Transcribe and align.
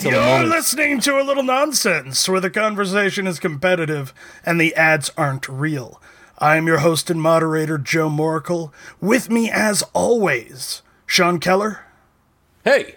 You're 0.00 0.12
moment. 0.12 0.48
listening 0.48 1.00
to 1.00 1.20
a 1.20 1.24
little 1.24 1.42
nonsense 1.42 2.28
where 2.28 2.40
the 2.40 2.50
conversation 2.50 3.26
is 3.26 3.38
competitive 3.38 4.14
and 4.44 4.60
the 4.60 4.74
ads 4.74 5.10
aren't 5.16 5.48
real. 5.48 6.00
I 6.38 6.56
am 6.56 6.66
your 6.66 6.78
host 6.78 7.10
and 7.10 7.20
moderator, 7.20 7.76
Joe 7.76 8.08
Moracle. 8.08 8.72
With 9.00 9.28
me, 9.28 9.50
as 9.50 9.82
always, 9.92 10.80
Sean 11.06 11.38
Keller 11.38 11.80
Hey. 12.64 12.96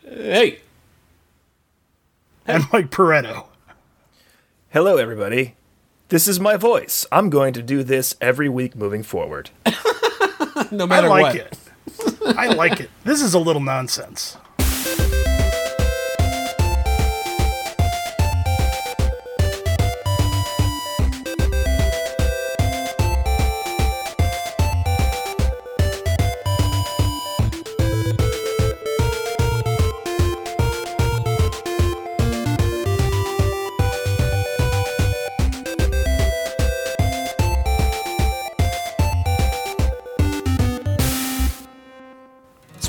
Hey. 0.00 0.60
and 2.46 2.64
Mike 2.72 2.90
Pareto. 2.90 3.46
Hello, 4.70 4.96
everybody. 4.96 5.54
This 6.08 6.26
is 6.26 6.40
my 6.40 6.56
voice. 6.56 7.06
I'm 7.12 7.30
going 7.30 7.52
to 7.54 7.62
do 7.62 7.82
this 7.84 8.16
every 8.20 8.48
week 8.48 8.74
moving 8.76 9.02
forward. 9.02 9.50
No 10.70 10.86
matter 10.86 11.08
what. 11.08 11.20
I 11.20 11.22
like 11.22 11.34
what. 11.34 12.22
it. 12.26 12.36
I 12.38 12.46
like 12.48 12.80
it. 12.80 12.90
This 13.04 13.20
is 13.20 13.34
a 13.34 13.38
little 13.38 13.60
nonsense. 13.62 14.36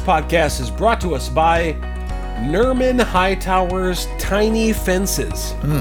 Podcast 0.05 0.61
is 0.61 0.69
brought 0.69 1.01
to 1.01 1.15
us 1.15 1.29
by 1.29 1.73
Nerman 2.37 3.01
Hightower's 3.01 4.07
Tiny 4.19 4.71
Fences. 4.71 5.53
Hmm. 5.53 5.79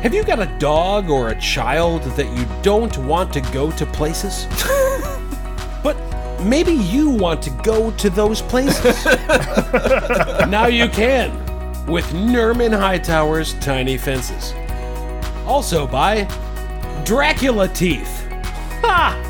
Have 0.00 0.14
you 0.14 0.24
got 0.24 0.40
a 0.40 0.58
dog 0.58 1.10
or 1.10 1.28
a 1.28 1.38
child 1.38 2.02
that 2.02 2.34
you 2.34 2.46
don't 2.62 2.96
want 2.98 3.34
to 3.34 3.42
go 3.52 3.70
to 3.72 3.84
places? 3.84 4.46
but 5.82 5.96
maybe 6.44 6.72
you 6.72 7.10
want 7.10 7.42
to 7.42 7.50
go 7.62 7.90
to 7.90 8.08
those 8.08 8.40
places. 8.40 9.04
now 10.48 10.66
you 10.66 10.88
can 10.88 11.30
with 11.86 12.06
Nerman 12.12 12.70
Hightower's 12.70 13.52
Tiny 13.60 13.98
Fences. 13.98 14.54
Also 15.44 15.86
by 15.86 16.24
Dracula 17.04 17.68
Teeth. 17.68 18.26
Ha! 18.80 19.25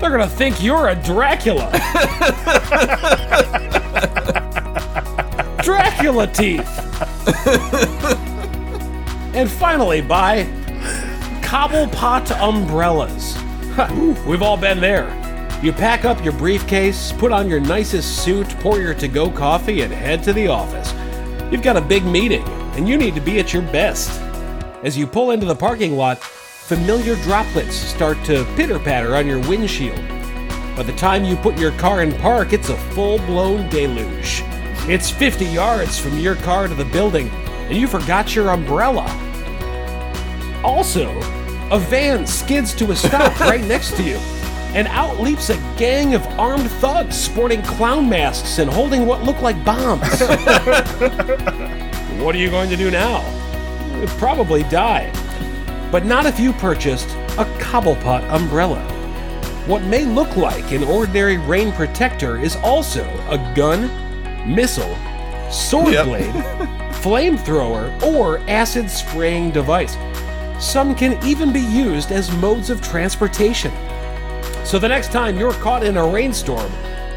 They're 0.00 0.10
gonna 0.10 0.28
think 0.28 0.62
you're 0.62 0.88
a 0.88 0.94
Dracula. 0.94 1.70
Dracula 5.62 6.26
teeth. 6.28 6.78
and 9.34 9.50
finally, 9.50 10.00
by 10.00 10.44
Cobblepot 11.42 12.30
umbrellas. 12.40 13.36
We've 14.26 14.42
all 14.42 14.56
been 14.56 14.80
there. 14.80 15.08
You 15.62 15.72
pack 15.72 16.04
up 16.04 16.22
your 16.22 16.32
briefcase, 16.34 17.12
put 17.12 17.32
on 17.32 17.48
your 17.48 17.58
nicest 17.58 18.22
suit, 18.22 18.48
pour 18.60 18.78
your 18.78 18.94
to 18.94 19.08
go 19.08 19.30
coffee, 19.30 19.80
and 19.80 19.92
head 19.92 20.22
to 20.22 20.32
the 20.32 20.46
office. 20.46 20.92
You've 21.50 21.62
got 21.62 21.76
a 21.76 21.80
big 21.80 22.04
meeting, 22.04 22.44
and 22.76 22.88
you 22.88 22.96
need 22.96 23.16
to 23.16 23.20
be 23.20 23.40
at 23.40 23.52
your 23.52 23.62
best. 23.62 24.20
As 24.84 24.96
you 24.96 25.06
pull 25.06 25.32
into 25.32 25.46
the 25.46 25.56
parking 25.56 25.96
lot, 25.96 26.20
familiar 26.68 27.16
droplets 27.22 27.74
start 27.74 28.22
to 28.26 28.44
pitter 28.54 28.78
patter 28.78 29.16
on 29.16 29.26
your 29.26 29.40
windshield. 29.48 29.96
By 30.76 30.82
the 30.82 30.92
time 30.98 31.24
you 31.24 31.34
put 31.34 31.56
your 31.58 31.72
car 31.72 32.02
in 32.02 32.12
park, 32.18 32.52
it's 32.52 32.68
a 32.68 32.76
full 32.76 33.16
blown 33.20 33.70
deluge. 33.70 34.42
It's 34.86 35.08
50 35.08 35.46
yards 35.46 35.98
from 35.98 36.18
your 36.18 36.34
car 36.36 36.68
to 36.68 36.74
the 36.74 36.84
building, 36.84 37.30
and 37.70 37.78
you 37.78 37.88
forgot 37.88 38.34
your 38.34 38.50
umbrella. 38.50 39.06
Also, 40.62 41.08
a 41.70 41.78
van 41.78 42.26
skids 42.26 42.74
to 42.74 42.90
a 42.90 42.96
stop 42.96 43.40
right 43.40 43.64
next 43.64 43.96
to 43.96 44.02
you, 44.02 44.16
and 44.74 44.88
out 44.88 45.18
leaps 45.18 45.48
a 45.48 45.56
gang 45.78 46.14
of 46.14 46.26
armed 46.38 46.70
thugs 46.72 47.16
sporting 47.16 47.62
clown 47.62 48.06
masks 48.10 48.58
and 48.58 48.70
holding 48.70 49.06
what 49.06 49.22
look 49.22 49.40
like 49.40 49.56
bombs. 49.64 50.20
what 52.20 52.34
are 52.34 52.38
you 52.38 52.50
going 52.50 52.68
to 52.68 52.76
do 52.76 52.90
now? 52.90 53.24
Probably 54.18 54.64
die. 54.64 55.10
But 55.90 56.04
not 56.04 56.26
if 56.26 56.38
you 56.38 56.52
purchased 56.52 57.08
a 57.38 57.44
Cobblepot 57.58 58.28
umbrella. 58.30 58.80
What 59.66 59.82
may 59.84 60.04
look 60.04 60.36
like 60.36 60.70
an 60.72 60.84
ordinary 60.84 61.38
rain 61.38 61.72
protector 61.72 62.38
is 62.38 62.56
also 62.56 63.04
a 63.28 63.52
gun, 63.54 63.90
missile, 64.54 64.96
sword 65.50 65.92
Yep. 65.92 66.06
blade, 66.06 66.34
flamethrower, 67.02 68.02
or 68.02 68.38
acid 68.48 68.90
spraying 68.90 69.50
device. 69.50 69.96
Some 70.58 70.94
can 70.94 71.22
even 71.24 71.52
be 71.52 71.60
used 71.60 72.12
as 72.12 72.30
modes 72.36 72.68
of 72.70 72.82
transportation. 72.82 73.72
So 74.64 74.78
the 74.78 74.88
next 74.88 75.12
time 75.12 75.38
you're 75.38 75.52
caught 75.52 75.84
in 75.84 75.96
a 75.96 76.06
rainstorm, 76.06 76.70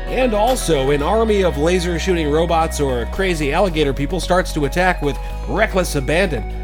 and 0.08 0.34
also 0.34 0.92
an 0.92 1.02
army 1.02 1.44
of 1.44 1.58
laser 1.58 1.98
shooting 1.98 2.30
robots 2.30 2.80
or 2.80 3.06
crazy 3.08 3.54
alligator 3.54 3.94
people 3.94 4.20
starts 4.20 4.54
to 4.54 4.66
attack 4.66 5.02
with 5.02 5.18
reckless 5.48 5.96
abandon, 5.96 6.61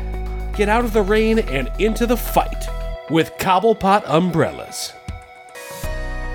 get 0.58 0.68
out 0.68 0.84
of 0.84 0.92
the 0.92 1.04
rain 1.04 1.38
and 1.38 1.72
into 1.78 2.08
the 2.08 2.18
fight 2.18 2.66
with 3.12 3.32
Cobblepot 3.38 4.02
umbrellas. 4.08 4.92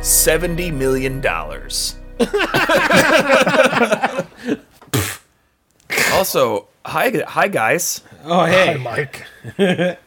$70 0.00 0.72
million. 0.72 1.20
also, 6.12 6.68
hi, 6.86 7.10
hi 7.26 7.48
guys. 7.48 8.02
Oh, 8.24 8.44
hey. 8.44 8.74
Hi, 8.74 8.74
hey. 8.74 8.78
Mike. 8.78 9.26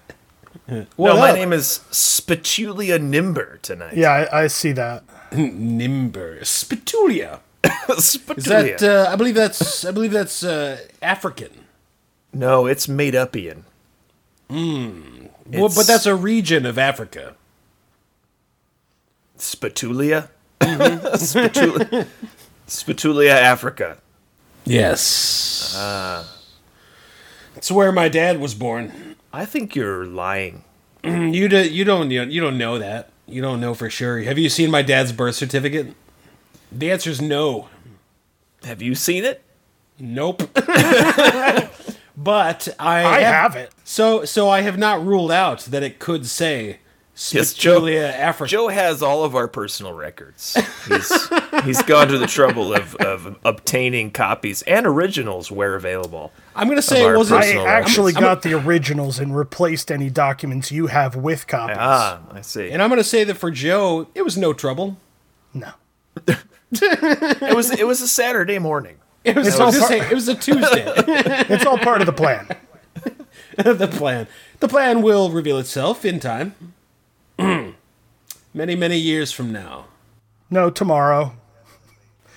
no, 0.97 0.97
my 0.97 1.33
name 1.33 1.51
is 1.51 1.81
Spatulia 1.91 2.97
Nimber 2.97 3.61
tonight. 3.61 3.97
Yeah, 3.97 4.11
I, 4.11 4.43
I 4.43 4.47
see 4.47 4.71
that. 4.71 5.03
Nimber. 5.31 6.45
Spitulia. 6.45 7.41
Spatulia. 7.63 8.37
Is 8.37 8.45
that, 8.45 8.81
uh, 8.83 9.09
I 9.11 9.17
believe 9.17 9.35
that's, 9.35 9.83
I 9.83 9.91
believe 9.91 10.11
that's, 10.11 10.41
uh, 10.41 10.79
African. 11.01 11.49
no, 12.31 12.65
it's 12.65 12.87
made 12.87 13.13
up 13.13 13.35
Ian. 14.51 15.29
Well, 15.47 15.69
but 15.69 15.87
that's 15.87 16.05
a 16.05 16.15
region 16.15 16.65
of 16.65 16.77
Africa. 16.77 17.35
Spatulia? 19.37 20.29
Mm-hmm. 20.59 21.05
Spatulia. 21.15 22.07
Spatulia, 22.67 23.29
Africa. 23.31 23.97
Yes. 24.65 25.73
Ah. 25.77 26.27
it's 27.55 27.71
where 27.71 27.91
my 27.91 28.09
dad 28.09 28.39
was 28.39 28.55
born. 28.55 29.15
I 29.31 29.45
think 29.45 29.75
you're 29.75 30.05
lying. 30.05 30.63
Mm, 31.03 31.35
you 31.35 31.47
do, 31.47 31.69
you 31.69 31.83
don't 31.83 32.09
you 32.09 32.41
don't 32.41 32.57
know 32.57 32.79
that. 32.79 33.09
You 33.27 33.41
don't 33.41 33.59
know 33.61 33.73
for 33.73 33.89
sure. 33.89 34.19
Have 34.21 34.39
you 34.39 34.49
seen 34.49 34.71
my 34.71 34.81
dad's 34.81 35.11
birth 35.11 35.35
certificate? 35.35 35.93
The 36.71 36.91
answer 36.91 37.11
is 37.11 37.21
no. 37.21 37.69
Have 38.63 38.81
you 38.81 38.95
seen 38.95 39.23
it? 39.23 39.43
Nope. 39.99 40.43
but 42.17 42.67
I 42.79 43.03
I 43.05 43.19
have 43.21 43.55
it. 43.55 43.71
So 43.83 44.25
so 44.25 44.49
I 44.49 44.61
have 44.61 44.77
not 44.77 45.05
ruled 45.05 45.31
out 45.31 45.61
that 45.61 45.83
it 45.83 45.99
could 45.99 46.25
say 46.25 46.79
Yes, 47.31 47.53
Joe- 47.53 47.79
Spatulia 47.79 48.11
Africa. 48.11 48.49
Joe 48.51 48.67
has 48.67 49.01
all 49.01 49.23
of 49.23 49.35
our 49.37 49.47
personal 49.47 49.93
records. 49.93 50.53
He's 50.85 51.29
he's 51.63 51.81
gone 51.83 52.09
to 52.09 52.17
the 52.17 52.27
trouble 52.27 52.73
of, 52.75 52.93
of 52.95 53.37
obtaining 53.45 54.11
copies 54.11 54.63
and 54.63 54.85
originals 54.85 55.49
where 55.49 55.75
available. 55.75 56.33
I'm 56.57 56.67
gonna 56.67 56.81
say 56.81 57.05
of 57.05 57.13
it 57.13 57.17
wasn't 57.17 57.43
I 57.43 57.65
actually 57.67 58.13
I'm- 58.15 58.21
got 58.21 58.41
the 58.41 58.53
originals 58.55 59.17
and 59.19 59.33
replaced 59.33 59.91
any 59.91 60.09
documents 60.09 60.73
you 60.73 60.87
have 60.87 61.15
with 61.15 61.47
copies. 61.47 61.77
Ah, 61.79 62.19
I 62.31 62.41
see. 62.41 62.69
and 62.71 62.81
I'm 62.83 62.89
gonna 62.89 63.01
say 63.01 63.23
that 63.23 63.35
for 63.35 63.49
Joe, 63.49 64.07
it 64.13 64.23
was 64.23 64.37
no 64.37 64.51
trouble. 64.51 64.97
no. 65.53 65.69
It 66.71 67.55
was 67.55 67.71
it 67.71 67.87
was 67.87 68.01
a 68.01 68.07
Saturday 68.07 68.59
morning. 68.59 68.97
It 69.25 69.35
was, 69.35 69.47
It's 69.47 69.59
all 69.59 69.71
gonna 69.71 69.79
part- 69.79 69.89
say, 69.91 69.99
it 70.09 70.13
was 70.13 70.27
a 70.27 70.35
Tuesday. 70.35 70.85
It's 71.53 71.65
all 71.65 71.77
part 71.77 72.01
of 72.01 72.05
the 72.05 72.13
plan. 72.13 72.47
the 73.57 73.87
plan. 73.87 74.27
The 74.59 74.67
plan 74.67 75.01
will 75.01 75.31
reveal 75.31 75.57
itself 75.57 76.05
in 76.05 76.19
time. 76.19 76.53
many, 77.39 78.75
many 78.75 78.97
years 78.97 79.31
from 79.31 79.51
now. 79.51 79.85
No, 80.49 80.69
tomorrow. 80.69 81.33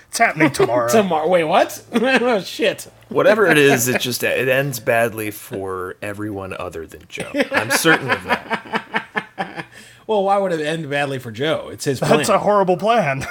It's 0.09 0.19
happening 0.19 0.51
tomorrow. 0.51 0.89
Tomorrow. 0.93 1.29
Wait, 1.29 1.45
what? 1.45 1.85
oh, 1.93 2.41
shit. 2.41 2.91
Whatever 3.11 3.47
it 3.47 3.59
is, 3.59 3.89
it 3.89 4.01
just 4.01 4.23
it 4.23 4.49
ends 4.49 4.81
badly 4.81 5.31
for 5.31 5.97
everyone 6.01 6.55
other 6.59 6.87
than 6.87 7.03
Joe. 7.09 7.31
I'm 7.53 7.71
certain 7.71 8.11
of 8.11 8.25
that. 8.25 9.67
Well, 10.07 10.25
why 10.25 10.39
would 10.39 10.53
it 10.53 10.61
end 10.61 10.89
badly 10.89 11.19
for 11.19 11.31
Joe? 11.31 11.69
It's 11.71 11.85
his 11.85 11.99
plan. 11.99 12.17
That's 12.17 12.31
a 12.31 12.39
horrible 12.39 12.79
plan. 12.79 13.27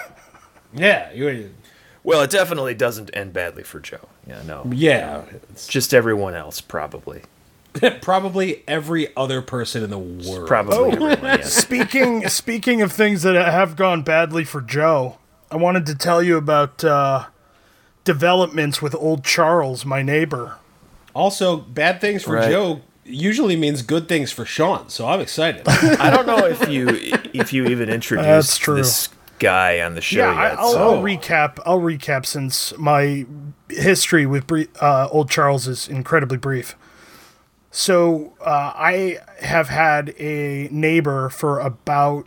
yeah, 0.73 1.11
you, 1.11 1.51
Well, 2.03 2.21
it 2.21 2.29
definitely 2.29 2.73
doesn't 2.73 3.09
end 3.13 3.33
badly 3.33 3.63
for 3.63 3.79
Joe. 3.79 4.07
Yeah, 4.25 4.41
no. 4.43 4.65
yeah. 4.71 5.23
It's 5.49 5.67
Just 5.67 5.93
everyone 5.93 6.35
else, 6.35 6.61
probably. 6.61 7.21
probably 8.01 8.63
every 8.67 9.15
other 9.15 9.41
person 9.41 9.83
in 9.83 9.89
the 9.89 9.97
world. 9.99 10.47
Probably 10.47 10.77
Oh. 10.77 10.85
everyone, 10.91 11.19
yeah. 11.23 11.41
speaking 11.43 12.27
speaking 12.29 12.81
of 12.81 12.91
things 12.91 13.21
that 13.23 13.35
have 13.35 13.75
gone 13.75 14.01
badly 14.03 14.43
for 14.43 14.61
Joe, 14.61 15.17
I 15.51 15.57
wanted 15.57 15.85
to 15.87 15.95
tell 15.95 16.23
you 16.23 16.37
about 16.37 16.83
uh, 16.83 17.25
developments 18.03 18.81
with 18.81 18.95
old 18.95 19.23
Charles, 19.23 19.85
my 19.85 20.01
neighbor. 20.01 20.55
Also, 21.13 21.57
bad 21.57 21.99
things 22.01 22.23
for 22.23 22.35
Right. 22.35 22.49
Joe 22.49 22.81
usually 23.03 23.55
means 23.55 23.81
good 23.81 24.07
things 24.09 24.31
for 24.31 24.45
Sean. 24.45 24.89
So 24.89 25.07
I'm 25.07 25.19
excited. 25.19 25.63
I 25.67 26.09
don't 26.09 26.25
know 26.27 26.45
if 26.45 26.67
you 26.69 26.87
if 27.33 27.53
you 27.53 27.65
even 27.67 27.89
introduced 27.89 28.25
That's 28.27 28.57
true. 28.57 28.75
this 28.77 29.09
guy 29.39 29.81
on 29.81 29.95
the 29.95 30.01
show 30.01 30.19
Yeah, 30.19 30.31
I, 30.31 30.49
yet. 30.49 30.59
I'll, 30.59 30.71
so- 30.71 30.95
I'll 30.95 31.03
recap. 31.03 31.59
I'll 31.65 31.79
recap 31.81 32.25
since 32.25 32.77
my 32.77 33.25
history 33.69 34.25
with 34.25 34.51
uh, 34.81 35.07
Old 35.11 35.29
Charles 35.29 35.67
is 35.67 35.87
incredibly 35.87 36.37
brief. 36.37 36.75
So 37.71 38.33
uh, 38.41 38.71
I 38.75 39.19
have 39.41 39.69
had 39.69 40.15
a 40.17 40.67
neighbor 40.71 41.29
for 41.29 41.59
about 41.59 42.25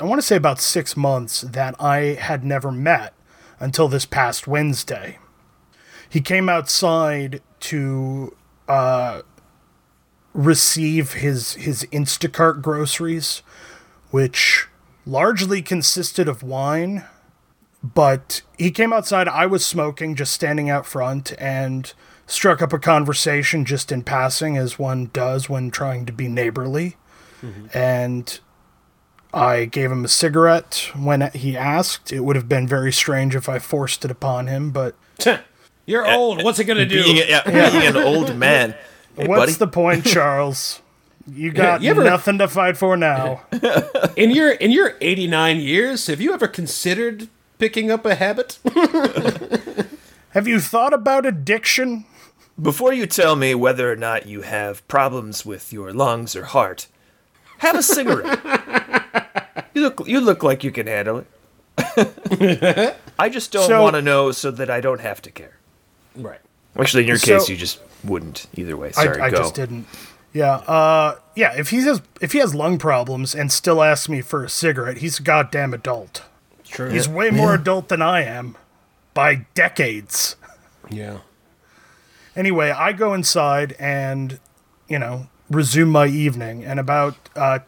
I 0.00 0.04
want 0.04 0.20
to 0.20 0.26
say 0.26 0.36
about 0.36 0.60
six 0.60 0.96
months 0.96 1.40
that 1.40 1.74
I 1.80 1.98
had 2.20 2.44
never 2.44 2.70
met 2.70 3.12
until 3.58 3.88
this 3.88 4.06
past 4.06 4.46
Wednesday. 4.46 5.18
He 6.08 6.20
came 6.20 6.48
outside 6.48 7.42
to 7.60 8.36
uh, 8.68 9.22
receive 10.32 11.14
his 11.14 11.54
his 11.54 11.84
Instacart 11.92 12.62
groceries, 12.62 13.42
which 14.10 14.68
largely 15.06 15.62
consisted 15.62 16.28
of 16.28 16.42
wine. 16.42 17.04
But 17.82 18.42
he 18.58 18.70
came 18.70 18.92
outside. 18.92 19.28
I 19.28 19.46
was 19.46 19.64
smoking, 19.64 20.16
just 20.16 20.32
standing 20.32 20.68
out 20.68 20.86
front, 20.86 21.32
and 21.38 21.92
struck 22.26 22.60
up 22.60 22.72
a 22.72 22.78
conversation 22.78 23.64
just 23.64 23.92
in 23.92 24.02
passing, 24.02 24.56
as 24.56 24.78
one 24.78 25.10
does 25.12 25.48
when 25.48 25.70
trying 25.70 26.04
to 26.06 26.12
be 26.12 26.26
neighborly. 26.26 26.96
Mm-hmm. 27.42 27.78
And 27.78 28.40
I 29.32 29.66
gave 29.66 29.92
him 29.92 30.04
a 30.04 30.08
cigarette 30.08 30.90
when 30.96 31.30
he 31.32 31.56
asked. 31.56 32.12
It 32.12 32.20
would 32.20 32.34
have 32.36 32.48
been 32.48 32.66
very 32.66 32.92
strange 32.92 33.36
if 33.36 33.48
I 33.48 33.58
forced 33.58 34.04
it 34.04 34.10
upon 34.10 34.46
him, 34.48 34.70
but 34.70 34.96
You're 35.84 36.06
eh, 36.06 36.16
old. 36.16 36.42
What's 36.42 36.58
it 36.58 36.64
gonna 36.64 36.86
do? 36.86 37.04
being, 37.04 37.16
yeah, 37.28 37.70
being 37.70 37.86
an 37.86 37.96
old 37.96 38.36
man. 38.36 38.74
Hey, 39.16 39.28
what's 39.28 39.52
buddy. 39.52 39.52
the 39.54 39.68
point, 39.68 40.04
Charles? 40.12 40.82
You 41.30 41.50
got 41.52 41.82
you 41.82 41.90
ever- 41.90 42.04
nothing 42.04 42.38
to 42.38 42.48
fight 42.48 42.76
for 42.76 42.96
now. 42.96 43.42
In 44.16 44.30
your 44.30 44.50
in 44.52 44.70
your 44.70 44.94
89 45.00 45.58
years, 45.60 46.06
have 46.06 46.20
you 46.20 46.32
ever 46.32 46.48
considered 46.48 47.28
picking 47.58 47.90
up 47.90 48.04
a 48.06 48.14
habit? 48.14 48.58
Have 50.30 50.46
you 50.46 50.60
thought 50.60 50.92
about 50.92 51.24
addiction? 51.24 52.04
Before 52.60 52.92
you 52.92 53.06
tell 53.06 53.36
me 53.36 53.54
whether 53.54 53.90
or 53.90 53.96
not 53.96 54.26
you 54.26 54.42
have 54.42 54.86
problems 54.88 55.46
with 55.46 55.72
your 55.72 55.92
lungs 55.94 56.36
or 56.36 56.44
heart, 56.44 56.88
have 57.58 57.74
a 57.76 57.82
cigarette. 57.82 58.38
you 59.74 59.80
look 59.82 60.06
you 60.06 60.20
look 60.20 60.42
like 60.42 60.62
you 60.62 60.70
can 60.70 60.86
handle 60.86 61.24
it. 61.78 62.94
I 63.18 63.28
just 63.30 63.50
don't 63.52 63.66
So- 63.68 63.82
want 63.82 63.96
to 63.96 64.02
know 64.02 64.30
so 64.32 64.50
that 64.50 64.70
I 64.70 64.80
don't 64.80 65.00
have 65.00 65.22
to 65.22 65.30
care. 65.30 65.56
right. 66.14 66.40
Actually, 66.78 67.04
in 67.04 67.08
your 67.08 67.16
So- 67.18 67.38
case, 67.38 67.48
you 67.48 67.56
just 67.56 67.80
wouldn't 68.04 68.46
either 68.54 68.76
way. 68.76 68.92
Sorry, 68.92 69.18
I, 69.20 69.26
I 69.26 69.30
go. 69.30 69.38
just 69.38 69.54
didn't. 69.54 69.86
Yeah, 70.36 70.56
uh, 70.56 71.18
yeah. 71.34 71.54
If 71.56 71.70
he 71.70 71.78
has 71.78 72.02
if 72.20 72.32
he 72.32 72.38
has 72.40 72.54
lung 72.54 72.76
problems 72.76 73.34
and 73.34 73.50
still 73.50 73.82
asks 73.82 74.06
me 74.06 74.20
for 74.20 74.44
a 74.44 74.50
cigarette, 74.50 74.98
he's 74.98 75.18
a 75.18 75.22
goddamn 75.22 75.72
adult. 75.72 76.24
True. 76.62 76.90
He's 76.90 77.08
way 77.08 77.30
more 77.30 77.54
adult 77.54 77.88
than 77.88 78.02
I 78.02 78.22
am, 78.22 78.54
by 79.14 79.46
decades. 79.54 80.36
yeah. 80.90 81.20
Anyway, 82.34 82.70
I 82.70 82.92
go 82.92 83.14
inside 83.14 83.74
and, 83.78 84.38
you 84.88 84.98
know, 84.98 85.28
resume 85.48 85.88
my 85.88 86.06
evening. 86.06 86.62
And 86.66 86.78
about 86.78 87.16
uh, 87.34 87.60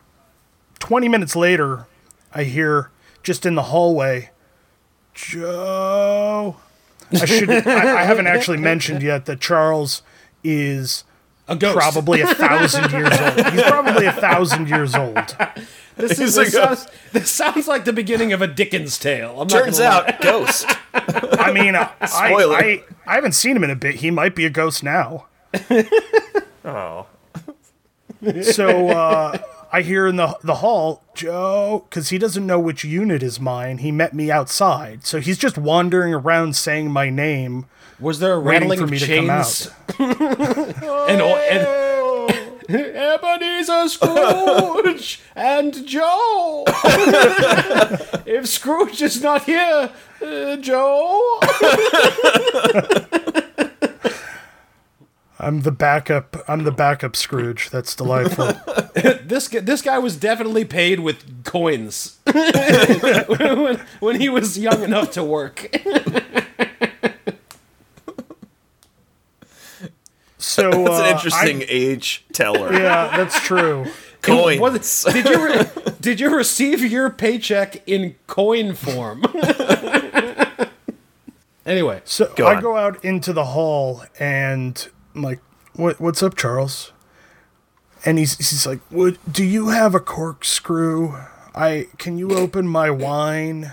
20 0.78 1.08
minutes 1.08 1.34
later, 1.34 1.86
I 2.34 2.44
hear 2.44 2.90
just 3.22 3.46
in 3.46 3.54
the 3.54 3.62
hallway, 3.62 4.28
Joe. 5.14 6.56
I 7.12 7.24
should. 7.24 7.48
I, 7.48 8.00
I 8.00 8.04
haven't 8.04 8.26
actually 8.26 8.58
mentioned 8.58 9.02
yet 9.02 9.24
that 9.24 9.40
Charles 9.40 10.02
is 10.44 11.04
A 11.48 11.56
ghost. 11.56 11.76
probably 11.76 12.20
a 12.20 12.34
thousand 12.34 12.90
years 12.90 13.18
old. 13.20 13.52
He's 13.52 13.62
probably 13.62 14.06
a 14.06 14.12
thousand 14.12 14.68
years 14.68 14.94
old. 14.94 15.36
This, 15.96 16.20
is, 16.20 16.36
a 16.38 16.42
this, 16.42 16.52
sounds, 16.52 16.86
this 17.12 17.30
sounds 17.30 17.66
like 17.66 17.84
the 17.84 17.92
beginning 17.92 18.32
of 18.32 18.40
a 18.42 18.46
Dickens 18.46 18.98
tale. 18.98 19.40
I'm 19.40 19.48
Turns 19.48 19.78
gonna 19.78 19.90
lie. 19.90 20.06
out, 20.08 20.20
ghost. 20.22 20.66
I 20.94 21.50
mean, 21.52 21.74
I, 21.74 21.90
Spoiler. 22.06 22.56
I, 22.56 22.84
I 23.06 23.14
haven't 23.16 23.32
seen 23.32 23.56
him 23.56 23.64
in 23.64 23.70
a 23.70 23.76
bit. 23.76 23.96
He 23.96 24.10
might 24.10 24.36
be 24.36 24.44
a 24.44 24.50
ghost 24.50 24.82
now. 24.84 25.26
Oh, 26.64 27.06
So 28.42 28.88
uh, 28.88 29.38
I 29.72 29.82
hear 29.82 30.06
in 30.06 30.16
the 30.16 30.36
the 30.42 30.56
hall, 30.56 31.02
Joe, 31.14 31.84
because 31.88 32.10
he 32.10 32.18
doesn't 32.18 32.46
know 32.46 32.58
which 32.60 32.84
unit 32.84 33.22
is 33.22 33.40
mine. 33.40 33.78
He 33.78 33.90
met 33.92 34.12
me 34.14 34.30
outside, 34.30 35.06
so 35.06 35.20
he's 35.20 35.38
just 35.38 35.56
wandering 35.56 36.12
around 36.14 36.56
saying 36.56 36.90
my 36.90 37.10
name, 37.10 37.66
Was 38.00 38.20
there 38.20 38.34
a 38.34 38.40
waiting 38.40 38.68
rattling 38.68 38.78
for 38.78 38.84
of 38.84 38.90
me 38.90 38.98
to 38.98 39.06
come 39.06 39.26
chains? 39.26 39.68
out. 39.68 40.00
and, 41.10 41.20
and 41.22 41.88
Ebenezer 42.68 43.88
Scrooge 43.88 45.20
and 45.34 45.86
Joe. 45.86 46.64
if 48.26 48.46
Scrooge 48.46 49.00
is 49.02 49.22
not 49.22 49.44
here, 49.44 49.90
uh, 50.22 50.56
Joe. 50.56 51.40
I'm 55.40 55.62
the 55.62 55.72
backup. 55.72 56.36
I'm 56.46 56.64
the 56.64 56.72
backup 56.72 57.16
Scrooge. 57.16 57.70
That's 57.70 57.94
delightful. 57.94 58.52
This 59.22 59.48
gu- 59.48 59.60
this 59.60 59.82
guy 59.82 59.98
was 59.98 60.16
definitely 60.16 60.64
paid 60.64 61.00
with 61.00 61.44
coins 61.44 62.18
when, 62.26 63.80
when 64.00 64.20
he 64.20 64.28
was 64.28 64.58
young 64.58 64.82
enough 64.82 65.12
to 65.12 65.22
work. 65.22 65.74
So 70.58 70.70
that's 70.70 71.00
uh, 71.00 71.04
an 71.04 71.12
interesting 71.14 71.62
I- 71.62 71.66
age 71.68 72.24
teller. 72.32 72.72
yeah, 72.72 73.16
that's 73.16 73.40
true. 73.42 73.86
Coins. 74.22 74.60
Was- 74.60 75.04
did 75.12 75.26
you 75.26 75.46
re- 75.46 75.66
did 76.00 76.20
you 76.20 76.34
receive 76.34 76.82
your 76.84 77.10
paycheck 77.10 77.86
in 77.88 78.16
coin 78.26 78.74
form? 78.74 79.22
anyway, 81.66 82.00
So 82.04 82.32
Go 82.36 82.46
I 82.46 82.60
go 82.60 82.76
out 82.76 83.04
into 83.04 83.32
the 83.32 83.46
hall 83.46 84.02
and 84.18 84.88
I'm 85.14 85.22
like, 85.22 85.40
"What? 85.74 86.00
What's 86.00 86.22
up, 86.22 86.36
Charles?" 86.36 86.92
And 88.04 88.18
he's 88.18 88.36
he's 88.36 88.66
like, 88.66 88.80
"Would 88.90 89.18
do 89.30 89.44
you 89.44 89.68
have 89.68 89.94
a 89.94 90.00
corkscrew? 90.00 91.14
I 91.54 91.88
can 91.98 92.18
you 92.18 92.36
open 92.36 92.66
my 92.66 92.90
wine?" 92.90 93.72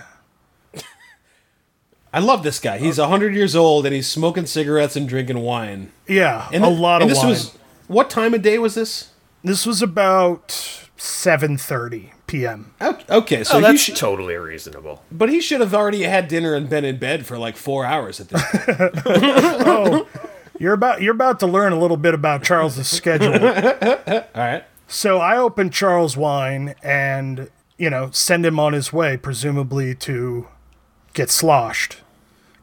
I 2.16 2.20
love 2.20 2.42
this 2.42 2.58
guy. 2.58 2.78
He's 2.78 2.96
hundred 2.96 3.34
years 3.34 3.54
old 3.54 3.84
and 3.84 3.94
he's 3.94 4.06
smoking 4.08 4.46
cigarettes 4.46 4.96
and 4.96 5.06
drinking 5.06 5.40
wine. 5.40 5.92
Yeah, 6.08 6.48
And 6.52 6.64
a 6.64 6.68
th- 6.68 6.78
lot 6.80 7.02
and 7.02 7.10
of 7.10 7.14
this 7.14 7.18
wine. 7.22 7.28
was 7.28 7.58
what 7.88 8.08
time 8.08 8.32
of 8.32 8.40
day 8.42 8.58
was 8.58 8.74
this? 8.74 9.10
This 9.44 9.66
was 9.66 9.82
about 9.82 10.48
7:30 10.96 12.10
p.m. 12.26 12.72
Oh, 12.80 12.98
Okay, 13.10 13.44
so 13.44 13.58
Oh, 13.58 13.60
that's 13.60 13.80
should, 13.80 13.96
totally 13.96 14.34
reasonable. 14.34 15.02
but 15.12 15.28
he 15.28 15.40
should 15.40 15.60
have 15.60 15.74
already 15.74 16.02
had 16.04 16.26
dinner 16.28 16.54
and 16.54 16.68
been 16.68 16.84
in 16.84 16.96
bed 16.98 17.26
for 17.26 17.36
like 17.38 17.56
four 17.56 17.84
hours 17.84 18.18
at 18.20 18.28
this 18.28 18.42
point. 18.42 18.94
Oh, 19.68 20.06
you're 20.58 20.72
about 20.72 21.02
you're 21.02 21.12
about 21.14 21.38
to 21.40 21.46
learn 21.46 21.72
a 21.74 21.78
little 21.78 21.98
bit 21.98 22.14
about 22.14 22.42
Charles's 22.42 22.88
schedule. 22.88 23.34
All 23.34 24.24
right. 24.34 24.64
So 24.88 25.18
I 25.18 25.36
open 25.36 25.68
Charles 25.70 26.16
wine 26.16 26.74
and, 26.82 27.50
you 27.76 27.90
know, 27.90 28.08
send 28.12 28.46
him 28.46 28.58
on 28.58 28.72
his 28.72 28.90
way, 28.92 29.16
presumably 29.18 29.94
to 29.96 30.46
get 31.12 31.28
sloshed. 31.30 31.98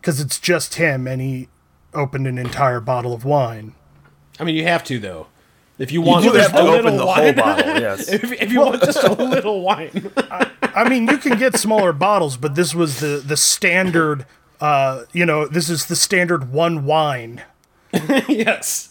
Because 0.04 0.20
it's 0.20 0.38
just 0.38 0.76
him 0.76 1.08
and 1.08 1.22
he 1.22 1.48
opened 1.94 2.28
an 2.28 2.38
entire 2.38 2.82
bottle 2.82 3.14
of 3.14 3.24
wine. 3.24 3.74
I 4.38 4.44
mean, 4.44 4.54
you 4.58 4.66
have 4.66 4.84
to 4.84 5.00
though. 5.00 5.28
If 5.78 5.94
you 5.94 6.02
want 6.02 6.26
You 6.26 6.34
just 6.34 6.52
have 6.52 6.60
to 6.60 6.62
a 6.62 6.70
little 6.70 6.80
open 6.80 6.98
the 6.98 7.06
whole 7.06 7.24
wine, 7.24 7.36
bottle. 7.36 7.66
Yes. 7.80 8.12
if, 8.12 8.30
if 8.34 8.52
you 8.52 8.60
want 8.60 8.82
just 8.84 9.02
a 9.02 9.14
little 9.24 9.62
wine, 9.62 10.12
I 10.76 10.90
mean, 10.90 11.08
you 11.08 11.18
can 11.18 11.40
get 11.40 11.56
smaller 11.56 11.94
bottles, 11.94 12.36
but 12.36 12.56
this 12.56 12.76
was 12.76 13.00
the, 13.00 13.24
the 13.26 13.38
standard, 13.38 14.26
uh, 14.60 15.06
you 15.14 15.26
know, 15.26 15.48
this 15.48 15.70
is 15.70 15.86
the 15.86 15.96
standard 15.96 16.52
one 16.52 16.84
wine. 16.84 17.42
yes. 18.28 18.90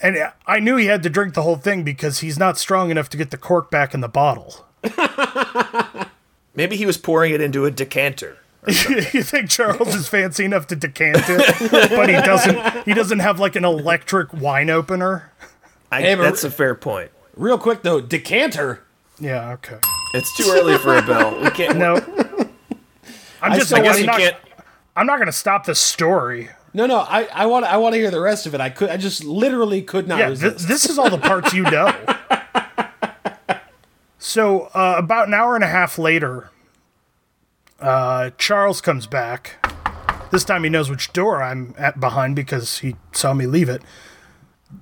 And 0.00 0.16
I 0.46 0.60
knew 0.60 0.76
he 0.76 0.86
had 0.86 1.02
to 1.02 1.10
drink 1.10 1.34
the 1.34 1.42
whole 1.42 1.56
thing 1.56 1.82
because 1.82 2.20
he's 2.20 2.38
not 2.38 2.56
strong 2.56 2.92
enough 2.92 3.08
to 3.08 3.16
get 3.16 3.32
the 3.32 3.36
cork 3.36 3.68
back 3.68 3.94
in 3.94 4.00
the 4.00 4.08
bottle. 4.08 4.64
Maybe 6.54 6.76
he 6.76 6.86
was 6.86 6.96
pouring 6.96 7.34
it 7.34 7.40
into 7.40 7.64
a 7.64 7.72
decanter. 7.72 8.38
you 8.66 9.22
think 9.22 9.48
Charles 9.48 9.94
is 9.94 10.06
fancy 10.08 10.44
enough 10.44 10.66
to 10.66 10.76
decant 10.76 11.16
it, 11.28 11.90
but 11.90 12.08
he 12.08 12.14
doesn't. 12.14 12.84
He 12.84 12.92
doesn't 12.92 13.20
have 13.20 13.40
like 13.40 13.56
an 13.56 13.64
electric 13.64 14.32
wine 14.34 14.68
opener. 14.68 15.32
I, 15.90 16.02
Hey, 16.02 16.14
that's 16.14 16.44
a 16.44 16.50
fair 16.50 16.74
point. 16.74 17.10
Real 17.36 17.58
quick 17.58 17.82
though, 17.82 18.00
decanter. 18.00 18.82
Yeah. 19.18 19.52
Okay. 19.52 19.78
It's 20.14 20.36
too 20.36 20.50
early 20.50 20.76
for 20.78 20.96
a 20.96 21.02
bell. 21.02 21.40
We 21.40 21.50
can't. 21.50 21.78
No. 21.78 21.96
I'm 23.42 23.58
just. 23.58 23.72
I 23.72 23.78
I'm, 23.78 23.84
guess 23.84 23.98
you 24.00 24.06
not, 24.06 24.18
can't. 24.18 24.36
I'm 24.94 25.06
not 25.06 25.16
going 25.16 25.26
to 25.26 25.32
stop 25.32 25.64
the 25.64 25.74
story. 25.74 26.50
No, 26.72 26.86
no, 26.86 26.98
I, 26.98 27.24
I 27.32 27.46
want, 27.46 27.64
I 27.64 27.78
want 27.78 27.94
to 27.94 27.98
hear 27.98 28.12
the 28.12 28.20
rest 28.20 28.46
of 28.46 28.54
it. 28.54 28.60
I 28.60 28.70
could, 28.70 28.90
I 28.90 28.96
just 28.96 29.24
literally 29.24 29.82
could 29.82 30.06
not 30.06 30.20
Yeah. 30.20 30.34
Th- 30.34 30.54
this 30.54 30.88
is 30.88 30.98
all 30.98 31.10
the 31.10 31.18
parts 31.18 31.52
you 31.52 31.62
know. 31.62 31.92
So 34.22 34.64
uh, 34.74 34.96
about 34.98 35.28
an 35.28 35.34
hour 35.34 35.54
and 35.54 35.64
a 35.64 35.66
half 35.66 35.98
later, 35.98 36.50
uh, 37.80 38.30
Charles 38.38 38.80
comes 38.80 39.06
back, 39.06 39.56
This 40.30 40.44
time 40.44 40.64
he 40.64 40.70
knows 40.70 40.88
which 40.90 41.12
door 41.12 41.42
I'm 41.42 41.74
at 41.78 41.98
behind 42.00 42.36
because 42.36 42.78
he 42.78 42.96
saw 43.12 43.34
me 43.34 43.46
leave 43.46 43.68
it. 43.68 43.82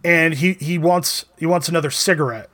And 0.04 0.34
he, 0.34 0.52
he 0.54 0.76
wants 0.78 1.24
he 1.38 1.46
wants 1.46 1.68
another 1.68 1.90
cigarette. 1.90 2.50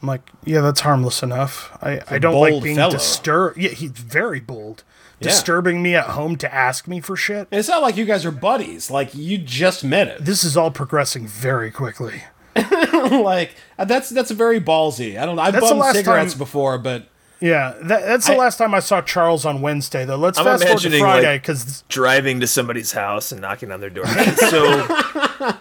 I'm 0.00 0.08
like, 0.08 0.28
yeah, 0.44 0.60
that's 0.60 0.80
harmless 0.80 1.22
enough. 1.22 1.76
I, 1.80 2.00
I 2.10 2.18
don't 2.18 2.34
like 2.40 2.60
being 2.60 2.74
fellow. 2.74 2.90
disturbed. 2.90 3.56
Yeah, 3.58 3.70
he's 3.70 3.92
very 3.92 4.40
bold. 4.40 4.82
Yeah. 5.20 5.28
Disturbing 5.28 5.80
me 5.80 5.94
at 5.94 6.06
home 6.06 6.34
to 6.38 6.52
ask 6.52 6.88
me 6.88 7.00
for 7.00 7.14
shit. 7.14 7.46
It's 7.52 7.68
not 7.68 7.82
like 7.82 7.96
you 7.96 8.04
guys 8.04 8.26
are 8.26 8.32
buddies. 8.32 8.90
Like 8.90 9.14
you 9.14 9.38
just 9.38 9.84
met 9.84 10.08
him. 10.08 10.24
This 10.24 10.42
is 10.42 10.56
all 10.56 10.72
progressing 10.72 11.28
very 11.28 11.70
quickly. 11.70 12.24
like 12.56 13.54
that's 13.78 14.10
that's 14.10 14.32
very 14.32 14.60
ballsy. 14.60 15.16
I 15.18 15.24
don't 15.24 15.36
know. 15.36 15.42
I've 15.42 15.52
That's 15.54 15.70
bummed 15.70 15.94
cigarettes 15.94 16.32
time- 16.32 16.38
before, 16.38 16.78
but 16.78 17.06
Yeah, 17.42 17.74
that, 17.82 18.02
that's 18.06 18.26
the 18.28 18.34
I- 18.34 18.36
last 18.36 18.56
time 18.56 18.72
I 18.72 18.78
saw 18.78 19.02
Charles 19.02 19.44
on 19.44 19.60
Wednesday, 19.62 20.04
though. 20.04 20.16
Let's 20.16 20.38
I'm 20.38 20.44
fast 20.44 20.62
forward 20.62 20.80
to 20.82 20.86
imagining, 20.86 21.00
Friday 21.00 21.26
like- 21.32 21.42
because 21.42 21.82
Driving 21.88 22.38
to 22.40 22.46
somebody's 22.46 22.92
house 22.92 23.32
and 23.32 23.40
knocking 23.40 23.72
on 23.72 23.80
their 23.80 23.90
door. 23.90 24.04
So 24.48 24.86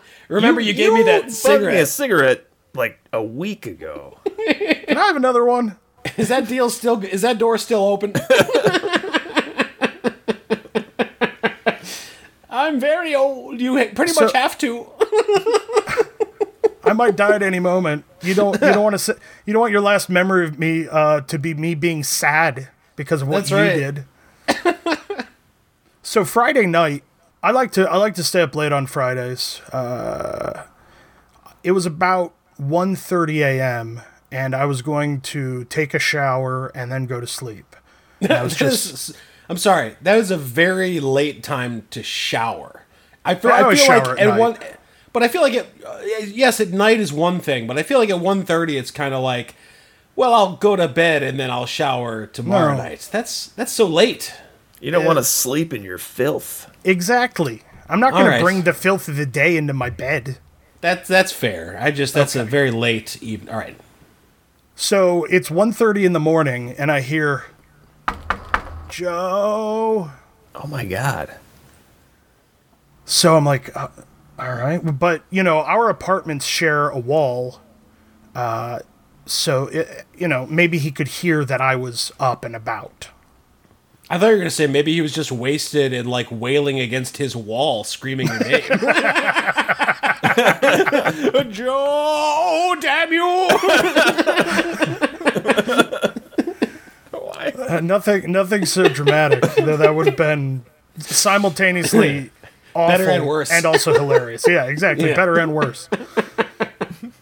remember 0.29 0.61
you, 0.61 0.73
gave 0.73 0.93
me 0.93 1.01
that 1.03 1.31
cigarette. 1.31 1.73
Me 1.73 1.79
a 1.81 1.85
cigarette 1.87 2.45
like 2.75 2.99
a 3.11 3.21
week 3.23 3.65
ago. 3.65 4.19
can 4.45 4.97
I 4.97 5.05
have 5.07 5.15
another 5.15 5.43
one? 5.43 5.77
Is 6.17 6.29
that 6.29 6.47
deal 6.47 6.69
still? 6.69 7.03
Is 7.03 7.21
that 7.23 7.37
door 7.39 7.57
still 7.57 7.83
open? 7.83 8.13
I'm 12.49 12.79
very 12.79 13.15
old. 13.15 13.59
You 13.59 13.77
ha- 13.77 13.91
pretty 13.95 14.13
So- 14.13 14.25
much 14.25 14.33
have 14.33 14.57
to. 14.59 14.87
I 16.91 16.93
might 16.93 17.15
die 17.15 17.35
at 17.35 17.41
any 17.41 17.59
moment. 17.59 18.03
You 18.21 18.35
don't. 18.35 18.53
You 18.55 18.73
don't 18.73 18.83
want 18.83 18.99
to. 18.99 19.17
You 19.45 19.53
don't 19.53 19.61
want 19.61 19.71
your 19.71 19.81
last 19.81 20.09
memory 20.09 20.45
of 20.45 20.59
me 20.59 20.87
uh, 20.89 21.21
to 21.21 21.39
be 21.39 21.53
me 21.53 21.73
being 21.73 22.03
sad 22.03 22.67
because 22.97 23.21
of 23.21 23.29
what 23.29 23.45
That's 23.45 23.51
you 23.51 23.57
right. 23.57 23.95
did. 24.75 24.77
so 26.03 26.25
Friday 26.25 26.65
night, 26.65 27.03
I 27.41 27.51
like 27.51 27.71
to. 27.73 27.89
I 27.89 27.95
like 27.95 28.15
to 28.15 28.23
stay 28.25 28.41
up 28.41 28.55
late 28.55 28.73
on 28.73 28.87
Fridays. 28.87 29.61
Uh, 29.71 30.65
it 31.63 31.71
was 31.71 31.85
about 31.85 32.33
1.30 32.59 33.37
a.m. 33.37 34.01
and 34.31 34.53
I 34.53 34.65
was 34.65 34.81
going 34.81 35.21
to 35.21 35.63
take 35.65 35.93
a 35.93 35.99
shower 35.99 36.71
and 36.75 36.91
then 36.91 37.05
go 37.05 37.21
to 37.21 37.27
sleep. 37.27 37.75
And 38.19 38.31
I 38.33 38.43
was 38.43 38.55
just. 38.57 39.15
I'm 39.47 39.57
sorry. 39.57 39.95
That 40.01 40.17
is 40.17 40.29
a 40.29 40.37
very 40.37 40.99
late 40.99 41.41
time 41.41 41.87
to 41.91 42.03
shower. 42.03 42.85
I 43.23 43.35
feel, 43.35 43.51
I 43.51 43.69
I 43.69 43.75
feel 43.75 44.29
like 44.37 44.59
night. 44.61 44.77
One, 45.13 45.21
but 45.21 45.23
I 45.23 45.27
feel 45.27 45.41
like 45.41 45.53
it. 45.53 45.67
Uh, 45.85 45.99
yes, 46.25 46.59
at 46.59 46.69
night 46.69 46.99
is 46.99 47.11
one 47.13 47.39
thing, 47.39 47.67
but 47.67 47.77
I 47.77 47.83
feel 47.83 47.99
like 47.99 48.09
at 48.09 48.15
1.30 48.17 48.79
it's 48.79 48.91
kind 48.91 49.13
of 49.13 49.21
like, 49.23 49.55
well, 50.15 50.33
I'll 50.33 50.55
go 50.55 50.75
to 50.75 50.87
bed 50.87 51.23
and 51.23 51.39
then 51.39 51.49
I'll 51.51 51.65
shower 51.65 52.27
tomorrow 52.27 52.71
No. 52.75 52.83
night. 52.83 53.09
That's 53.11 53.47
that's 53.47 53.71
so 53.71 53.85
late. 53.87 54.33
You 54.79 54.91
don't 54.91 55.05
want 55.05 55.17
to 55.19 55.23
sleep 55.23 55.73
in 55.73 55.83
your 55.83 55.97
filth. 55.99 56.69
Exactly. 56.83 57.61
I'm 57.87 57.99
not 57.99 58.13
going 58.13 58.25
All 58.25 58.37
to 58.37 58.43
bring 58.43 58.63
the 58.63 58.73
filth 58.73 59.07
of 59.07 59.15
the 59.15 59.25
day 59.25 59.55
into 59.57 59.73
my 59.73 59.89
bed. 59.89 60.37
That's 60.81 61.07
that's 61.07 61.31
fair. 61.31 61.77
I 61.79 61.91
just 61.91 62.13
that's 62.13 62.35
a 62.35 62.43
very 62.43 62.71
late 62.71 63.21
evening. 63.21 63.53
All 63.53 63.59
right. 63.59 63.77
So 64.75 65.25
it's 65.25 65.49
1.30 65.49 66.05
in 66.05 66.13
the 66.13 66.19
morning, 66.19 66.71
and 66.71 66.91
I 66.91 67.01
hear, 67.01 67.43
Joe. 68.89 70.11
Oh 70.55 70.67
my 70.67 70.85
god. 70.85 71.35
So 73.05 73.35
I'm 73.37 73.45
like, 73.45 73.75
uh, 73.75 73.89
all 74.41 74.55
right. 74.55 74.79
But, 74.99 75.23
you 75.29 75.43
know, 75.43 75.59
our 75.59 75.89
apartments 75.89 76.45
share 76.45 76.89
a 76.89 76.97
wall. 76.97 77.61
Uh, 78.33 78.79
so, 79.25 79.67
it, 79.67 80.05
you 80.17 80.27
know, 80.27 80.47
maybe 80.47 80.79
he 80.79 80.91
could 80.91 81.07
hear 81.07 81.45
that 81.45 81.61
I 81.61 81.75
was 81.75 82.11
up 82.19 82.43
and 82.43 82.55
about. 82.55 83.09
I 84.09 84.17
thought 84.17 84.27
you 84.27 84.31
were 84.33 84.37
gonna 84.39 84.49
say 84.49 84.67
maybe 84.67 84.93
he 84.93 84.99
was 84.99 85.13
just 85.13 85.31
wasted 85.31 85.93
and 85.93 86.09
like 86.09 86.27
wailing 86.29 86.81
against 86.81 87.15
his 87.15 87.33
wall, 87.33 87.85
screaming 87.85 88.27
your 88.27 88.39
name. 88.39 88.61
Joe, 91.51 92.75
damn 92.81 93.13
you! 93.13 93.47
Uh, 97.69 97.79
nothing, 97.81 98.31
nothing 98.31 98.65
so 98.65 98.87
dramatic. 98.89 99.41
that 99.41 99.77
that 99.79 99.95
would 99.95 100.07
have 100.07 100.17
been 100.17 100.63
simultaneously 100.97 102.31
awful 102.75 102.87
Better 102.97 103.09
and 103.09 103.25
worse. 103.25 103.51
and 103.51 103.65
also 103.65 103.93
hilarious. 103.93 104.45
Yeah, 104.47 104.65
exactly. 104.65 105.09
Yeah. 105.09 105.15
Better 105.15 105.37
and 105.39 105.53
worse. 105.53 105.89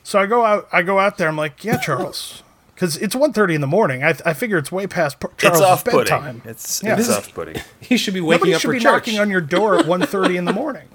so 0.03 0.19
I 0.19 0.25
go 0.25 0.45
out. 0.45 0.67
I 0.71 0.81
go 0.81 0.99
out 0.99 1.17
there. 1.17 1.27
I'm 1.27 1.35
like, 1.37 1.63
yeah, 1.63 1.77
Charles, 1.77 2.43
because 2.75 2.97
it's 2.97 3.15
1.30 3.15 3.55
in 3.55 3.61
the 3.61 3.67
morning. 3.67 4.03
I, 4.03 4.15
I 4.25 4.33
figure 4.33 4.57
it's 4.57 4.71
way 4.71 4.87
past 4.87 5.19
P- 5.19 5.27
It's 5.43 5.83
bedtime. 5.83 6.41
It's 6.45 6.81
Yeah. 6.83 6.97
it's 6.97 7.09
off-putting. 7.09 7.61
He 7.79 7.97
should 7.97 8.13
be 8.13 8.21
waking 8.21 8.39
Nobody 8.51 8.53
up 8.55 8.61
should 8.61 8.67
for 8.69 8.73
be 8.73 8.79
church. 8.79 8.91
knocking 9.07 9.19
on 9.19 9.29
your 9.29 9.41
door 9.41 9.77
at 9.77 9.85
1.30 9.85 10.35
in 10.37 10.45
the 10.45 10.53
morning. 10.53 10.87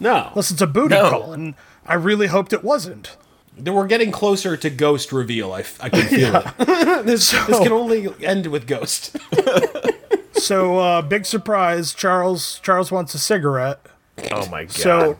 no, 0.00 0.28
Unless 0.30 0.50
it's 0.50 0.60
a 0.62 0.66
booty 0.66 0.94
No. 0.94 1.10
call, 1.10 1.32
and 1.32 1.54
I 1.86 1.94
really 1.94 2.26
hoped 2.28 2.52
it 2.52 2.62
wasn't. 2.64 3.16
we're 3.58 3.86
getting 3.86 4.10
closer 4.12 4.56
to 4.56 4.70
ghost 4.70 5.12
reveal. 5.12 5.52
I, 5.52 5.64
I 5.80 5.88
can 5.88 6.06
feel 6.08 6.36
it. 6.36 6.44
this, 7.06 7.30
this 7.30 7.58
can 7.58 7.72
only 7.72 8.08
end 8.24 8.46
with 8.48 8.66
ghost. 8.66 9.16
So 10.34 10.78
uh, 10.80 11.02
big 11.02 11.24
surprise, 11.24 11.94
Charles. 11.94 12.58
Charles 12.64 12.90
wants 12.90 13.14
a 13.14 13.18
cigarette. 13.18 13.78
Oh 14.30 14.46
my 14.48 14.64
god. 14.64 14.72
So 14.72 15.18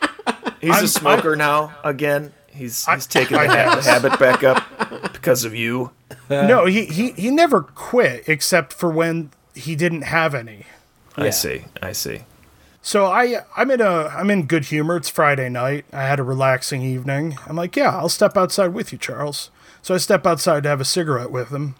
he's 0.60 0.74
I'm- 0.74 0.84
a 0.84 0.88
smoker 0.88 1.36
now 1.36 1.74
again. 1.84 2.32
He's 2.50 2.84
he's 2.86 3.06
taking 3.06 3.36
I 3.36 3.46
the, 3.46 3.56
ha- 3.56 3.70
the 3.70 3.76
guess. 3.76 3.86
habit 3.86 4.18
back 4.18 4.42
up 4.42 5.12
because 5.12 5.44
of 5.44 5.54
you. 5.54 5.92
no, 6.28 6.66
he, 6.66 6.86
he 6.86 7.12
he 7.12 7.30
never 7.30 7.60
quit 7.62 8.24
except 8.28 8.72
for 8.72 8.90
when 8.90 9.30
he 9.54 9.76
didn't 9.76 10.02
have 10.02 10.34
any. 10.34 10.64
I 11.16 11.26
Yeah. 11.26 11.30
see. 11.30 11.64
I 11.80 11.92
see. 11.92 12.22
So 12.82 13.06
I 13.06 13.42
I'm 13.56 13.70
in 13.70 13.80
a 13.80 14.06
I'm 14.08 14.28
in 14.30 14.46
good 14.46 14.64
humor. 14.66 14.96
It's 14.96 15.08
Friday 15.08 15.48
night. 15.48 15.84
I 15.92 16.02
had 16.02 16.18
a 16.18 16.24
relaxing 16.24 16.82
evening. 16.82 17.38
I'm 17.46 17.54
like, 17.54 17.76
yeah, 17.76 17.90
I'll 17.96 18.08
step 18.08 18.36
outside 18.36 18.68
with 18.74 18.90
you, 18.92 18.98
Charles. 18.98 19.50
So 19.80 19.94
I 19.94 19.98
step 19.98 20.26
outside 20.26 20.64
to 20.64 20.68
have 20.68 20.80
a 20.80 20.84
cigarette 20.84 21.30
with 21.30 21.50
him, 21.50 21.76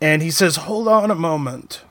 and 0.00 0.22
he 0.22 0.30
says, 0.30 0.56
"Hold 0.56 0.88
on 0.88 1.10
a 1.10 1.14
moment." 1.14 1.82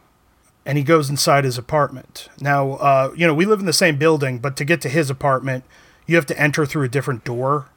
And 0.66 0.78
he 0.78 0.84
goes 0.84 1.10
inside 1.10 1.44
his 1.44 1.58
apartment. 1.58 2.30
Now, 2.40 2.74
uh, 2.74 3.14
you 3.16 3.26
know, 3.26 3.34
we 3.34 3.46
live 3.46 3.60
in 3.60 3.66
the 3.66 3.74
same 3.74 3.98
building, 3.98 4.38
but 4.40 4.56
to 4.58 4.66
get 4.66 4.80
to 4.82 4.90
his 4.90 5.10
apartment, 5.10 5.64
you 6.06 6.16
have 6.16 6.28
to 6.28 6.40
enter 6.40 6.66
through 6.66 6.84
a 6.84 6.90
different 6.90 7.24
door. 7.24 7.68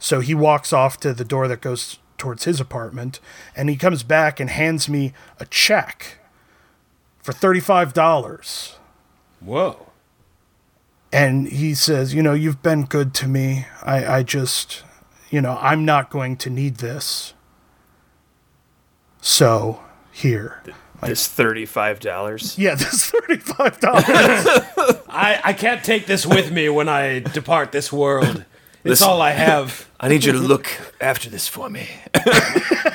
So 0.00 0.20
he 0.20 0.34
walks 0.34 0.72
off 0.72 0.98
to 1.00 1.12
the 1.14 1.24
door 1.24 1.46
that 1.48 1.60
goes 1.60 1.98
towards 2.18 2.44
his 2.44 2.58
apartment, 2.60 3.20
and 3.54 3.68
he 3.70 3.76
comes 3.76 4.02
back 4.02 4.40
and 4.40 4.50
hands 4.50 4.88
me 4.88 5.12
a 5.38 5.44
check 5.46 6.18
for 7.22 7.32
thirty-five 7.32 7.92
dollars. 7.94 8.76
Whoa. 9.40 9.86
and 11.12 11.48
he 11.48 11.74
says, 11.74 12.14
"You 12.14 12.22
know, 12.22 12.34
you've 12.34 12.62
been 12.62 12.84
good 12.84 13.14
to 13.14 13.28
me. 13.28 13.66
I, 13.82 14.18
I 14.18 14.22
just, 14.24 14.82
you 15.30 15.40
know, 15.40 15.56
I'm 15.60 15.84
not 15.84 16.10
going 16.10 16.36
to 16.38 16.50
need 16.50 16.76
this. 16.78 17.34
So 19.20 19.82
here, 20.12 20.62
This 21.02 21.28
thirty-five 21.28 22.00
dollars. 22.00 22.58
yeah, 22.58 22.74
this 22.76 23.10
thirty-five 23.10 23.78
dollars. 23.80 24.04
I, 25.08 25.40
I 25.44 25.52
can't 25.52 25.84
take 25.84 26.06
this 26.06 26.26
with 26.26 26.50
me 26.50 26.68
when 26.68 26.88
I 26.88 27.20
depart 27.20 27.72
this 27.72 27.92
world. 27.92 28.44
It's 28.84 29.00
Listen. 29.02 29.08
all 29.08 29.22
I 29.22 29.30
have. 29.32 29.88
I 30.00 30.08
need 30.08 30.24
you 30.24 30.32
to 30.32 30.38
look 30.38 30.66
after 31.00 31.28
this 31.30 31.46
for 31.48 31.68
me. 31.68 31.88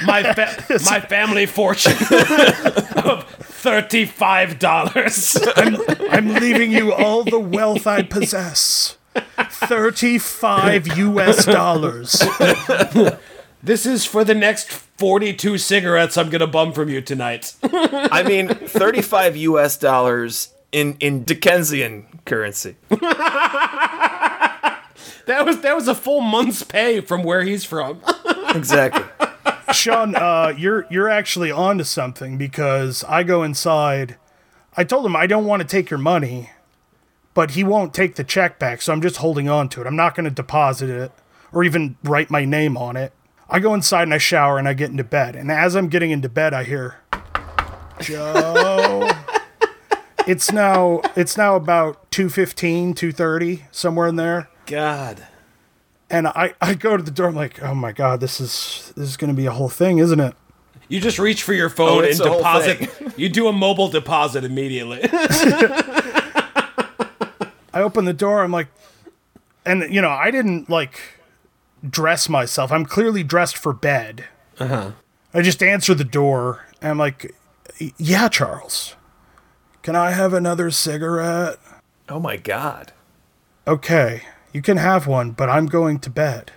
My 0.05 0.33
fa- 0.33 0.79
my 0.85 0.99
family 0.99 1.45
fortune 1.45 1.93
of 1.93 3.25
thirty-five 3.39 4.59
dollars. 4.59 5.37
I'm 5.55 6.33
leaving 6.35 6.71
you 6.71 6.91
all 6.93 7.23
the 7.23 7.39
wealth 7.39 7.87
I 7.87 8.01
possess. 8.03 8.97
Thirty-five 9.15 10.97
U.S. 10.97 11.45
dollars. 11.45 12.21
This 13.63 13.85
is 13.85 14.05
for 14.05 14.23
the 14.25 14.35
next 14.35 14.69
forty-two 14.71 15.57
cigarettes 15.57 16.17
I'm 16.17 16.29
gonna 16.29 16.47
bum 16.47 16.73
from 16.73 16.89
you 16.89 16.99
tonight. 17.01 17.53
I 17.63 18.21
mean, 18.23 18.49
thirty-five 18.49 19.37
U.S. 19.37 19.77
dollars 19.77 20.53
in 20.71 20.97
in 20.99 21.23
Dickensian 21.23 22.05
currency. 22.25 22.75
That 25.25 25.45
was 25.45 25.61
that 25.61 25.73
was 25.73 25.87
a 25.87 25.95
full 25.95 26.19
month's 26.19 26.63
pay 26.63 26.99
from 26.99 27.23
where 27.23 27.43
he's 27.43 27.63
from. 27.65 28.01
Exactly. 28.55 29.03
Sean, 29.73 30.13
uh, 30.15 30.53
you're 30.55 30.85
you're 30.91 31.09
actually 31.09 31.49
onto 31.49 31.83
something 31.83 32.37
because 32.37 33.03
I 33.05 33.23
go 33.23 33.41
inside. 33.41 34.17
I 34.77 34.83
told 34.83 35.07
him 35.07 35.15
I 35.15 35.25
don't 35.25 35.45
want 35.45 35.63
to 35.63 35.67
take 35.67 35.89
your 35.89 35.97
money, 35.97 36.51
but 37.33 37.51
he 37.51 37.63
won't 37.63 37.95
take 37.95 38.13
the 38.13 38.23
check 38.23 38.59
back, 38.59 38.83
so 38.83 38.93
I'm 38.93 39.01
just 39.01 39.17
holding 39.17 39.49
on 39.49 39.69
to 39.69 39.81
it. 39.81 39.87
I'm 39.87 39.95
not 39.95 40.13
going 40.13 40.25
to 40.25 40.29
deposit 40.29 40.87
it 40.91 41.11
or 41.51 41.63
even 41.63 41.97
write 42.03 42.29
my 42.29 42.45
name 42.45 42.77
on 42.77 42.95
it. 42.95 43.11
I 43.53 43.59
go 43.59 43.75
inside 43.75 44.03
and 44.03 44.13
I 44.15 44.17
shower 44.17 44.57
and 44.57 44.67
I 44.67 44.73
get 44.73 44.89
into 44.89 45.03
bed. 45.03 45.35
And 45.35 45.51
as 45.51 45.75
I'm 45.75 45.87
getting 45.87 46.09
into 46.09 46.27
bed, 46.27 46.55
I 46.55 46.63
hear 46.63 46.95
Joe. 48.01 49.07
it's 50.27 50.51
now 50.51 51.01
it's 51.15 51.37
now 51.37 51.55
about 51.55 52.09
2:15, 52.09 52.95
2:30, 52.95 53.61
somewhere 53.71 54.07
in 54.07 54.15
there. 54.15 54.49
God. 54.65 55.27
And 56.09 56.27
I, 56.27 56.55
I 56.61 56.73
go 56.73 56.97
to 56.97 57.03
the 57.03 57.11
door. 57.11 57.27
I'm 57.27 57.35
like, 57.35 57.61
oh 57.61 57.75
my 57.75 57.91
god, 57.91 58.21
this 58.21 58.41
is 58.41 58.91
this 58.97 59.07
is 59.07 59.17
going 59.17 59.29
to 59.29 59.37
be 59.39 59.45
a 59.45 59.51
whole 59.51 59.69
thing, 59.69 59.99
isn't 59.99 60.19
it? 60.19 60.33
You 60.87 60.99
just 60.99 61.19
reach 61.19 61.43
for 61.43 61.53
your 61.53 61.69
phone 61.69 61.89
Oh, 61.89 61.99
and 61.99 62.07
it's 62.07 62.17
the 62.17 62.29
whole 62.29 62.39
deposit. 62.39 62.89
You 63.17 63.29
do 63.29 63.47
a 63.47 63.53
mobile 63.53 63.89
deposit 63.89 64.43
immediately. 64.43 65.01
I 65.11 66.71
open 67.75 68.05
the 68.05 68.13
door. 68.13 68.43
I'm 68.43 68.51
like, 68.51 68.69
and 69.63 69.93
you 69.93 70.01
know, 70.01 70.09
I 70.09 70.31
didn't 70.31 70.71
like 70.71 70.99
dress 71.87 72.29
myself. 72.29 72.71
I'm 72.71 72.85
clearly 72.85 73.23
dressed 73.23 73.57
for 73.57 73.73
bed. 73.73 74.25
Uh 74.59 74.67
huh. 74.67 74.91
I 75.33 75.41
just 75.41 75.63
answer 75.63 75.93
the 75.93 76.03
door, 76.03 76.65
and 76.81 76.91
I'm 76.91 76.97
like, 76.97 77.33
"Yeah, 77.97 78.27
Charles, 78.29 78.95
can 79.81 79.95
I 79.95 80.11
have 80.11 80.33
another 80.33 80.71
cigarette?" 80.71 81.57
Oh 82.09 82.19
my 82.19 82.37
god. 82.37 82.91
Okay, 83.67 84.23
you 84.51 84.61
can 84.61 84.77
have 84.77 85.07
one, 85.07 85.31
but 85.31 85.49
I'm 85.49 85.65
going 85.67 85.99
to 85.99 86.09
bed. 86.09 86.51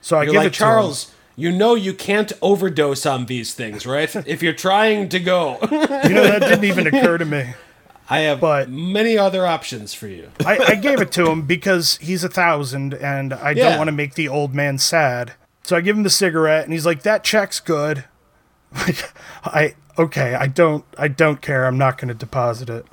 So 0.00 0.18
I 0.18 0.24
You're 0.24 0.32
give 0.32 0.38
like 0.38 0.46
it 0.48 0.54
to 0.54 0.64
him. 0.64 0.68
Charles. 0.68 1.14
You 1.34 1.50
know 1.50 1.74
you 1.74 1.94
can't 1.94 2.30
overdose 2.42 3.06
on 3.06 3.24
these 3.24 3.54
things, 3.54 3.86
right? 3.86 4.14
if 4.26 4.42
you're 4.42 4.52
trying 4.52 5.08
to 5.08 5.18
go, 5.18 5.58
You 5.62 5.68
know 6.14 6.24
that 6.24 6.40
didn't 6.40 6.64
even 6.64 6.86
occur 6.86 7.16
to 7.18 7.24
me. 7.24 7.54
I 8.10 8.18
have 8.20 8.40
But- 8.40 8.68
many 8.68 9.16
other 9.16 9.46
options 9.46 9.94
for 9.94 10.06
you. 10.08 10.30
I, 10.46 10.58
I 10.58 10.74
gave 10.74 11.00
it 11.00 11.12
to 11.12 11.30
him 11.30 11.42
because 11.42 11.96
he's 11.98 12.24
a 12.24 12.28
thousand, 12.28 12.94
and 12.94 13.32
I 13.32 13.50
Yeah. 13.52 13.70
don't 13.70 13.78
want 13.78 13.88
to 13.88 13.92
make 13.92 14.14
the 14.14 14.28
old 14.28 14.54
man 14.54 14.78
sad. 14.78 15.32
So 15.62 15.76
I 15.76 15.80
give 15.80 15.96
him 15.96 16.02
the 16.02 16.10
cigarette, 16.10 16.64
and 16.64 16.72
he's 16.72 16.84
like, 16.84 17.02
"That 17.02 17.22
check's 17.24 17.60
good." 17.60 18.04
I 19.44 19.74
okay, 19.98 20.34
I 20.34 20.46
don't, 20.46 20.84
I 20.98 21.08
don't 21.08 21.40
care. 21.40 21.66
I'm 21.66 21.78
not 21.78 21.98
going 21.98 22.08
to 22.08 22.14
deposit 22.14 22.68
it. 22.70 22.86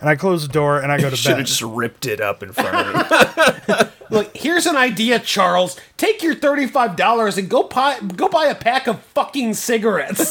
And 0.00 0.08
I 0.08 0.16
close 0.16 0.44
the 0.46 0.52
door 0.52 0.80
and 0.80 0.90
I 0.90 0.96
go 0.98 1.04
to 1.04 1.10
bed. 1.10 1.16
Should 1.18 1.36
have 1.38 1.46
just 1.46 1.62
ripped 1.62 2.06
it 2.06 2.20
up 2.20 2.42
in 2.42 2.52
front 2.52 2.74
of 2.76 3.68
me. 3.68 3.74
Look, 4.10 4.36
here's 4.36 4.66
an 4.66 4.76
idea, 4.76 5.20
Charles. 5.20 5.78
Take 5.96 6.22
your 6.22 6.34
thirty-five 6.34 6.96
dollars 6.96 7.38
and 7.38 7.48
go 7.48 7.62
buy 7.62 7.98
go 8.00 8.28
buy 8.28 8.46
a 8.46 8.54
pack 8.54 8.86
of 8.88 9.00
fucking 9.00 9.54
cigarettes. 9.54 10.30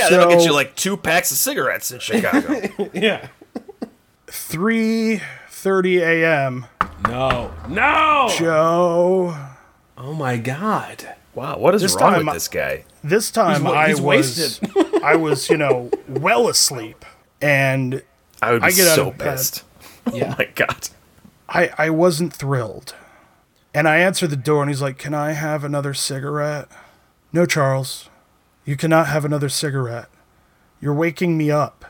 Yeah, 0.00 0.08
that'll 0.10 0.30
get 0.30 0.44
you 0.44 0.52
like 0.52 0.74
two 0.76 0.96
packs 0.96 1.30
of 1.30 1.36
cigarettes 1.36 1.90
in 1.90 2.00
Chicago. 2.00 2.90
yeah. 2.94 3.28
Three 4.26 5.20
thirty 5.48 5.98
a.m. 5.98 6.66
No. 7.06 7.52
No. 7.68 8.28
Joe. 8.36 9.36
Oh 9.98 10.14
my 10.14 10.36
god. 10.36 11.14
wow, 11.34 11.58
what 11.58 11.74
is 11.74 11.82
This 11.82 11.94
wrong 11.94 12.14
time 12.14 12.26
with 12.26 12.34
this 12.34 12.48
guy? 12.48 12.84
This 13.02 13.30
time 13.30 13.64
wa- 13.64 13.72
I 13.72 13.88
he's 13.88 14.00
was, 14.00 14.60
wasted. 14.60 14.70
I 15.02 15.16
was, 15.16 15.48
you 15.48 15.56
know, 15.56 15.90
well 16.08 16.48
asleep, 16.48 17.04
and 17.40 18.02
I 18.42 18.52
would 18.52 18.62
be 18.62 18.66
I 18.68 18.70
get 18.70 18.94
so 18.94 19.10
pissed. 19.12 19.64
Oh 20.06 20.14
yeah. 20.14 20.32
Oh 20.32 20.34
my 20.38 20.48
god. 20.54 20.88
I, 21.48 21.70
I 21.76 21.90
wasn't 21.90 22.32
thrilled. 22.32 22.94
And 23.72 23.88
I 23.88 23.98
answer 23.98 24.26
the 24.26 24.36
door, 24.36 24.62
and 24.62 24.70
he's 24.70 24.82
like, 24.82 24.98
Can 24.98 25.14
I 25.14 25.32
have 25.32 25.64
another 25.64 25.94
cigarette? 25.94 26.68
No, 27.32 27.46
Charles. 27.46 28.08
You 28.70 28.76
cannot 28.76 29.08
have 29.08 29.24
another 29.24 29.48
cigarette. 29.48 30.08
You're 30.80 30.94
waking 30.94 31.36
me 31.36 31.50
up 31.50 31.86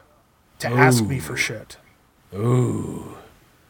to 0.60 0.68
ask 0.68 1.04
me 1.04 1.18
for 1.18 1.36
shit. 1.36 1.76
Ooh. 2.34 3.18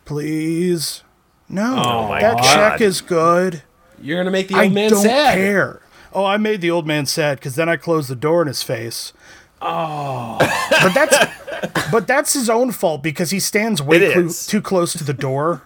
Please? 0.04 1.02
No. 1.48 1.74
Oh 1.84 2.08
that 2.20 2.36
God. 2.36 2.54
check 2.54 2.80
is 2.80 3.00
good. 3.00 3.64
You're 4.00 4.20
gonna 4.20 4.30
make 4.30 4.46
the 4.46 4.54
I 4.54 4.66
old 4.66 4.74
man 4.74 4.90
don't 4.90 5.02
sad. 5.02 5.34
care. 5.34 5.82
Oh, 6.12 6.24
I 6.24 6.36
made 6.36 6.60
the 6.60 6.70
old 6.70 6.86
man 6.86 7.04
sad 7.04 7.40
because 7.40 7.56
then 7.56 7.68
I 7.68 7.76
closed 7.76 8.08
the 8.08 8.14
door 8.14 8.42
in 8.42 8.46
his 8.46 8.62
face. 8.62 9.12
Oh. 9.60 10.36
But 10.70 10.94
that's 10.94 11.90
but 11.90 12.06
that's 12.06 12.32
his 12.34 12.48
own 12.48 12.70
fault 12.70 13.02
because 13.02 13.32
he 13.32 13.40
stands 13.40 13.82
way 13.82 14.04
is. 14.04 14.46
too 14.46 14.62
close 14.62 14.92
to 14.92 15.02
the 15.02 15.14
door. 15.14 15.62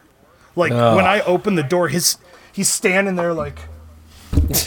Like 0.57 0.73
when 0.73 1.05
I 1.05 1.21
open 1.21 1.57
the 1.57 1.63
door, 1.63 1.89
his 1.89 2.17
he's 2.55 2.71
standing 2.71 3.17
there 3.17 3.35
like 3.35 3.59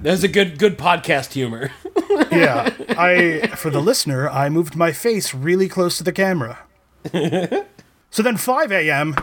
That's 0.00 0.22
a 0.22 0.28
good 0.28 0.58
good 0.58 0.78
podcast 0.78 1.32
humor. 1.32 1.70
yeah. 2.30 2.72
I 2.90 3.48
for 3.56 3.70
the 3.70 3.80
listener, 3.80 4.28
I 4.28 4.48
moved 4.48 4.76
my 4.76 4.92
face 4.92 5.34
really 5.34 5.68
close 5.68 5.98
to 5.98 6.04
the 6.04 6.12
camera. 6.12 6.60
so 8.10 8.22
then 8.22 8.36
5 8.36 8.72
a.m. 8.72 9.16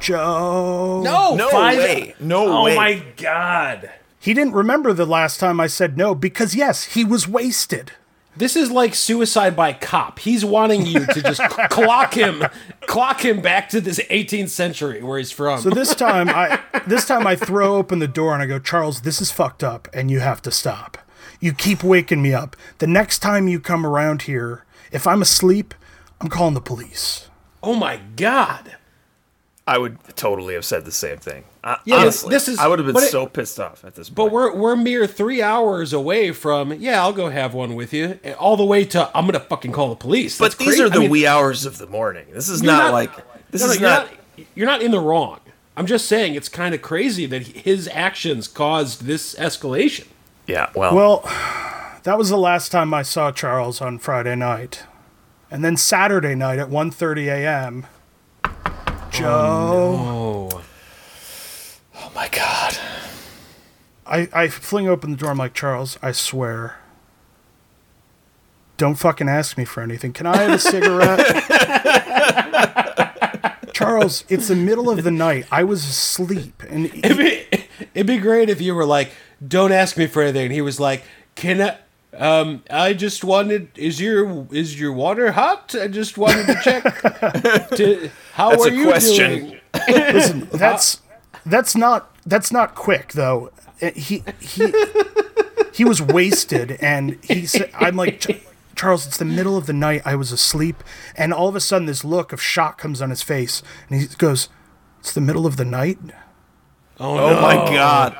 Joe. 0.00 1.02
No, 1.04 1.34
No 1.34 1.48
five- 1.50 1.78
way. 1.78 2.14
No 2.20 2.60
oh 2.60 2.64
way. 2.64 2.76
my 2.76 3.02
god. 3.16 3.90
He 4.20 4.34
didn't 4.34 4.54
remember 4.54 4.92
the 4.92 5.06
last 5.06 5.38
time 5.38 5.60
I 5.60 5.68
said 5.68 5.96
no 5.96 6.14
because 6.14 6.54
yes, 6.54 6.84
he 6.84 7.04
was 7.04 7.28
wasted. 7.28 7.92
This 8.38 8.54
is 8.54 8.70
like 8.70 8.94
suicide 8.94 9.56
by 9.56 9.72
cop. 9.72 10.20
He's 10.20 10.44
wanting 10.44 10.86
you 10.86 11.04
to 11.04 11.22
just 11.22 11.40
clock 11.70 12.14
him, 12.14 12.44
clock 12.82 13.24
him 13.24 13.40
back 13.40 13.68
to 13.70 13.80
this 13.80 13.98
18th 14.10 14.50
century 14.50 15.02
where 15.02 15.18
he's 15.18 15.32
from. 15.32 15.60
So 15.60 15.70
this 15.70 15.94
time 15.94 16.28
I 16.28 16.60
this 16.86 17.04
time 17.04 17.26
I 17.26 17.34
throw 17.34 17.76
open 17.76 17.98
the 17.98 18.06
door 18.06 18.34
and 18.34 18.42
I 18.42 18.46
go, 18.46 18.60
Charles, 18.60 19.00
this 19.00 19.20
is 19.20 19.32
fucked 19.32 19.64
up 19.64 19.88
and 19.92 20.08
you 20.08 20.20
have 20.20 20.40
to 20.42 20.52
stop. 20.52 20.98
You 21.40 21.52
keep 21.52 21.82
waking 21.82 22.22
me 22.22 22.32
up. 22.32 22.56
The 22.78 22.86
next 22.86 23.18
time 23.18 23.48
you 23.48 23.58
come 23.58 23.84
around 23.84 24.22
here, 24.22 24.64
if 24.92 25.06
I'm 25.06 25.20
asleep, 25.22 25.74
I'm 26.20 26.28
calling 26.28 26.54
the 26.54 26.60
police. 26.60 27.28
oh 27.62 27.74
my 27.74 28.00
god. 28.16 28.76
I 29.66 29.78
would 29.78 29.98
totally 30.16 30.54
have 30.54 30.64
said 30.64 30.84
the 30.84 30.92
same 30.92 31.18
thing. 31.18 31.44
I, 31.64 31.78
Yeah, 31.84 31.96
honestly, 31.96 32.30
this 32.30 32.48
is- 32.48 32.58
I 32.58 32.66
would 32.68 32.78
have 32.78 32.86
been 32.86 32.94
but 32.94 33.02
it- 33.02 33.10
so 33.10 33.26
pissed 33.26 33.58
off 33.58 33.84
at 33.84 33.94
this 33.94 34.08
point. 34.08 34.16
But 34.16 34.32
we're 34.32 34.54
we're 34.54 34.76
mere 34.76 35.06
three 35.06 35.42
hours 35.42 35.92
away 35.92 36.30
from 36.32 36.72
yeah, 36.74 37.00
I'll 37.02 37.12
go 37.12 37.28
have 37.30 37.52
one 37.54 37.74
with 37.74 37.92
you, 37.92 38.18
all 38.38 38.56
the 38.56 38.64
way 38.64 38.84
to 38.86 39.10
I'm 39.16 39.26
gonna 39.26 39.40
fucking 39.40 39.72
call 39.72 39.88
the 39.90 39.96
police. 39.96 40.38
but 40.38 40.56
these 40.58 40.68
crazy. 40.68 40.82
are 40.84 40.88
the 40.88 40.96
I 40.96 41.00
mean, 41.00 41.10
wee 41.10 41.26
hours 41.26 41.66
of 41.66 41.78
the 41.78 41.86
morning. 41.86 42.26
This 42.32 42.48
is 42.48 42.62
you're 42.62 42.72
not, 42.72 42.92
like 42.92 43.10
this 43.50 43.60
no, 43.62 43.66
no, 43.68 43.72
is 43.72 43.80
you're 43.80 43.88
not, 43.90 44.08
You're 44.54 44.66
not 44.66 44.82
in 44.82 44.90
the 44.92 45.00
wrong. 45.00 45.40
I'm 45.76 45.86
just 45.86 46.06
saying 46.06 46.34
it's 46.34 46.48
kind 46.48 46.74
of 46.74 46.82
crazy 46.82 47.26
that 47.26 47.42
his 47.42 47.88
actions 47.92 48.48
caused 48.48 49.02
this 49.06 49.34
escalation. 49.36 50.06
Yeah, 50.46 50.70
well, 50.74 50.94
Well, 50.94 51.20
that 52.04 52.16
was 52.18 52.30
the 52.30 52.38
last 52.38 52.70
time 52.72 52.92
I 52.94 53.02
saw 53.02 53.30
Charles 53.32 53.80
on 53.80 53.98
Friday 53.98 54.34
night. 54.36 54.84
And 55.50 55.64
then 55.64 55.76
Saturday 55.76 56.34
night 56.34 56.58
at 56.58 56.68
1:30 56.68 57.26
a.m. 57.28 57.86
Joe, 59.10 59.26
Oh, 59.26 60.47
oh 60.47 60.47
my 62.18 62.28
god. 62.30 62.76
I, 64.04 64.28
I 64.32 64.48
fling 64.48 64.88
open 64.88 65.12
the 65.12 65.16
door. 65.16 65.30
I'm 65.30 65.38
like, 65.38 65.54
Charles, 65.54 65.98
I 66.02 66.10
swear. 66.10 66.78
Don't 68.76 68.96
fucking 68.96 69.28
ask 69.28 69.56
me 69.56 69.64
for 69.64 69.82
anything. 69.84 70.12
Can 70.12 70.26
I 70.26 70.38
have 70.38 70.50
a 70.50 70.58
cigarette? 70.58 71.44
Charles, 73.72 74.24
it's 74.28 74.48
the 74.48 74.56
middle 74.56 74.90
of 74.90 75.04
the 75.04 75.12
night. 75.12 75.46
I 75.52 75.62
was 75.62 75.84
asleep. 75.84 76.64
And 76.68 76.86
it'd 76.86 77.18
be, 77.18 77.46
it'd 77.94 78.08
be 78.08 78.18
great 78.18 78.50
if 78.50 78.60
you 78.60 78.74
were 78.74 78.84
like, 78.84 79.12
"Don't 79.46 79.70
ask 79.70 79.96
me 79.96 80.08
for 80.08 80.22
anything." 80.22 80.46
And 80.46 80.52
he 80.52 80.60
was 80.60 80.80
like, 80.80 81.04
"Can 81.36 81.60
I?" 81.62 81.76
Um, 82.16 82.64
I 82.68 82.94
just 82.94 83.22
wanted. 83.22 83.68
Is 83.76 84.00
your 84.00 84.48
is 84.50 84.80
your 84.80 84.92
water 84.92 85.30
hot? 85.30 85.76
I 85.80 85.86
just 85.86 86.18
wanted 86.18 86.46
to 86.46 86.60
check. 86.64 86.82
to, 87.76 88.10
how 88.32 88.50
That's 88.50 88.66
are 88.66 88.70
a 88.70 88.72
you 88.74 88.86
question. 88.86 89.40
doing? 89.40 89.60
listen, 89.88 90.48
that's 90.52 91.00
that's 91.48 91.74
not 91.76 92.10
that's 92.26 92.52
not 92.52 92.74
quick 92.74 93.12
though. 93.12 93.50
Uh, 93.82 93.90
He 93.94 94.22
he 94.40 94.72
he 95.72 95.84
was 95.84 96.00
wasted, 96.02 96.72
and 96.80 97.18
he 97.22 97.46
said, 97.46 97.70
"I'm 97.74 97.96
like." 97.96 98.44
Charles, 98.76 99.08
it's 99.08 99.16
the 99.16 99.24
middle 99.24 99.56
of 99.56 99.66
the 99.66 99.72
night. 99.72 100.02
I 100.04 100.14
was 100.14 100.30
asleep, 100.30 100.84
and 101.16 101.34
all 101.34 101.48
of 101.48 101.56
a 101.56 101.60
sudden, 101.60 101.86
this 101.86 102.04
look 102.04 102.32
of 102.32 102.40
shock 102.40 102.78
comes 102.78 103.02
on 103.02 103.10
his 103.10 103.22
face, 103.22 103.60
and 103.90 104.00
he 104.00 104.06
goes, 104.18 104.48
"It's 105.00 105.12
the 105.12 105.20
middle 105.20 105.46
of 105.46 105.56
the 105.56 105.64
night." 105.64 105.98
Oh, 107.00 107.18
Oh 107.18 107.30
no. 107.34 107.40
my 107.40 107.54
god. 107.74 108.12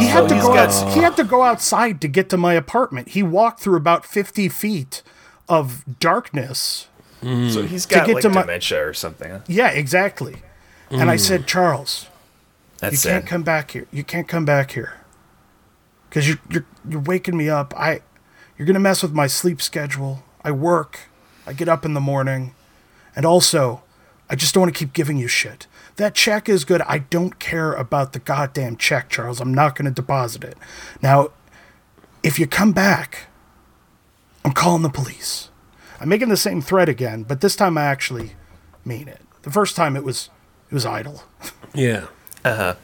He 0.00 0.06
had 0.06 0.28
to 0.28 0.34
go. 0.36 0.54
got- 0.54 0.70
Out, 0.70 0.92
he 0.94 1.00
had 1.00 1.16
to 1.16 1.24
go 1.24 1.42
outside 1.42 2.00
to 2.02 2.06
get 2.08 2.30
to 2.30 2.36
my 2.36 2.54
apartment. 2.54 3.08
He 3.08 3.24
walked 3.24 3.58
through 3.60 3.76
about 3.76 4.06
fifty 4.06 4.48
feet 4.48 5.02
of 5.48 5.84
darkness. 5.98 6.86
So 7.20 7.62
he's 7.62 7.84
got 7.86 8.02
to 8.02 8.06
get 8.06 8.14
like 8.14 8.22
to 8.22 8.28
my- 8.28 8.42
dementia 8.42 8.86
or 8.86 8.94
something. 8.94 9.30
Huh? 9.32 9.40
Yeah, 9.48 9.70
exactly. 9.70 10.36
And 10.90 11.10
I 11.10 11.16
mm. 11.16 11.20
said, 11.20 11.46
Charles, 11.46 12.06
That's 12.78 12.92
you 12.92 12.96
sad. 12.98 13.10
can't 13.10 13.26
come 13.26 13.42
back 13.42 13.72
here. 13.72 13.86
You 13.92 14.04
can't 14.04 14.28
come 14.28 14.44
back 14.44 14.72
here 14.72 14.94
because 16.08 16.28
you're 16.28 16.38
you're 16.50 16.66
you're 16.88 17.00
waking 17.00 17.36
me 17.36 17.48
up. 17.48 17.74
I 17.76 18.00
you're 18.56 18.66
gonna 18.66 18.80
mess 18.80 19.02
with 19.02 19.12
my 19.12 19.26
sleep 19.26 19.60
schedule. 19.60 20.22
I 20.42 20.50
work. 20.50 21.00
I 21.46 21.52
get 21.52 21.68
up 21.68 21.84
in 21.84 21.94
the 21.94 22.00
morning, 22.00 22.54
and 23.16 23.24
also, 23.24 23.82
I 24.28 24.36
just 24.36 24.54
don't 24.54 24.62
want 24.62 24.74
to 24.74 24.78
keep 24.78 24.92
giving 24.92 25.16
you 25.16 25.28
shit. 25.28 25.66
That 25.96 26.14
check 26.14 26.48
is 26.48 26.64
good. 26.64 26.82
I 26.82 26.98
don't 26.98 27.38
care 27.38 27.72
about 27.72 28.12
the 28.12 28.18
goddamn 28.18 28.76
check, 28.76 29.08
Charles. 29.08 29.40
I'm 29.40 29.54
not 29.54 29.74
gonna 29.74 29.90
deposit 29.90 30.44
it. 30.44 30.56
Now, 31.02 31.28
if 32.22 32.38
you 32.38 32.46
come 32.46 32.72
back, 32.72 33.28
I'm 34.44 34.52
calling 34.52 34.82
the 34.82 34.88
police. 34.88 35.50
I'm 36.00 36.08
making 36.08 36.28
the 36.28 36.36
same 36.36 36.62
threat 36.62 36.88
again, 36.88 37.24
but 37.24 37.40
this 37.40 37.56
time 37.56 37.76
I 37.76 37.84
actually 37.84 38.32
mean 38.84 39.08
it. 39.08 39.20
The 39.42 39.50
first 39.50 39.74
time 39.74 39.96
it 39.96 40.04
was 40.04 40.30
it 40.70 40.74
was 40.74 40.86
idle. 40.86 41.22
Yeah, 41.74 42.06
Uh 42.44 42.54
huh. 42.56 42.74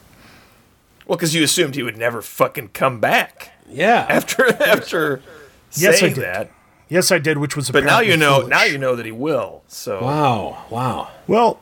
Well, 1.07 1.17
because 1.17 1.35
you 1.35 1.43
assumed 1.43 1.75
he 1.75 1.83
would 1.83 1.97
never 1.97 2.21
fucking 2.21 2.69
come 2.69 2.99
back 2.99 3.51
yeah. 3.69 4.05
after 4.09 4.47
after 4.63 5.21
Yes, 5.73 5.95
I 5.97 5.99
saying 5.99 6.13
did. 6.15 6.23
that. 6.23 6.51
Yes, 6.87 7.11
I 7.11 7.17
did, 7.19 7.37
which 7.39 7.55
was 7.55 7.69
But 7.71 7.83
now 7.83 7.99
you 7.99 8.15
know. 8.17 8.35
foolish. 8.41 8.49
Now 8.49 8.63
you 8.63 8.77
know 8.77 8.95
that 8.95 9.05
he 9.05 9.11
will. 9.11 9.63
So 9.67 10.01
Wow, 10.03 10.65
wow. 10.69 11.09
Well, 11.27 11.59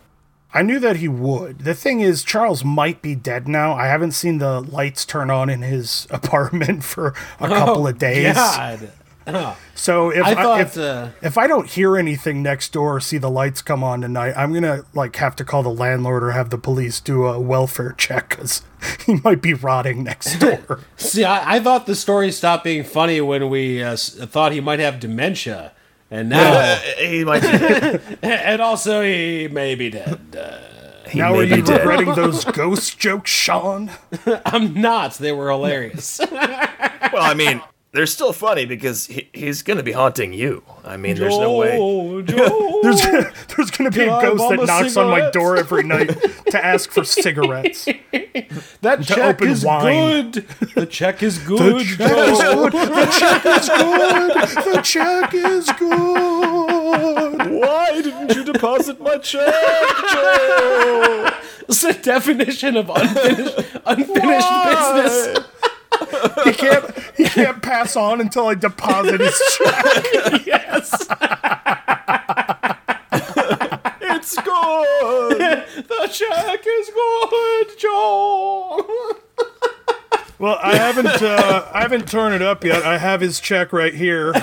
I 0.54 0.62
knew 0.62 0.80
that 0.80 0.98
he 0.98 1.08
would. 1.08 1.60
The 1.60 1.74
thing 1.74 2.02
is, 2.02 2.24
Charles 2.24 2.64
might 2.64 3.02
be 3.02 3.16
dead 3.16 3.48
now. 3.48 3.74
I 3.74 3.88
haven't 3.88 4.12
seen 4.12 4.38
the 4.38 4.62
lights 4.62 5.04
turn 5.06 5.32
on 5.32 5.50
in 5.50 5.62
his 5.64 6.08
apartment 6.12 6.84
for 6.84 7.16
a 7.40 7.48
couple 7.48 7.88
of 7.88 7.98
days. 7.98 8.36
God. 8.36 8.92
Oh, 9.28 9.58
So 9.76 10.12
if 10.12 10.24
I 10.26 10.34
I, 10.34 10.62
if, 10.62 10.78
uh, 10.78 11.10
if 11.22 11.38
I 11.38 11.48
don't 11.48 11.68
hear 11.70 11.98
anything 11.98 12.42
next 12.44 12.72
door 12.74 12.96
or 12.98 13.00
see 13.02 13.18
the 13.18 13.30
lights 13.30 13.62
come 13.62 13.84
on 13.84 14.02
tonight, 14.02 14.34
I'm 14.38 14.54
gonna 14.54 14.84
like 14.94 15.16
have 15.18 15.36
to 15.38 15.44
call 15.46 15.62
the 15.64 15.70
landlord 15.74 16.24
or 16.24 16.32
have 16.32 16.50
the 16.52 16.58
police 16.58 17.00
do 17.02 17.26
a 17.26 17.40
welfare 17.40 17.94
check 17.98 18.30
because 18.30 18.62
he 19.06 19.16
might 19.24 19.42
be 19.42 19.54
rotting 19.54 20.04
next 20.04 20.36
door. 20.40 20.80
See, 20.96 21.24
I, 21.26 21.56
I 21.56 21.60
thought 21.60 21.86
the 21.86 21.96
story 21.96 22.32
stopped 22.32 22.64
being 22.64 22.84
funny 22.84 23.20
when 23.22 23.50
we 23.50 23.82
uh, 23.84 23.96
thought 23.98 24.52
he 24.54 24.62
might 24.62 24.80
have 24.80 25.00
dementia, 25.00 25.72
and 26.12 26.30
now, 26.30 26.54
Uh, 26.54 26.76
he 27.00 27.24
might 27.26 27.42
be. 27.42 28.18
and 28.24 28.62
also 28.62 29.02
he 29.02 29.48
may 29.50 29.76
be 29.76 29.90
dead. 29.90 30.20
Uh, 30.38 31.10
He 31.10 31.20
now 31.20 31.34
are 31.36 31.44
you 31.44 31.62
dead. 31.62 31.80
regretting 31.80 32.14
those 32.16 32.46
ghost 32.46 32.98
jokes, 33.00 33.32
Sean? 33.32 33.92
I'm 34.46 34.74
not. 34.80 35.16
They 35.16 35.32
were 35.32 35.50
hilarious. 35.52 36.20
Well, 36.32 37.22
I 37.22 37.34
mean, 37.36 37.62
they're 37.94 38.08
still 38.08 38.34
funny 38.34 38.66
because 38.66 39.06
he, 39.06 39.30
he's 39.34 39.62
going 39.62 39.78
to 39.78 39.84
be 39.84 39.92
haunting 39.92 40.34
you. 40.34 40.64
I 40.84 40.98
mean, 40.98 41.16
there's 41.16 41.38
no 41.38 41.54
way. 41.58 41.78
Joe, 41.78 42.22
Joe. 42.26 42.80
There's 42.82 43.02
gonna, 43.02 43.32
there's 43.56 43.72
gonna 43.72 43.92
be 43.92 43.98
Can 44.00 44.10
a 44.10 44.14
I 44.16 44.22
ghost 44.24 44.50
that 44.50 44.60
a 44.60 44.66
knocks 44.66 44.98
on 44.98 45.10
my 45.10 45.30
door 45.30 45.58
every 45.58 45.84
night 45.84 46.08
to 46.48 46.66
ask 46.66 46.92
for 46.92 47.04
cigarettes. 47.06 47.86
that 48.82 49.04
check 49.04 49.18
open 49.20 49.48
is 49.48 49.64
wine. 49.64 50.32
good. 50.32 50.48
The 50.76 50.86
check 50.88 51.22
is 51.24 51.38
good. 51.40 51.86
check 51.86 52.02
is 52.02 52.40
good. 52.40 52.72
The 52.74 53.10
check 53.20 53.46
is 53.46 53.70
good. 53.70 54.74
The 54.74 54.82
check 54.84 55.34
is 55.34 55.72
good. 55.78 57.62
Why 57.62 58.02
didn't 58.02 58.36
you 58.36 58.44
deposit 58.44 59.00
my 59.00 59.18
check, 59.20 59.54
Joe? 60.12 61.30
It's 61.70 61.82
the 61.82 61.94
definition 61.94 62.76
of 62.76 62.90
unfinished, 62.90 63.58
unfinished 63.86 64.48
business. 64.66 65.40
He 66.44 66.54
can't. 66.54 66.86
He 67.18 67.26
can't 67.26 67.62
pass 67.62 67.96
on 67.96 68.20
until 68.22 68.48
I 68.48 68.56
deposit 68.56 69.20
his 69.22 69.40
check. 69.58 70.06
Yes. 70.46 71.08
It's 74.02 74.36
good. 74.42 75.38
The 75.88 76.08
check 76.12 76.62
is 76.66 76.90
good, 76.90 77.78
Joe. 77.80 79.18
Well, 80.40 80.58
I 80.62 80.76
haven't. 80.76 81.22
Uh, 81.22 81.68
I 81.74 81.82
haven't 81.82 82.10
torn 82.10 82.34
it 82.34 82.42
up 82.42 82.64
yet. 82.64 82.84
I 82.84 82.98
have 82.98 83.22
his 83.22 83.40
check 83.40 83.72
right 83.74 83.94
here. 83.94 84.34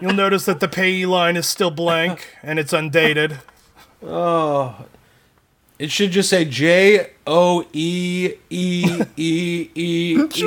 You'll 0.00 0.12
notice 0.14 0.44
that 0.46 0.60
the 0.60 0.68
payee 0.68 1.06
line 1.06 1.36
is 1.36 1.46
still 1.46 1.70
blank 1.70 2.28
and 2.42 2.58
it's 2.58 2.72
undated. 2.72 3.38
It 5.78 5.90
should 5.90 6.10
just 6.10 6.30
say 6.30 6.44
J 6.44 7.10
O 7.26 7.66
E 7.72 8.32
E 8.50 9.02
E 9.16 9.70
E 9.74 10.18
E. 10.34 10.46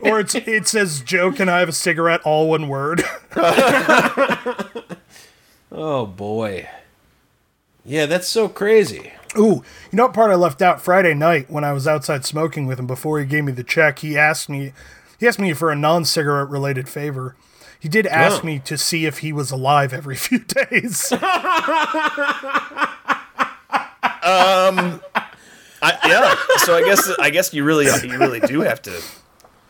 Or 0.00 0.20
it's 0.20 0.34
it 0.34 0.66
says 0.68 1.00
Joe, 1.00 1.32
can 1.32 1.48
I 1.48 1.58
have 1.60 1.68
a 1.68 1.72
cigarette? 1.72 2.20
All 2.24 2.48
one 2.48 2.68
word. 2.68 3.02
Oh 5.72 6.04
boy. 6.04 6.68
Yeah, 7.84 8.06
that's 8.06 8.28
so 8.28 8.48
crazy. 8.48 9.12
Ooh, 9.38 9.62
you 9.92 9.96
know 9.96 10.06
what 10.06 10.14
part 10.14 10.30
I 10.30 10.34
left 10.34 10.60
out 10.60 10.82
Friday 10.82 11.14
night 11.14 11.48
when 11.48 11.62
I 11.62 11.72
was 11.72 11.86
outside 11.86 12.24
smoking 12.24 12.66
with 12.66 12.78
him 12.80 12.86
before 12.86 13.20
he 13.20 13.24
gave 13.24 13.44
me 13.44 13.52
the 13.52 13.62
check? 13.62 14.00
He 14.00 14.18
asked 14.18 14.48
me 14.48 14.72
he 15.18 15.28
asked 15.28 15.38
me 15.38 15.52
for 15.52 15.70
a 15.70 15.76
non-cigarette 15.76 16.48
related 16.48 16.88
favor. 16.88 17.36
He 17.80 17.88
did 17.88 18.06
ask 18.06 18.44
Oh. 18.44 18.46
me 18.46 18.58
to 18.60 18.76
see 18.78 19.06
if 19.06 19.18
he 19.18 19.32
was 19.32 19.50
alive 19.50 19.92
every 19.92 20.14
few 20.26 20.38
days. 20.40 21.12
Um, 24.22 25.00
I, 25.82 25.96
yeah. 26.06 26.34
So 26.58 26.76
I 26.76 26.82
guess 26.84 27.10
I 27.18 27.30
guess 27.30 27.54
you 27.54 27.64
really 27.64 27.86
you 27.86 28.18
really 28.18 28.40
do 28.40 28.60
have 28.60 28.82
to 28.82 29.02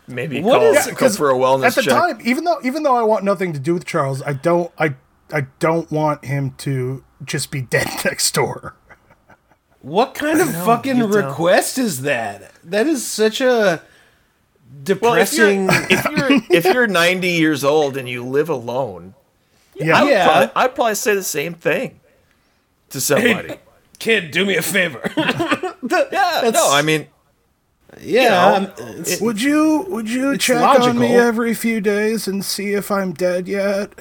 maybe 0.08 0.42
What 0.42 0.58
call, 0.58 0.72
is- 0.74 0.86
call 0.86 0.94
'cause 0.96 1.16
for 1.16 1.30
a 1.30 1.34
wellness 1.34 1.60
check. 1.62 1.68
At 1.68 1.74
the 1.76 1.82
check. 1.82 1.92
time, 1.92 2.18
even 2.24 2.44
though 2.44 2.58
even 2.64 2.82
though 2.82 2.96
I 2.96 3.02
want 3.02 3.24
nothing 3.24 3.52
to 3.52 3.58
do 3.60 3.74
with 3.74 3.84
Charles, 3.84 4.22
I 4.22 4.32
don't 4.32 4.72
I 4.76 4.94
I 5.32 5.42
don't 5.60 5.90
want 5.90 6.24
him 6.24 6.54
to 6.58 7.04
just 7.24 7.50
be 7.52 7.60
dead 7.62 7.86
next 8.04 8.34
door. 8.34 8.74
What 9.82 10.14
kind 10.14 10.40
of 10.40 10.52
fucking 10.52 10.96
you 10.96 11.04
don't. 11.04 11.12
request 11.12 11.78
is 11.78 12.02
that? 12.02 12.50
That 12.64 12.86
is 12.88 13.06
such 13.06 13.40
a 13.40 13.82
well, 15.00 15.14
if 15.14 15.32
you're, 15.34 15.48
depressing. 15.48 15.68
if 15.90 16.04
you're 16.04 16.40
if 16.58 16.64
you're 16.64 16.86
90 16.86 17.28
years 17.28 17.64
old 17.64 17.96
and 17.96 18.08
you 18.08 18.24
live 18.24 18.48
alone, 18.48 19.14
Yeah. 19.74 19.98
I 19.98 20.02
would 20.04 20.10
Yeah. 20.10 20.24
probably, 20.26 20.50
I'd 20.56 20.74
probably 20.74 20.94
say 20.94 21.14
the 21.14 21.22
same 21.22 21.54
thing 21.54 22.00
to 22.90 23.00
somebody. 23.00 23.56
Kid, 23.98 24.30
do 24.30 24.46
me 24.46 24.56
a 24.56 24.62
favor. 24.62 25.02
yeah. 25.16 26.50
No, 26.52 26.70
I 26.72 26.82
mean, 26.82 27.06
yeah, 28.00 28.22
You 28.22 28.28
know, 28.30 28.56
um, 28.56 28.64
it's- 29.00 29.20
Would 29.20 29.42
you 29.42 29.84
would 29.88 30.08
you 30.08 30.32
It's 30.32 30.44
check 30.44 30.80
on 30.80 30.98
me 30.98 31.14
every 31.16 31.54
few 31.54 31.80
days 31.80 32.26
and 32.28 32.44
see 32.44 32.72
if 32.72 32.90
I'm 32.90 33.12
dead 33.12 33.46
yet? 33.48 33.92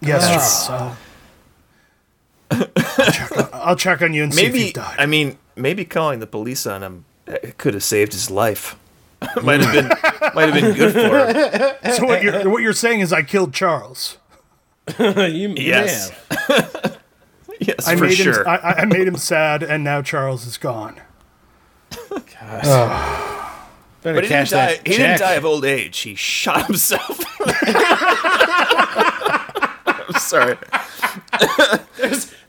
Yes, 0.00 0.66
Charles. 0.66 0.96
I'll, 2.50 2.66
I'll 2.76 3.12
check 3.12 3.32
on, 3.38 3.48
I'll 3.52 3.76
check 3.76 4.02
on 4.02 4.14
you 4.14 4.24
and 4.24 4.34
see 4.34 4.44
if 4.46 4.56
you've 4.56 4.72
died. 4.74 4.96
I 4.98 5.06
mean 5.06 5.38
maybe 5.56 5.84
calling 5.84 6.20
the 6.20 6.26
police 6.26 6.66
on 6.66 6.82
him 6.82 7.04
uh, 7.26 7.36
could 7.56 7.74
have 7.74 7.82
saved 7.84 8.12
his 8.12 8.30
life. 8.30 8.76
might 9.42 9.60
have 9.60 9.72
been 9.72 9.88
might 10.34 10.52
have 10.52 10.54
been 10.54 10.74
good 10.74 10.92
for 10.92 11.26
him. 11.26 11.74
so 11.94 12.04
what 12.06 12.22
you're 12.22 12.48
what 12.48 12.62
you're 12.62 12.72
saying 12.72 13.00
is 13.00 13.12
I 13.12 13.22
killed 13.22 13.52
Charles. 13.52 14.18
you 14.98 15.48
may 15.48 15.62
Yes. 15.62 16.12
Yes, 17.58 17.88
I 17.88 17.96
for 17.96 18.04
made 18.04 18.14
sure. 18.14 18.42
him 18.42 18.48
I, 18.48 18.58
I 18.78 18.84
made 18.84 19.08
him 19.08 19.16
sad, 19.16 19.62
and 19.62 19.82
now 19.82 20.02
Charles 20.02 20.46
is 20.46 20.58
gone. 20.58 21.00
Better 24.02 24.14
but 24.14 24.24
he, 24.24 24.28
didn't 24.28 24.28
cash 24.28 24.50
die, 24.50 24.78
he 24.84 24.96
didn't 24.96 25.18
die 25.18 25.34
of 25.34 25.44
old 25.44 25.64
age. 25.64 25.98
He 26.00 26.14
shot 26.14 26.66
himself. 26.66 27.24
I'm 29.86 30.12
sorry. 30.14 30.56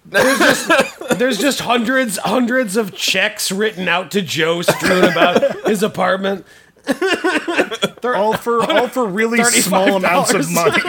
There's 0.09 0.39
just, 0.39 1.19
There's 1.19 1.37
just 1.37 1.59
hundreds, 1.59 2.17
hundreds 2.17 2.77
of 2.77 2.93
checks 2.95 3.51
written 3.51 3.87
out 3.87 4.11
to 4.11 4.21
Joe 4.21 4.61
strewn 4.61 5.03
about 5.03 5.67
his 5.67 5.83
apartment. 5.83 6.45
All 8.03 8.33
for 8.37 8.63
all 8.63 8.87
for 8.87 9.05
really 9.05 9.43
small 9.43 9.97
amounts 9.97 10.33
of 10.33 10.49
money. 10.51 10.81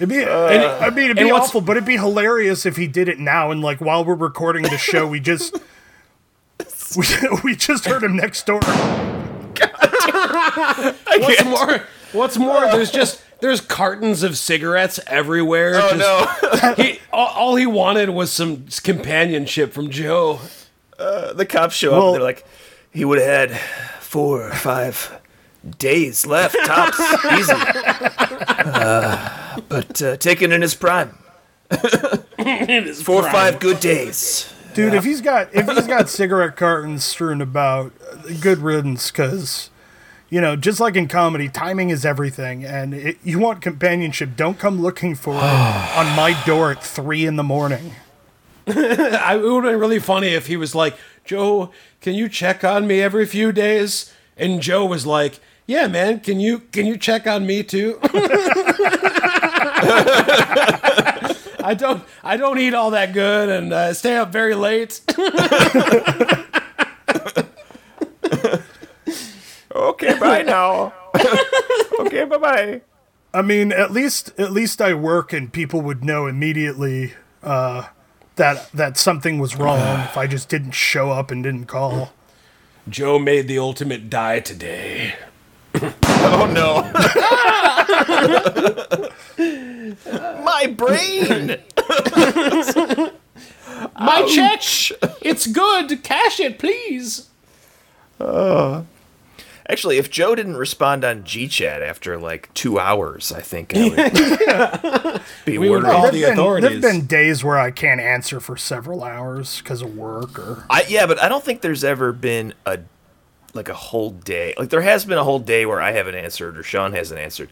It'd 0.00 0.08
be, 0.08 0.24
I 0.24 0.88
mean, 0.90 1.04
it'd 1.04 1.16
be 1.16 1.22
and 1.22 1.30
what's- 1.30 1.48
awful, 1.48 1.60
but 1.60 1.76
it'd 1.76 1.86
be 1.86 1.98
hilarious 1.98 2.64
if 2.64 2.76
he 2.76 2.86
did 2.86 3.06
it 3.08 3.18
now. 3.18 3.50
And 3.50 3.60
like 3.60 3.80
while 3.82 4.02
we're 4.02 4.14
recording 4.14 4.62
the 4.62 4.78
show, 4.78 5.06
we 5.06 5.20
just 5.20 5.54
we, 6.96 7.04
we 7.44 7.54
just 7.54 7.84
heard 7.84 8.02
him 8.02 8.16
next 8.16 8.46
door. 8.46 8.60
What's 11.18 11.44
more? 11.44 11.82
What's 12.12 12.38
more? 12.38 12.62
There's 12.72 12.90
just 12.90 13.22
there's 13.40 13.60
cartons 13.60 14.22
of 14.22 14.36
cigarettes 14.38 15.00
everywhere. 15.06 15.72
Oh 15.76 15.96
just, 15.96 15.98
no. 15.98 16.74
He 16.84 16.98
all, 17.12 17.26
all 17.28 17.56
he 17.56 17.66
wanted 17.66 18.10
was 18.10 18.32
some 18.32 18.66
companionship 18.82 19.72
from 19.72 19.90
Joe. 19.90 20.40
the 20.98 21.46
cops 21.48 21.74
show 21.74 21.92
Well- 21.92 22.08
up. 22.08 22.14
They're 22.14 22.22
like, 22.22 22.44
he 22.92 23.04
would 23.04 23.18
have 23.18 23.50
had 23.50 23.60
four 24.00 24.48
or 24.48 24.52
five 24.54 25.20
days 25.78 26.26
left, 26.26 26.56
tops, 26.64 26.98
easy. 27.38 27.52
Uh, 28.48 29.60
but 29.68 30.02
uh, 30.02 30.16
taken 30.16 30.52
in 30.52 30.62
his 30.62 30.74
prime, 30.74 31.16
four 33.02 33.24
or 33.26 33.30
five 33.30 33.60
good 33.60 33.80
days. 33.80 34.52
Dude, 34.74 34.94
if 34.94 35.04
he's 35.04 35.20
got 35.20 35.54
if 35.54 35.68
he's 35.68 35.86
got 35.86 36.08
cigarette 36.08 36.56
cartons 36.56 37.04
strewn 37.04 37.40
about, 37.40 37.92
good 38.40 38.58
riddance. 38.58 39.10
Because 39.10 39.70
you 40.30 40.40
know, 40.40 40.56
just 40.56 40.80
like 40.80 40.96
in 40.96 41.08
comedy, 41.08 41.48
timing 41.48 41.90
is 41.90 42.06
everything. 42.06 42.64
And 42.64 42.94
it, 42.94 43.18
you 43.24 43.38
want 43.40 43.60
companionship, 43.60 44.30
don't 44.36 44.58
come 44.58 44.80
looking 44.80 45.14
for 45.16 45.34
it 45.34 45.42
on 45.42 46.16
my 46.16 46.40
door 46.46 46.70
at 46.70 46.82
three 46.82 47.26
in 47.26 47.36
the 47.36 47.42
morning. 47.42 47.92
I, 48.66 49.34
it 49.36 49.42
would 49.42 49.64
have 49.64 49.72
been 49.72 49.80
really 49.80 49.98
funny 49.98 50.28
if 50.28 50.46
he 50.46 50.56
was 50.56 50.74
like, 50.74 50.96
Joe, 51.24 51.70
can 52.00 52.14
you 52.14 52.28
check 52.28 52.62
on 52.64 52.86
me 52.86 53.02
every 53.02 53.26
few 53.26 53.50
days? 53.52 54.12
And 54.36 54.60
Joe 54.62 54.86
was 54.86 55.04
like, 55.04 55.40
Yeah, 55.66 55.88
man, 55.88 56.20
can 56.20 56.38
you 56.40 56.60
can 56.72 56.86
you 56.86 56.96
check 56.96 57.26
on 57.26 57.46
me 57.46 57.62
too? 57.62 57.98
I 61.62 61.74
don't 61.76 62.04
I 62.22 62.36
don't 62.36 62.58
eat 62.58 62.74
all 62.74 62.90
that 62.92 63.12
good 63.12 63.48
and 63.48 63.72
uh, 63.72 63.92
stay 63.94 64.16
up 64.16 64.32
very 64.32 64.54
late. 64.54 65.00
Okay, 69.80 70.18
bye 70.18 70.42
now. 70.42 70.92
okay, 72.00 72.24
bye 72.24 72.36
bye. 72.36 72.82
I 73.32 73.40
mean, 73.40 73.72
at 73.72 73.92
least 73.92 74.38
at 74.38 74.52
least 74.52 74.82
I 74.82 74.92
work, 74.92 75.32
and 75.32 75.50
people 75.50 75.80
would 75.80 76.04
know 76.04 76.26
immediately 76.26 77.14
uh, 77.42 77.86
that 78.36 78.70
that 78.72 78.98
something 78.98 79.38
was 79.38 79.56
wrong 79.56 80.00
if 80.04 80.18
I 80.18 80.26
just 80.26 80.50
didn't 80.50 80.72
show 80.72 81.10
up 81.10 81.30
and 81.30 81.42
didn't 81.42 81.64
call. 81.64 82.12
Joe 82.88 83.18
made 83.18 83.48
the 83.48 83.58
ultimate 83.58 84.10
die 84.10 84.40
today. 84.40 85.14
Oh 86.22 86.44
no. 86.44 86.82
My 90.44 90.66
brain. 90.66 91.56
My 93.98 94.26
check! 94.28 94.60
It's 95.22 95.46
good! 95.46 96.02
Cash 96.02 96.40
it, 96.40 96.58
please! 96.58 97.30
Actually, 99.70 99.98
if 99.98 100.10
Joe 100.10 100.34
didn't 100.34 100.56
respond 100.56 101.04
on 101.04 101.22
GChat 101.22 101.80
after 101.80 102.18
like 102.18 102.52
two 102.54 102.78
hours, 102.80 103.30
I 103.30 103.40
think 103.40 103.72
I 103.76 103.88
would 103.88 105.22
be 105.44 105.58
We 105.58 105.68
would 105.70 105.84
worried. 105.84 105.92
call 105.92 106.02
There've 106.02 106.14
the 106.14 106.20
been, 106.22 106.32
authorities. 106.32 106.68
there've 106.70 106.82
been 106.82 107.06
days 107.06 107.44
where 107.44 107.56
I 107.58 107.70
can't 107.70 108.00
answer 108.00 108.40
for 108.40 108.56
several 108.56 109.04
hours 109.04 109.58
because 109.58 109.80
of 109.82 109.96
work 109.96 110.38
or. 110.38 110.64
I, 110.68 110.84
yeah, 110.88 111.06
but 111.06 111.22
I 111.22 111.28
don't 111.28 111.44
think 111.44 111.60
there's 111.60 111.84
ever 111.84 112.12
been 112.12 112.52
a 112.66 112.80
like 113.54 113.68
a 113.68 113.74
whole 113.74 114.10
day. 114.10 114.54
Like 114.58 114.70
there 114.70 114.80
has 114.82 115.04
been 115.04 115.18
a 115.18 115.24
whole 115.24 115.38
day 115.38 115.66
where 115.66 115.80
I 115.80 115.92
haven't 115.92 116.14
answered 116.16 116.58
or 116.58 116.62
Sean 116.64 116.92
hasn't 116.92 117.20
answered. 117.20 117.48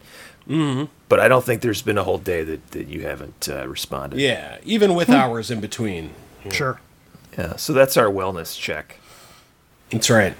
Mm-hmm. 0.47 0.85
But 1.07 1.19
I 1.21 1.27
don't 1.29 1.43
think 1.45 1.61
there's 1.61 1.81
been 1.81 1.97
a 1.97 2.03
whole 2.03 2.17
day 2.17 2.43
that, 2.43 2.71
that 2.71 2.87
you 2.87 3.01
haven't 3.03 3.47
uh, 3.49 3.67
responded. 3.67 4.19
Yeah, 4.19 4.57
even 4.63 4.93
with 4.95 5.09
hours 5.09 5.51
in 5.51 5.59
between. 5.61 6.11
Sure. 6.51 6.79
Yeah. 7.37 7.55
So 7.57 7.71
that's 7.73 7.95
our 7.97 8.07
wellness 8.07 8.59
check. 8.59 8.99
That's 9.91 10.09
right. 10.09 10.35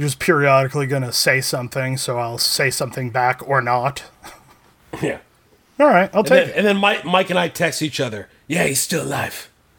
You're 0.00 0.06
just 0.08 0.18
periodically 0.18 0.86
going 0.86 1.02
to 1.02 1.12
say 1.12 1.42
something, 1.42 1.98
so 1.98 2.18
I'll 2.18 2.38
say 2.38 2.70
something 2.70 3.10
back 3.10 3.46
or 3.46 3.60
not. 3.60 4.04
Yeah. 5.02 5.18
All 5.78 5.86
right, 5.88 6.08
I'll 6.14 6.20
And 6.20 6.26
take 6.28 6.46
then, 6.46 6.48
it. 6.48 6.56
and 6.56 6.66
then 6.66 6.76
Mike, 6.78 7.04
Mike 7.04 7.28
and 7.30 7.38
I 7.38 7.48
text 7.48 7.80
each 7.82 8.00
other. 8.00 8.28
Yeah, 8.48 8.64
he's 8.64 8.80
still 8.80 9.04
alive. 9.04 9.48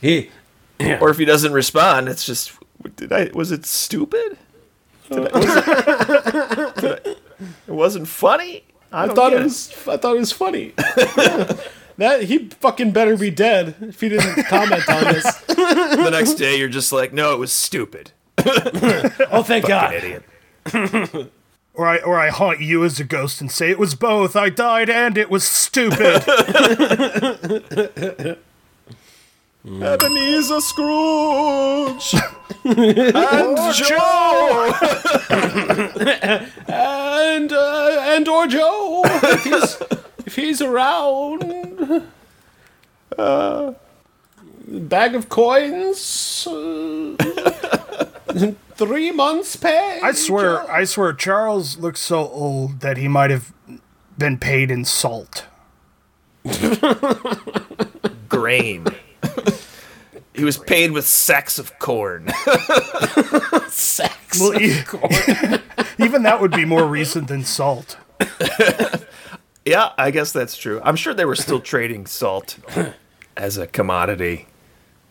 he, 0.00 0.30
Or 0.80 1.10
if 1.10 1.18
he 1.18 1.24
doesn't 1.26 1.52
respond, 1.52 2.08
it's 2.08 2.24
just 2.24 2.52
did 2.94 3.12
I 3.12 3.30
was 3.34 3.50
it 3.52 3.66
stupid? 3.66 4.38
Did 5.10 5.18
I, 5.18 5.38
was 5.38 5.56
it, 5.56 6.76
did 6.76 6.92
I- 7.06 7.16
it 7.68 7.72
wasn't 7.72 8.06
funny. 8.08 8.64
I, 8.92 9.04
I 9.04 9.08
thought 9.08 9.30
get 9.32 9.40
it 9.40 9.44
was. 9.44 9.70
I 9.86 9.96
thought 9.98 10.16
it 10.16 10.20
was 10.20 10.32
funny. 10.32 10.72
that 11.98 12.24
he 12.24 12.48
fucking 12.48 12.92
better 12.92 13.16
be 13.16 13.30
dead 13.30 13.74
if 13.80 14.00
he 14.00 14.08
didn't 14.08 14.44
comment 14.44 14.88
on 14.88 15.04
this. 15.04 15.40
the 15.46 16.10
next 16.10 16.34
day 16.34 16.58
you're 16.58 16.68
just 16.68 16.92
like, 16.92 17.12
no, 17.12 17.32
it 17.32 17.38
was 17.38 17.52
stupid. 17.52 18.12
Oh, 19.32 19.42
thank 19.42 19.66
God. 19.66 19.94
Idiot. 19.94 20.22
Or 21.78 21.86
I 21.86 21.98
or 21.98 22.18
I 22.18 22.30
haunt 22.30 22.62
you 22.62 22.84
as 22.84 22.98
a 22.98 23.04
ghost 23.04 23.42
and 23.42 23.52
say 23.52 23.70
it 23.70 23.78
was 23.78 23.94
both. 23.94 24.34
I 24.34 24.48
died 24.48 24.88
and 24.88 25.18
it 25.18 25.28
was 25.28 25.44
stupid. 25.44 26.22
Ebenezer 29.66 30.60
Scrooge 30.62 32.14
and 32.64 33.74
Joe. 33.74 34.72
And 36.66 37.52
uh, 37.52 37.96
and 38.06 38.26
or 38.26 38.46
Joe, 38.46 39.02
he's 39.44 39.76
if 40.26 40.36
he's 40.36 40.60
around. 40.60 42.02
Uh, 43.16 43.72
bag 44.68 45.14
of 45.14 45.28
coins. 45.28 46.46
Uh, 46.46 47.16
three 48.74 49.10
months 49.12 49.56
pay. 49.56 50.00
I 50.02 50.12
swear, 50.12 50.70
I 50.70 50.84
swear, 50.84 51.12
Charles 51.14 51.78
looks 51.78 52.00
so 52.00 52.18
old 52.28 52.80
that 52.80 52.96
he 52.98 53.08
might 53.08 53.30
have 53.30 53.52
been 54.18 54.36
paid 54.38 54.70
in 54.70 54.84
salt. 54.84 55.46
Grain. 58.28 58.86
he 60.34 60.44
was 60.44 60.58
paid 60.58 60.90
with 60.92 61.06
sacks 61.06 61.58
of 61.58 61.78
corn. 61.78 62.28
sacks 63.68 64.40
Well, 64.40 64.60
e- 64.60 64.82
even 65.98 66.22
that 66.24 66.38
would 66.40 66.50
be 66.52 66.64
more 66.64 66.86
recent 66.86 67.28
than 67.28 67.44
salt. 67.44 67.96
yeah, 69.66 69.90
I 69.98 70.10
guess 70.10 70.32
that's 70.32 70.56
true. 70.56 70.80
I'm 70.82 70.96
sure 70.96 71.12
they 71.12 71.24
were 71.26 71.36
still 71.36 71.60
trading 71.72 72.06
salt 72.06 72.58
as 73.36 73.58
a 73.58 73.66
commodity. 73.66 74.46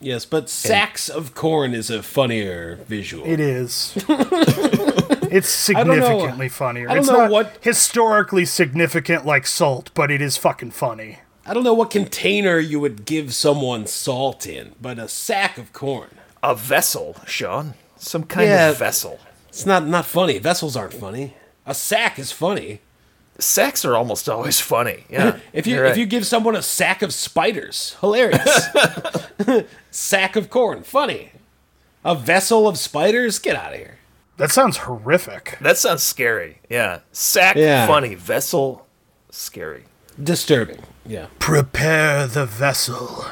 Yes, 0.01 0.25
but 0.25 0.49
sacks 0.49 1.07
of 1.09 1.33
corn 1.35 1.73
is 1.73 1.89
a 1.89 2.01
funnier 2.03 2.77
visual. 2.87 3.25
It 3.25 3.39
is. 3.39 3.93
it's 4.09 5.67
don't 5.67 5.87
know- 5.87 5.93
significantly 5.95 6.49
funnier. 6.49 6.89
I 6.89 6.95
don't 6.95 6.99
it's 7.03 7.07
know 7.11 7.17
not 7.19 7.31
what- 7.31 7.57
historically 7.61 8.45
significant 8.45 9.25
like 9.25 9.47
salt, 9.47 9.91
but 9.93 10.11
it 10.11 10.21
is 10.21 10.37
fucking 10.37 10.71
funny. 10.71 11.19
I 11.45 11.53
don't 11.53 11.63
know 11.63 11.73
what 11.75 11.91
container 11.91 12.57
you 12.57 12.79
would 12.79 13.05
give 13.05 13.33
someone 13.33 13.85
salt 13.85 14.47
in, 14.47 14.73
but 14.81 14.97
a 14.97 15.07
sack 15.07 15.57
of 15.59 15.71
corn. 15.73 16.09
A 16.41 16.55
vessel, 16.55 17.15
Sean. 17.27 17.75
Some 17.97 18.23
kind 18.23 18.47
Yeah. 18.49 18.69
of 18.71 18.77
vessel. 18.77 19.19
It's 19.49 19.65
not 19.65 19.85
not 19.87 20.05
funny. 20.05 20.39
Vessels 20.39 20.75
aren't 20.75 20.93
funny. 20.93 21.35
A 21.65 21.73
sack 21.73 22.19
is 22.19 22.31
funny. 22.31 22.81
Sacks 23.39 23.83
are 23.85 23.95
almost 23.95 24.29
always 24.35 24.59
funny. 24.59 25.03
Yeah. 25.09 25.39
If 25.53 25.67
you 25.67 25.75
you're 25.75 25.85
if 25.85 25.97
you 25.97 26.05
give 26.05 26.25
someone 26.25 26.55
a 26.55 26.61
sack 26.61 27.01
of 27.01 27.13
spiders, 27.13 27.95
hilarious. 28.01 28.67
sack 29.91 30.35
of 30.35 30.49
corn, 30.49 30.83
funny. 30.83 31.31
A 32.03 32.15
vessel 32.15 32.67
of 32.67 32.77
spiders, 32.77 33.39
get 33.39 33.55
out 33.55 33.73
of 33.73 33.79
here. 33.79 33.97
That 34.37 34.51
sounds 34.51 34.77
horrific. 34.77 35.57
That 35.61 35.77
sounds 35.77 36.03
scary. 36.03 36.59
Yeah. 36.69 36.99
Sack, 37.11 37.55
Yeah. 37.55 37.87
funny. 37.87 38.15
Vessel, 38.15 38.85
scary. 39.31 39.85
Disturbing. 40.21 40.83
Yeah. 41.05 41.27
Prepare 41.39 42.27
the 42.27 42.45
vessel. 42.45 43.25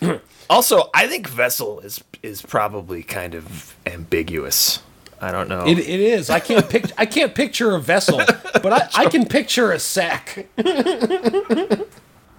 Also, 0.48 0.90
I 0.94 1.08
think 1.08 1.26
vessel 1.28 1.80
is 1.80 2.04
is 2.22 2.40
probably 2.40 3.02
kind 3.02 3.34
of 3.34 3.74
ambiguous. 3.84 4.78
I 5.20 5.32
don't 5.32 5.48
know. 5.48 5.64
It, 5.66 5.78
it 5.78 6.00
is. 6.00 6.28
I 6.30 6.40
can't 6.40 6.68
pic- 6.68 6.92
I 6.98 7.06
can't 7.06 7.34
picture 7.34 7.74
a 7.74 7.80
vessel, 7.80 8.18
but 8.18 8.72
I, 8.72 8.88
I 9.04 9.06
can 9.08 9.26
picture 9.26 9.72
a 9.72 9.78
sack. 9.78 10.46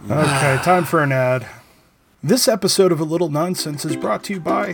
Okay, 0.09 0.59
time 0.63 0.85
for 0.85 1.01
an 1.03 1.11
ad. 1.11 1.47
This 2.23 2.47
episode 2.47 2.91
of 2.91 2.99
A 2.99 3.03
Little 3.03 3.29
Nonsense 3.29 3.83
is 3.83 3.95
brought 3.95 4.23
to 4.25 4.33
you 4.33 4.39
by 4.39 4.73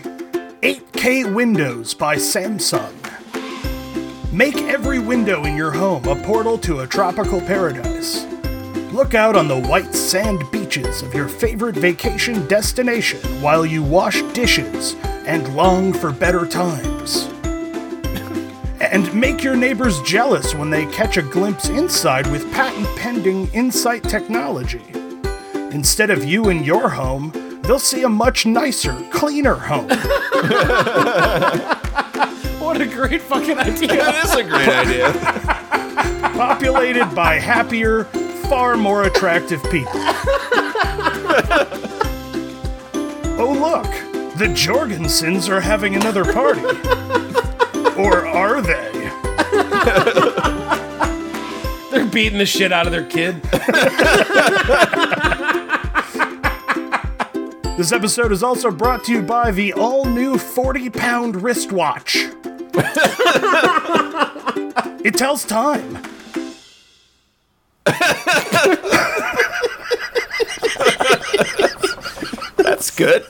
8K 0.61 1.33
Windows 1.33 1.93
by 1.93 2.15
Samsung. 2.17 2.93
Make 4.31 4.55
every 4.63 4.99
window 4.99 5.43
in 5.45 5.55
your 5.55 5.71
home 5.71 6.05
a 6.07 6.15
portal 6.23 6.57
to 6.59 6.79
a 6.81 6.87
tropical 6.87 7.39
paradise. 7.41 8.25
Look 8.91 9.13
out 9.15 9.35
on 9.35 9.47
the 9.47 9.59
white 9.61 9.93
sand 9.95 10.43
beaches 10.51 11.01
of 11.01 11.13
your 11.13 11.27
favorite 11.27 11.75
vacation 11.75 12.45
destination 12.47 13.19
while 13.41 13.65
you 13.65 13.81
wash 13.81 14.21
dishes 14.33 14.95
and 15.25 15.55
long 15.55 15.93
for 15.93 16.11
better 16.11 16.45
times. 16.45 17.27
And 18.91 19.13
make 19.13 19.43
your 19.43 19.55
neighbors 19.55 20.01
jealous 20.01 20.53
when 20.53 20.69
they 20.69 20.85
catch 20.87 21.17
a 21.17 21.21
glimpse 21.21 21.69
inside 21.69 22.27
with 22.31 22.51
patent 22.53 22.87
pending 22.97 23.47
Insight 23.53 24.03
technology. 24.03 24.83
Instead 25.71 26.09
of 26.09 26.23
you 26.23 26.49
and 26.49 26.65
your 26.65 26.89
home, 26.89 27.31
they'll 27.63 27.79
see 27.79 28.03
a 28.03 28.09
much 28.09 28.45
nicer, 28.45 28.93
cleaner 29.11 29.55
home. 29.55 29.89
What 32.73 32.81
a 32.81 32.87
great 32.87 33.21
fucking 33.21 33.59
idea. 33.59 33.87
that 33.87 34.23
is 34.23 34.33
a 34.33 34.43
great 34.43 34.67
idea. 34.67 35.11
populated 36.33 37.13
by 37.13 37.35
happier, 37.35 38.05
far 38.49 38.77
more 38.77 39.03
attractive 39.03 39.61
people. 39.65 39.91
oh, 43.37 43.53
look, 43.59 43.83
the 44.37 44.47
Jorgensens 44.55 45.49
are 45.49 45.59
having 45.59 45.95
another 45.95 46.23
party. 46.23 46.61
Or 47.97 48.25
are 48.27 48.61
they? 48.61 48.91
They're 51.91 52.05
beating 52.05 52.39
the 52.39 52.45
shit 52.45 52.71
out 52.71 52.85
of 52.85 52.91
their 52.91 53.05
kid. 53.05 53.41
This 57.75 57.91
episode 57.91 58.31
is 58.31 58.43
also 58.43 58.69
brought 58.69 59.03
to 59.05 59.11
you 59.11 59.23
by 59.23 59.49
the 59.49 59.73
all 59.73 60.05
new 60.05 60.37
40 60.37 60.91
pound 60.91 61.41
wristwatch. 61.41 62.15
it 65.03 65.15
tells 65.15 65.43
time. 65.43 65.97
That's 72.57 72.95
good. 72.95 73.25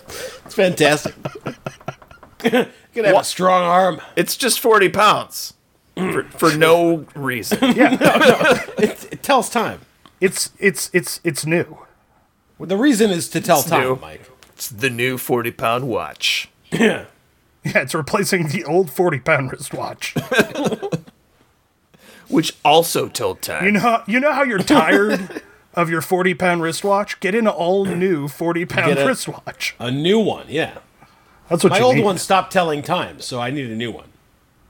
It's 0.45 0.55
fantastic. 0.55 1.15
Gonna 2.93 3.09
have 3.09 3.21
a 3.21 3.23
strong 3.23 3.63
arm. 3.63 4.01
It's 4.15 4.35
just 4.37 4.59
40 4.59 4.89
pounds 4.89 5.53
for, 5.95 6.23
for 6.23 6.53
no 6.57 7.05
reason. 7.15 7.57
It, 8.77 9.13
it 9.13 9.23
tells 9.23 9.49
time. 9.49 9.81
It's 10.19 10.51
it's 10.59 10.89
it's 10.93 11.19
it's 11.23 11.45
new. 11.45 11.79
The 12.59 12.77
reason 12.77 13.09
is 13.11 13.29
to 13.29 13.41
tell 13.41 13.61
time, 13.63 13.81
new. 13.81 13.95
Mike. 13.97 14.29
It's 14.53 14.69
the 14.69 14.89
new 14.89 15.17
40 15.17 15.51
pound 15.51 15.87
watch. 15.87 16.49
Yeah. 16.71 17.05
Yeah, 17.65 17.77
it's 17.77 17.95
replacing 17.95 18.49
the 18.49 18.65
old 18.65 18.91
40 18.91 19.19
pound 19.19 19.49
wristwatch. 19.53 20.15
Which 22.27 22.57
also 22.65 23.07
told 23.07 23.41
time. 23.41 23.63
You 23.65 23.71
know, 23.71 24.03
you 24.05 24.19
know 24.19 24.33
how 24.33 24.43
you're 24.43 24.59
tired 24.59 25.41
of 25.73 25.89
your 25.89 26.01
40 26.01 26.33
pound 26.33 26.61
wristwatch? 26.61 27.21
Get 27.21 27.35
an 27.35 27.47
all 27.47 27.85
new 27.85 28.27
40 28.27 28.65
pound 28.65 28.97
a- 28.97 29.05
wristwatch. 29.07 29.75
A 29.79 29.89
new 29.91 30.19
one, 30.19 30.47
yeah. 30.49 30.79
That's 31.49 31.63
what 31.63 31.71
My 31.71 31.79
you 31.79 31.83
old 31.85 31.95
need. 31.97 32.05
one 32.05 32.17
stopped 32.17 32.51
telling 32.53 32.81
time, 32.81 33.19
so 33.19 33.39
I 33.39 33.51
need 33.51 33.69
a 33.69 33.75
new 33.75 33.91
one. 33.91 34.07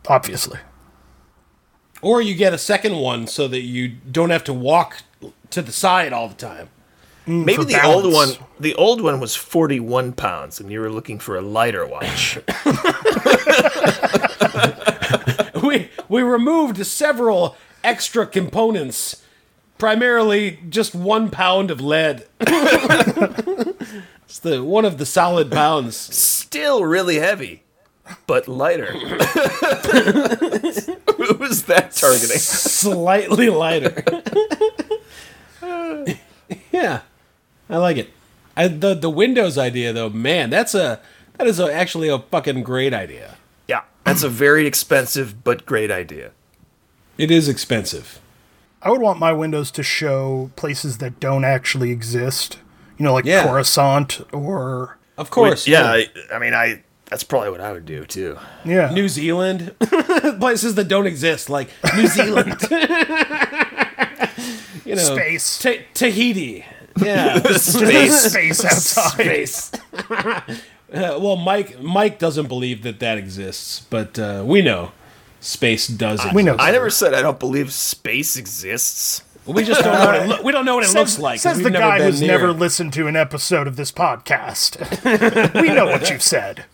obviously. 0.08 0.60
Or 2.02 2.22
you 2.22 2.36
get 2.36 2.52
a 2.54 2.58
second 2.58 2.98
one 2.98 3.28
so 3.28 3.48
that 3.48 3.62
you 3.62 3.88
don't 3.88 4.30
have 4.32 4.44
to 4.46 4.54
walk 4.54 5.04
to 5.52 5.62
the 5.62 5.72
side 5.72 6.12
all 6.12 6.28
the 6.28 6.36
time. 6.36 6.68
Mm, 7.26 7.46
Maybe 7.46 7.56
for 7.56 7.64
the 7.64 7.82
old 7.86 8.12
one, 8.12 8.30
the 8.60 8.76
old 8.76 9.00
one 9.00 9.22
was 9.22 9.38
forty-one 9.38 10.12
pounds, 10.12 10.60
and 10.60 10.70
you 10.70 10.82
were 10.82 10.90
looking 10.90 11.18
for 11.20 11.38
a 11.38 11.42
lighter 11.42 11.88
watch. 11.88 12.38
We 15.64 15.90
we 16.10 16.22
removed 16.24 16.86
several 16.86 17.56
extra 17.86 18.28
components, 18.28 19.23
primarily 19.78 20.60
just 20.70 20.96
one 20.96 21.30
pound 21.30 21.70
of 21.72 21.82
lead. 21.82 22.26
it's 22.40 24.40
the 24.40 24.64
one 24.64 24.86
of 24.86 24.98
the 24.98 25.06
solid 25.06 25.52
pounds. 25.52 25.98
Still 25.98 26.86
really 26.86 27.20
heavy, 27.20 27.64
but 28.28 28.48
lighter. 28.48 28.86
Who 28.94 29.00
was 31.36 31.64
that 31.66 31.92
targeting? 31.94 32.38
slightly 32.38 33.50
lighter. 33.50 34.04
yeah, 36.72 37.02
I 37.70 37.78
like 37.78 37.98
it. 37.98 38.10
I, 38.56 38.68
the 38.68 38.94
the 38.94 39.10
Windows 39.10 39.58
idea 39.58 39.94
though, 39.94 40.10
man, 40.10 40.50
that's 40.50 40.76
a 40.76 41.00
that 41.38 41.48
is 41.48 41.60
a, 41.60 41.74
actually 41.74 42.10
a 42.10 42.20
fucking 42.20 42.64
great 42.64 42.94
idea. 42.94 43.36
Yeah, 43.68 43.82
that's 44.04 44.24
a 44.24 44.30
very 44.30 44.68
expensive 44.68 45.44
but 45.44 45.66
great 45.66 45.92
idea. 45.92 46.32
It 47.18 47.32
is 47.32 47.48
expensive. 47.48 48.20
I 48.84 48.90
would 48.92 49.02
want 49.02 49.18
my 49.20 49.32
windows 49.34 49.72
to 49.72 49.84
show 49.84 50.52
places 50.56 50.98
that 51.00 51.20
don't 51.20 51.46
actually 51.46 51.92
exist. 51.92 52.60
You 52.98 53.06
know, 53.06 53.14
like 53.14 53.26
Yeah. 53.26 53.44
Coruscant 53.48 54.22
or 54.34 54.98
Of 55.18 55.30
course, 55.32 55.68
yeah, 55.68 55.86
I, 55.92 56.08
I 56.34 56.40
mean, 56.40 56.54
I 56.54 56.84
that's 57.06 57.24
probably 57.24 57.50
what 57.52 57.62
I 57.62 57.72
would 57.72 57.86
do 57.86 58.06
too. 58.06 58.38
yeah, 58.66 58.92
New 58.92 59.08
Zealand, 59.08 59.74
places 60.40 60.76
that 60.76 60.88
don't 60.88 61.06
exist, 61.08 61.50
like 61.50 61.70
New 61.96 62.08
Zealand. 62.08 62.56
you 64.86 64.96
know, 64.96 65.02
Space. 65.02 65.60
Ta- 65.60 65.84
Tahiti. 65.94 66.66
Yeah, 67.02 67.40
Space. 67.58 68.32
space 68.32 68.66
outside. 68.66 69.12
space. 69.14 69.72
Uh, 70.10 70.42
well, 71.20 71.36
Mike 71.36 71.82
Mike 71.82 72.20
doesn't 72.20 72.48
believe 72.48 72.84
that 72.84 73.00
that 73.00 73.18
exists, 73.18 73.80
but 73.90 74.18
uh, 74.20 74.44
we 74.46 74.62
know 74.62 74.92
space 75.44 75.88
does. 75.88 76.20
Exist. 76.20 76.34
We 76.36 76.44
know. 76.44 76.56
I 76.58 76.72
never 76.72 76.90
said 76.90 77.14
I 77.14 77.22
don't 77.22 77.40
believe 77.40 77.72
space 77.74 78.36
exists. 78.38 79.24
We 79.46 79.64
just 79.66 79.84
don't 79.84 79.94
know 79.94 80.06
what 80.06 80.16
it 80.16 80.28
lo- 80.28 80.42
we 80.42 80.52
don't 80.54 80.64
know 80.66 80.76
what 80.76 80.84
it 80.86 80.88
Says, 80.92 80.96
looks 80.96 81.20
like. 81.20 81.36
'cause 81.36 81.42
says 81.44 81.58
we've 81.58 81.66
the 81.66 81.70
never 81.72 81.86
guy 81.86 81.98
been 81.98 82.08
who's 82.12 82.22
near 82.22 82.30
never 82.32 82.54
listened 82.54 82.94
to 82.94 83.08
an 83.08 83.16
episode 83.18 83.68
of 83.68 83.76
this 83.76 83.92
podcast. 83.92 84.80
we 85.62 85.68
know 85.74 85.86
what 85.86 86.10
you've 86.10 86.22
said. 86.24 86.66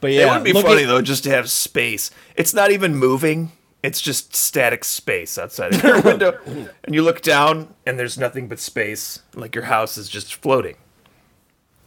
But 0.00 0.12
yeah, 0.12 0.28
it 0.28 0.30
would 0.36 0.44
be 0.44 0.52
funny 0.52 0.82
at- 0.84 0.86
though 0.88 1.02
just 1.02 1.24
to 1.24 1.30
have 1.30 1.50
space. 1.50 2.10
It's 2.36 2.54
not 2.54 2.70
even 2.70 2.94
moving. 2.94 3.50
It's 3.82 4.00
just 4.00 4.34
static 4.34 4.84
space 4.84 5.38
outside 5.38 5.74
of 5.74 5.82
your 5.82 6.00
window, 6.02 6.38
and 6.84 6.94
you 6.94 7.02
look 7.02 7.20
down, 7.22 7.74
and 7.86 7.96
there's 7.98 8.18
nothing 8.18 8.48
but 8.48 8.58
space. 8.58 9.20
Like 9.34 9.54
your 9.54 9.64
house 9.64 9.96
is 9.96 10.08
just 10.08 10.34
floating. 10.34 10.76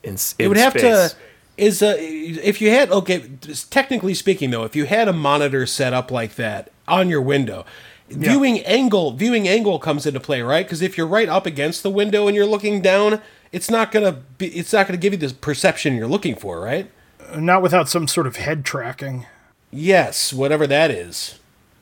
In, 0.04 0.14
s- 0.14 0.36
It 0.40 0.44
in 0.44 0.50
would 0.50 0.58
have 0.58 0.74
to 0.74 1.12
is 1.62 1.84
uh, 1.84 1.95
if 2.00 2.60
you 2.60 2.71
had 2.71 2.91
okay, 2.91 3.24
technically 3.69 4.15
speaking 4.15 4.50
though, 4.50 4.63
if 4.63 4.76
you 4.76 4.86
had 4.86 5.08
a 5.08 5.13
monitor 5.13 5.67
set 5.67 5.93
up 5.93 6.10
like 6.10 6.36
that 6.36 6.71
on 6.88 7.08
your 7.08 7.21
window, 7.21 7.65
viewing 8.10 8.62
angle 8.62 9.12
viewing 9.12 9.47
angle 9.47 9.78
comes 9.78 10.08
into 10.08 10.19
play, 10.19 10.41
right? 10.41 10.65
Because 10.65 10.82
if 10.82 10.97
you're 10.97 11.08
right 11.08 11.30
up 11.30 11.45
against 11.45 11.84
the 11.84 11.91
window 11.91 12.28
and 12.28 12.36
you're 12.36 12.47
looking 12.47 12.82
down, 12.82 13.21
it's 13.52 13.69
not 13.69 13.91
gonna 13.91 14.24
be 14.39 14.47
it's 14.47 14.74
not 14.74 14.88
gonna 14.88 14.97
give 14.97 15.13
you 15.13 15.19
the 15.19 15.34
perception 15.36 15.95
you're 15.95 16.08
looking 16.08 16.36
for, 16.36 16.60
right? 16.60 16.89
Not 17.38 17.62
without 17.62 17.88
some 17.88 18.08
sort 18.08 18.26
of 18.26 18.38
head 18.38 18.65
tracking. 18.65 19.28
Yes, 19.69 20.34
whatever 20.34 20.65
that 20.65 20.89
is. 20.89 21.38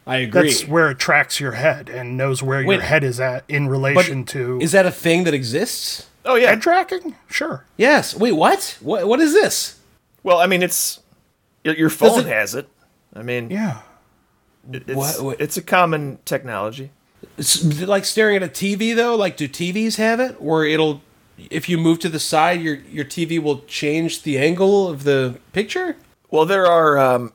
I 0.05 0.17
agree. 0.17 0.49
That's 0.49 0.67
where 0.67 0.91
it 0.91 0.99
tracks 0.99 1.39
your 1.39 1.53
head 1.53 1.87
and 1.87 2.17
knows 2.17 2.43
where 2.43 2.65
Wait. 2.65 2.75
your 2.75 2.83
head 2.83 3.03
is 3.05 3.19
at 3.19 3.45
in 3.47 3.69
relation 3.69 4.25
to 4.25 4.59
is 4.59 4.73
that 4.73 4.85
a 4.85 4.91
thing 4.91 5.23
that 5.23 5.33
exists? 5.33 6.09
Oh 6.25 6.35
yeah. 6.35 6.49
head 6.49 6.61
tracking. 6.61 7.15
Sure. 7.29 7.65
Yes. 7.77 8.15
Wait, 8.15 8.33
what? 8.33 8.77
What 8.81 9.07
what 9.07 9.19
is 9.19 9.33
this? 9.33 9.79
Well, 10.23 10.37
I 10.39 10.47
mean, 10.47 10.61
it's 10.61 10.99
your, 11.63 11.75
your 11.75 11.89
phone 11.89 12.21
it- 12.21 12.25
has 12.27 12.55
it. 12.55 12.67
I 13.15 13.21
mean, 13.23 13.49
Yeah. 13.49 13.81
it's, 14.71 14.93
What- 14.95 15.21
what- 15.23 15.41
it's 15.41 15.57
a 15.57 15.61
common 15.61 16.19
technology. 16.25 16.91
It's 17.37 17.63
like 17.85 18.05
staring 18.05 18.35
at 18.37 18.43
a 18.43 18.47
TV 18.47 18.95
though. 18.95 19.15
Like, 19.15 19.35
do 19.37 19.47
TVs 19.47 19.95
have 19.97 20.19
it, 20.19 20.41
where 20.41 20.63
it'll, 20.65 21.01
if 21.49 21.67
you 21.69 21.77
move 21.77 21.99
to 21.99 22.09
the 22.09 22.19
side, 22.19 22.61
your 22.61 22.75
your 22.75 23.05
TV 23.05 23.41
will 23.41 23.61
change 23.61 24.23
the 24.23 24.37
angle 24.37 24.87
of 24.87 25.03
the 25.05 25.39
picture? 25.53 25.95
Well, 26.31 26.45
there 26.45 26.65
are. 26.65 26.97
Um, 26.97 27.33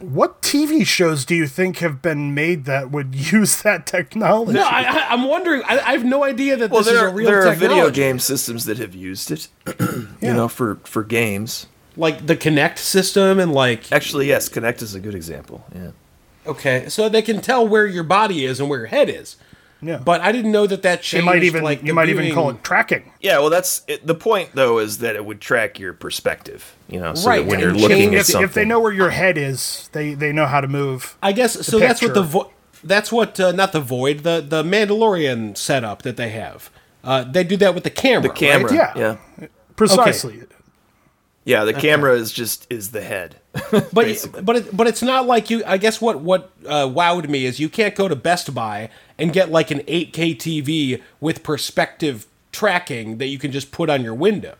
What 0.00 0.42
TV 0.42 0.84
shows 0.84 1.24
do 1.24 1.34
you 1.34 1.46
think 1.46 1.78
have 1.78 2.02
been 2.02 2.34
made 2.34 2.64
that 2.64 2.90
would 2.90 3.14
use 3.32 3.62
that 3.62 3.86
technology? 3.86 4.54
No, 4.54 4.62
I, 4.64 4.82
I, 4.82 5.06
I'm 5.10 5.24
wondering. 5.28 5.62
I, 5.66 5.78
I 5.78 5.92
have 5.92 6.04
no 6.04 6.24
idea 6.24 6.56
that 6.56 6.70
well, 6.70 6.80
this 6.82 6.92
is 6.92 6.98
there, 6.98 7.08
a 7.08 7.12
real 7.12 7.30
there 7.30 7.46
are 7.46 7.54
video 7.54 7.90
game 7.90 8.18
systems 8.18 8.64
that 8.64 8.78
have 8.78 8.94
used 8.94 9.30
it. 9.30 9.48
You 10.20 10.32
know, 10.32 10.48
for 10.48 10.76
for 10.84 11.04
games. 11.04 11.66
like 11.96 12.26
the 12.26 12.34
Kinect 12.36 12.78
system, 12.78 13.38
and 13.38 13.52
like 13.52 13.92
Actually, 13.92 14.26
yes, 14.28 14.48
Kinect 14.48 14.80
is 14.82 14.94
a 14.94 15.00
good 15.00 15.14
example. 15.14 15.66
Yeah. 15.74 15.90
okay, 16.46 16.88
so 16.88 17.08
they 17.10 17.20
can 17.22 17.40
tell 17.42 17.66
where 17.68 17.86
your 17.86 18.04
body 18.04 18.44
is 18.46 18.58
and 18.58 18.68
where 18.70 18.78
your 18.80 18.88
head 18.88 19.08
is. 19.10 19.36
Yeah. 19.84 19.98
But 19.98 20.20
I 20.22 20.32
didn't 20.32 20.52
know 20.52 20.66
that 20.66 20.82
that 20.82 20.98
they 20.98 21.02
changed. 21.02 21.26
might 21.26 21.42
even 21.44 21.62
like 21.62 21.80
you 21.82 21.88
the 21.88 21.92
might 21.94 22.08
even 22.08 22.32
call 22.34 22.50
it 22.50 22.64
tracking. 22.64 23.12
Yeah, 23.20 23.38
well, 23.38 23.50
that's 23.50 23.82
it, 23.86 24.06
the 24.06 24.14
point, 24.14 24.50
though, 24.54 24.78
is 24.78 24.98
that 24.98 25.14
it 25.16 25.24
would 25.24 25.40
track 25.40 25.78
your 25.78 25.92
perspective. 25.92 26.74
You 26.88 27.00
know, 27.00 27.14
so 27.14 27.28
Right, 27.28 27.42
that 27.44 27.48
when 27.50 27.60
you're 27.60 27.74
change- 27.74 28.14
at 28.14 28.20
If, 28.20 28.26
something, 28.26 28.44
if 28.44 28.54
they 28.54 28.64
know 28.64 28.80
where 28.80 28.92
your 28.92 29.10
head 29.10 29.36
is, 29.38 29.88
they 29.92 30.14
they 30.14 30.32
know 30.32 30.46
how 30.46 30.60
to 30.60 30.68
move. 30.68 31.16
I 31.22 31.32
guess 31.32 31.66
so. 31.66 31.78
That's 31.78 32.00
what 32.02 32.14
the 32.14 32.22
picture. 32.22 32.32
vo- 32.32 32.50
that's 32.82 33.10
what 33.12 33.38
uh, 33.40 33.52
not 33.52 33.72
the 33.72 33.80
void 33.80 34.18
the 34.24 34.44
the 34.46 34.62
Mandalorian 34.62 35.56
setup 35.56 36.02
that 36.02 36.16
they 36.16 36.30
have. 36.30 36.70
Uh, 37.02 37.22
they 37.24 37.44
do 37.44 37.56
that 37.58 37.74
with 37.74 37.84
the 37.84 37.90
camera. 37.90 38.28
the 38.28 38.34
camera, 38.34 38.70
right? 38.70 38.96
Yeah. 38.96 39.16
yeah, 39.40 39.46
Precisely. 39.76 40.42
yeah, 41.44 41.64
the 41.64 41.74
camera 41.74 42.14
is 42.14 42.32
just 42.32 42.66
is 42.70 42.90
the 42.92 43.02
head. 43.02 43.36
But 43.92 44.26
but 44.42 44.56
it, 44.56 44.76
but 44.76 44.86
it's 44.86 45.02
not 45.02 45.26
like 45.26 45.48
you. 45.50 45.62
I 45.66 45.76
guess 45.78 46.00
what 46.00 46.20
what 46.20 46.50
uh, 46.66 46.86
wowed 46.86 47.28
me 47.28 47.44
is 47.46 47.60
you 47.60 47.68
can't 47.68 47.94
go 47.94 48.08
to 48.08 48.16
Best 48.16 48.52
Buy 48.54 48.90
and 49.18 49.32
get 49.32 49.50
like 49.50 49.70
an 49.70 49.80
8K 49.80 50.36
TV 50.36 51.02
with 51.20 51.42
perspective 51.42 52.26
tracking 52.52 53.18
that 53.18 53.26
you 53.26 53.38
can 53.38 53.50
just 53.52 53.70
put 53.72 53.90
on 53.90 54.02
your 54.02 54.14
window. 54.14 54.54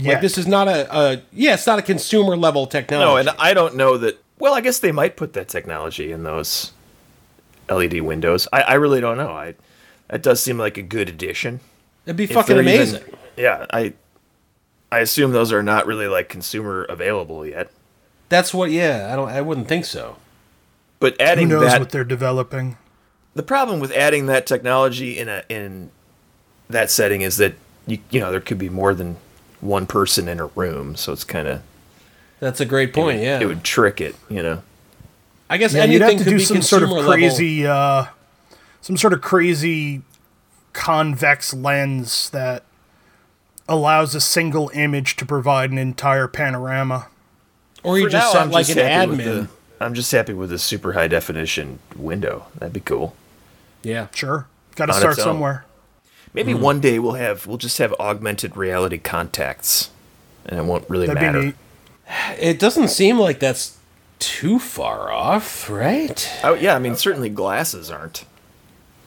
Like 0.00 0.20
this 0.20 0.38
is 0.38 0.46
not 0.46 0.68
a, 0.68 0.96
a 0.96 1.22
yeah, 1.32 1.54
it's 1.54 1.66
not 1.66 1.78
a 1.80 1.82
consumer 1.82 2.36
level 2.36 2.66
technology. 2.68 3.06
No, 3.08 3.16
and 3.16 3.28
I 3.40 3.54
don't 3.54 3.74
know 3.74 3.96
that. 3.98 4.22
Well, 4.38 4.54
I 4.54 4.60
guess 4.60 4.78
they 4.78 4.92
might 4.92 5.16
put 5.16 5.32
that 5.32 5.48
technology 5.48 6.12
in 6.12 6.22
those 6.22 6.72
LED 7.68 8.00
windows. 8.02 8.46
I, 8.52 8.62
I 8.62 8.74
really 8.74 9.00
don't 9.00 9.16
know. 9.16 9.30
I 9.32 9.54
that 10.08 10.22
does 10.22 10.40
seem 10.42 10.58
like 10.58 10.76
a 10.78 10.82
good 10.82 11.08
addition. 11.08 11.58
It'd 12.06 12.16
be 12.16 12.24
If 12.24 12.32
fucking 12.32 12.54
they're 12.56 12.62
even- 12.64 12.74
amazing. 12.96 13.16
yeah, 13.36 13.66
I 13.72 13.92
I 14.92 15.00
assume 15.00 15.32
those 15.32 15.52
are 15.52 15.62
not 15.62 15.86
really 15.86 16.06
like 16.06 16.28
consumer 16.28 16.84
available 16.84 17.44
yet. 17.44 17.70
That's 18.28 18.54
what. 18.54 18.70
Yeah, 18.70 19.10
I 19.12 19.16
don't. 19.16 19.28
I 19.28 19.40
wouldn't 19.40 19.66
think 19.66 19.84
so. 19.86 20.16
But 21.00 21.20
adding 21.20 21.50
Who 21.50 21.58
knows 21.60 21.72
that 21.72 21.80
what 21.80 21.90
they're 21.90 22.04
developing? 22.04 22.76
The 23.34 23.42
problem 23.42 23.80
with 23.80 23.92
adding 23.92 24.26
that 24.26 24.46
technology 24.46 25.18
in 25.18 25.28
a 25.28 25.42
in 25.48 25.90
that 26.68 26.90
setting 26.90 27.20
is 27.22 27.36
that 27.38 27.54
you 27.86 27.98
you 28.10 28.20
know 28.20 28.30
there 28.30 28.40
could 28.40 28.58
be 28.58 28.68
more 28.68 28.94
than 28.94 29.16
one 29.60 29.86
person 29.86 30.28
in 30.28 30.40
a 30.40 30.46
room, 30.46 30.96
so 30.96 31.12
it's 31.12 31.24
kind 31.24 31.46
of 31.48 31.62
That's 32.40 32.60
a 32.60 32.66
great 32.66 32.92
point. 32.94 33.20
Yeah, 33.22 33.40
it 33.40 33.46
would 33.46 33.62
trick 33.64 34.00
it, 34.00 34.14
you 34.28 34.42
know. 34.42 34.62
I 35.48 35.58
guess 35.58 35.74
Yeah, 35.74 35.84
you'd 35.84 36.00
have 36.02 36.16
to 36.18 36.24
do 36.24 36.38
some 36.38 36.62
sort 36.62 36.82
of 36.84 36.90
crazy, 37.04 37.66
uh, 37.66 38.06
some 38.80 38.96
sort 38.96 39.12
of 39.12 39.20
crazy 39.20 40.02
convex 40.72 41.52
lens 41.52 42.30
that 42.30 42.62
allows 43.68 44.14
a 44.14 44.20
single 44.20 44.70
image 44.74 45.16
to 45.16 45.26
provide 45.26 45.70
an 45.70 45.78
entire 45.78 46.26
panorama. 46.28 47.08
or 47.82 47.98
you 47.98 48.04
For 48.04 48.10
just 48.10 48.34
now, 48.34 48.40
set 48.44 48.50
like 48.50 48.68
an 48.70 48.78
happy 48.78 49.10
with 49.10 49.20
admin. 49.20 49.24
the- 49.78 49.84
I'm 49.84 49.94
just 49.94 50.12
happy 50.12 50.32
with 50.34 50.50
the 50.50 50.58
super 50.58 50.92
high 50.92 51.08
definition 51.08 51.78
window. 51.96 52.46
That'd 52.58 52.72
be 52.74 52.80
cool. 52.80 53.14
Yeah, 53.82 54.08
Sure, 54.14 54.46
got 54.76 54.86
to 54.86 54.92
start 54.94 55.16
somewhere. 55.16 55.64
Maybe 56.34 56.52
Hmm. 56.52 56.60
one 56.60 56.80
day 56.80 56.98
we'll 56.98 57.14
have 57.14 57.46
we'll 57.46 57.56
just 57.58 57.78
have 57.78 57.92
augmented 57.98 58.56
reality 58.56 58.98
contacts, 58.98 59.90
and 60.46 60.58
it 60.60 60.64
won't 60.64 60.88
really 60.88 61.06
That'd 61.06 61.22
matter. 61.22 61.54
it 62.38 62.58
doesn't 62.58 62.88
seem 62.88 63.18
like 63.18 63.40
that's 63.40 63.76
too 64.20 64.58
far 64.58 65.10
off, 65.10 65.68
right? 65.70 66.28
Oh 66.44 66.54
yeah, 66.54 66.74
I 66.76 66.78
mean 66.78 66.94
certainly 66.94 67.30
glasses 67.30 67.90
aren't 67.90 68.24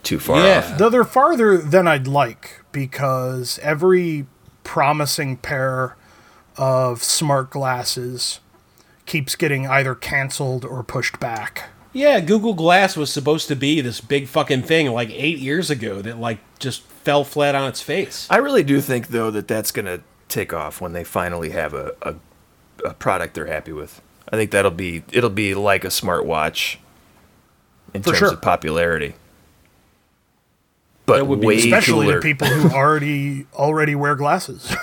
too 0.02 0.20
far 0.20 0.42
Yeah. 0.44 0.58
off. 0.72 0.78
Though 0.78 0.90
they're 0.90 1.04
farther 1.06 1.58
than 1.58 1.88
I'd 1.88 2.08
like 2.08 2.62
because 2.74 3.58
every 3.62 4.26
promising 4.66 5.38
pair 5.38 5.96
of 6.58 7.04
smart 7.04 7.52
glasses 7.52 8.40
keeps 9.06 9.36
getting 9.36 9.68
either 9.68 9.96
canceled 9.96 10.66
or 10.66 10.84
pushed 10.84 11.20
back. 11.20 11.70
Yeah, 11.94 12.20
Google 12.22 12.54
Glass 12.56 12.98
was 12.98 13.12
supposed 13.12 13.48
to 13.50 13.56
be 13.56 13.80
this 13.80 14.02
big 14.02 14.28
fucking 14.28 14.64
thing 14.64 14.92
like 14.92 15.10
eight 15.12 15.38
years 15.38 15.70
ago 15.70 16.02
that 16.02 16.18
like 16.20 16.40
just 16.60 16.82
fell 16.82 17.24
flat 17.24 17.54
on 17.56 17.70
its 17.70 17.82
face. 17.82 18.28
I 18.32 18.38
really 18.38 18.64
do 18.64 18.82
think 18.82 19.08
though 19.10 19.30
that 19.32 19.48
that's 19.48 19.72
gonna 19.72 20.00
take 20.28 20.54
off 20.54 20.82
when 20.82 20.94
they 20.94 21.04
finally 21.04 21.52
have 21.52 21.74
a 21.76 21.94
a, 22.02 22.16
a 22.84 22.94
product 22.96 23.36
they're 23.36 23.46
happy 23.46 23.72
with. 23.72 24.02
I 24.32 24.36
think 24.38 24.50
that'll 24.52 24.72
be 24.72 25.04
it'll 25.12 25.30
be 25.30 25.54
like 25.54 25.84
a 25.84 25.90
smartwatch 25.90 26.78
in 27.94 28.02
For 28.02 28.10
terms 28.10 28.20
sure. 28.20 28.34
of 28.34 28.42
popularity. 28.42 29.14
But 31.06 31.18
That 31.18 31.26
would 31.26 31.42
be 31.42 31.58
Especially 31.58 32.06
cooler. 32.08 32.16
to 32.16 32.22
people 32.22 32.48
who 32.48 32.70
already 32.76 33.46
already 33.54 33.94
wear 33.94 34.16
glasses. 34.16 34.74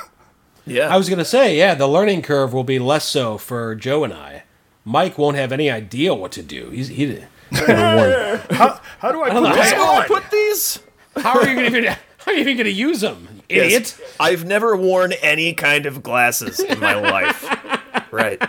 Yeah, 0.67 0.95
I 0.95 0.97
was 0.97 1.09
gonna 1.09 1.25
say, 1.25 1.57
yeah, 1.59 1.75
the 1.75 1.89
learning 1.89 2.23
curve 2.23 2.53
will 2.53 2.63
be 2.63 2.79
less 2.79 3.05
so 3.05 3.37
for 3.39 3.75
Joe 3.75 4.05
and 4.05 4.13
I. 4.13 4.45
Mike 4.91 5.16
won't 5.18 5.36
have 5.36 5.53
any 5.53 5.70
idea 5.70 6.12
what 6.12 6.32
to 6.32 6.43
do. 6.43 6.70
He's 6.70 6.88
he. 6.88 7.07
he's 7.07 7.22
how, 7.61 8.80
how 8.99 9.12
do 9.12 9.22
I 9.22 9.30
put 9.30 9.43
know. 9.43 9.55
this 9.55 9.72
How 9.72 9.93
I 9.95 10.01
on? 10.03 10.07
put 10.09 10.30
these? 10.32 10.80
How 11.16 11.38
are 11.38 11.47
you 11.49 11.55
gonna 11.55 11.66
even? 11.66 11.84
How 11.84 12.32
are 12.32 12.34
you 12.34 12.41
even 12.41 12.57
gonna 12.57 12.70
use 12.70 13.01
them, 13.01 13.43
idiot? 13.49 13.97
Yes, 13.99 14.01
I've 14.18 14.45
never 14.45 14.76
worn 14.76 15.12
any 15.22 15.55
kind 15.55 15.86
of 15.86 16.03
glasses 16.03 16.59
in 16.59 16.80
my 16.80 16.95
life. 17.11 17.47
Right. 18.12 18.43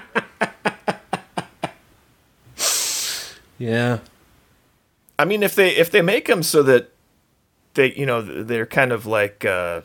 Yeah. 3.59 3.99
I 5.19 5.25
mean, 5.25 5.43
if 5.43 5.53
they 5.53 5.75
if 5.75 5.91
they 5.91 6.01
make 6.01 6.25
them 6.25 6.41
so 6.41 6.63
that 6.63 6.91
they 7.75 7.93
you 7.93 8.07
know 8.07 8.21
they're 8.21 8.65
kind 8.65 8.91
of 8.91 9.05
like 9.05 9.45
uh, 9.45 9.81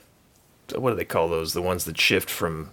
what 0.75 0.91
do 0.91 0.97
they 0.97 1.05
call 1.05 1.29
those? 1.29 1.53
The 1.53 1.61
ones 1.61 1.85
that 1.85 2.01
shift 2.01 2.31
from 2.31 2.71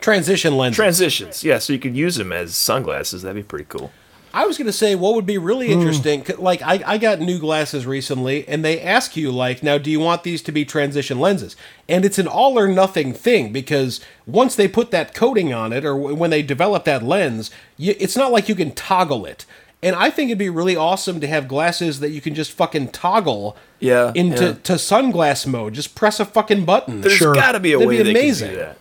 Transition 0.00 0.56
lenses. 0.56 0.76
transitions. 0.76 1.42
Yeah, 1.44 1.58
so 1.58 1.72
you 1.72 1.78
could 1.78 1.96
use 1.96 2.16
them 2.16 2.32
as 2.32 2.54
sunglasses. 2.54 3.22
That'd 3.22 3.36
be 3.36 3.42
pretty 3.46 3.64
cool. 3.68 3.90
I 4.34 4.44
was 4.44 4.58
gonna 4.58 4.72
say 4.72 4.94
what 4.94 5.14
would 5.14 5.24
be 5.24 5.38
really 5.38 5.68
interesting. 5.68 6.20
'cause, 6.22 6.38
Like 6.38 6.60
I, 6.60 6.82
I 6.84 6.98
got 6.98 7.20
new 7.20 7.38
glasses 7.38 7.86
recently, 7.86 8.46
and 8.46 8.62
they 8.62 8.78
ask 8.80 9.16
you 9.16 9.32
like, 9.32 9.62
now 9.62 9.78
do 9.78 9.90
you 9.90 9.98
want 9.98 10.24
these 10.24 10.42
to 10.42 10.52
be 10.52 10.66
transition 10.66 11.18
lenses? 11.18 11.56
And 11.88 12.04
it's 12.04 12.18
an 12.18 12.26
all 12.28 12.58
or 12.58 12.68
nothing 12.68 13.14
thing 13.14 13.50
because 13.50 14.00
once 14.26 14.54
they 14.54 14.68
put 14.68 14.90
that 14.90 15.14
coating 15.14 15.54
on 15.54 15.72
it, 15.72 15.86
or 15.86 15.94
w- 15.94 16.14
when 16.14 16.28
they 16.28 16.42
develop 16.42 16.84
that 16.84 17.02
lens, 17.02 17.50
you, 17.78 17.94
it's 17.98 18.16
not 18.16 18.30
like 18.30 18.46
you 18.50 18.54
can 18.54 18.72
toggle 18.72 19.24
it. 19.24 19.46
And 19.82 19.96
I 19.96 20.10
think 20.10 20.28
it'd 20.28 20.38
be 20.38 20.50
really 20.50 20.76
awesome 20.76 21.18
to 21.20 21.26
have 21.26 21.48
glasses 21.48 22.00
that 22.00 22.10
you 22.10 22.20
can 22.20 22.34
just 22.34 22.52
fucking 22.52 22.88
toggle 22.88 23.56
Yeah, 23.80 24.12
into 24.14 24.44
yeah. 24.44 24.52
to 24.64 24.72
sunglass 24.74 25.46
mode. 25.46 25.72
Just 25.72 25.94
press 25.94 26.20
a 26.20 26.26
fucking 26.26 26.66
button. 26.66 27.00
There's 27.00 27.14
Sure. 27.14 27.34
got 27.34 27.52
to 27.52 27.60
be 27.60 27.72
a 27.72 27.76
That'd 27.78 27.88
way 27.88 27.96
be 27.98 28.02
they 28.02 28.10
amazing. 28.10 28.48
can 28.48 28.54
do 28.56 28.60
that. 28.60 28.76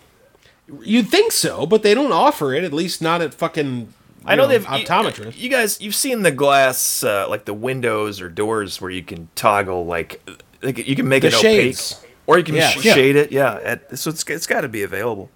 You'd 0.82 1.10
think 1.10 1.32
so, 1.32 1.66
but 1.66 1.84
they 1.84 1.94
don't 1.94 2.12
offer 2.12 2.54
it. 2.54 2.64
At 2.64 2.74
least 2.74 3.02
not 3.02 3.22
at 3.22 3.34
fucking. 3.34 3.94
I 4.26 4.36
know 4.36 4.44
you 4.44 4.50
they've 4.50 4.66
optometrists. 4.66 5.36
You, 5.38 5.44
you 5.44 5.50
guys, 5.50 5.80
you've 5.80 5.94
seen 5.94 6.24
the 6.24 6.32
glass, 6.32 7.04
uh, 7.04 7.28
like 7.30 7.46
the 7.46 7.54
windows 7.54 8.20
or 8.22 8.30
doors 8.30 8.82
where 8.82 8.90
you 8.90 9.04
can 9.04 9.30
toggle, 9.36 9.86
like, 9.86 10.28
like 10.64 10.88
you 10.88 10.96
can 10.96 11.08
make 11.08 11.22
The 11.22 11.28
it 11.28 11.34
shades. 11.36 11.94
opaque, 12.00 12.16
or 12.26 12.38
you 12.40 12.44
can 12.44 12.56
Yeah. 12.56 12.70
sh- 12.72 12.84
Yeah. 12.86 12.94
shade 12.96 13.16
it. 13.16 13.32
Yeah, 13.32 13.60
at, 13.64 14.00
so 14.00 14.10
it's 14.10 14.24
it's 14.28 14.48
got 14.48 14.62
to 14.62 14.68
be 14.68 14.82
available. 14.82 15.30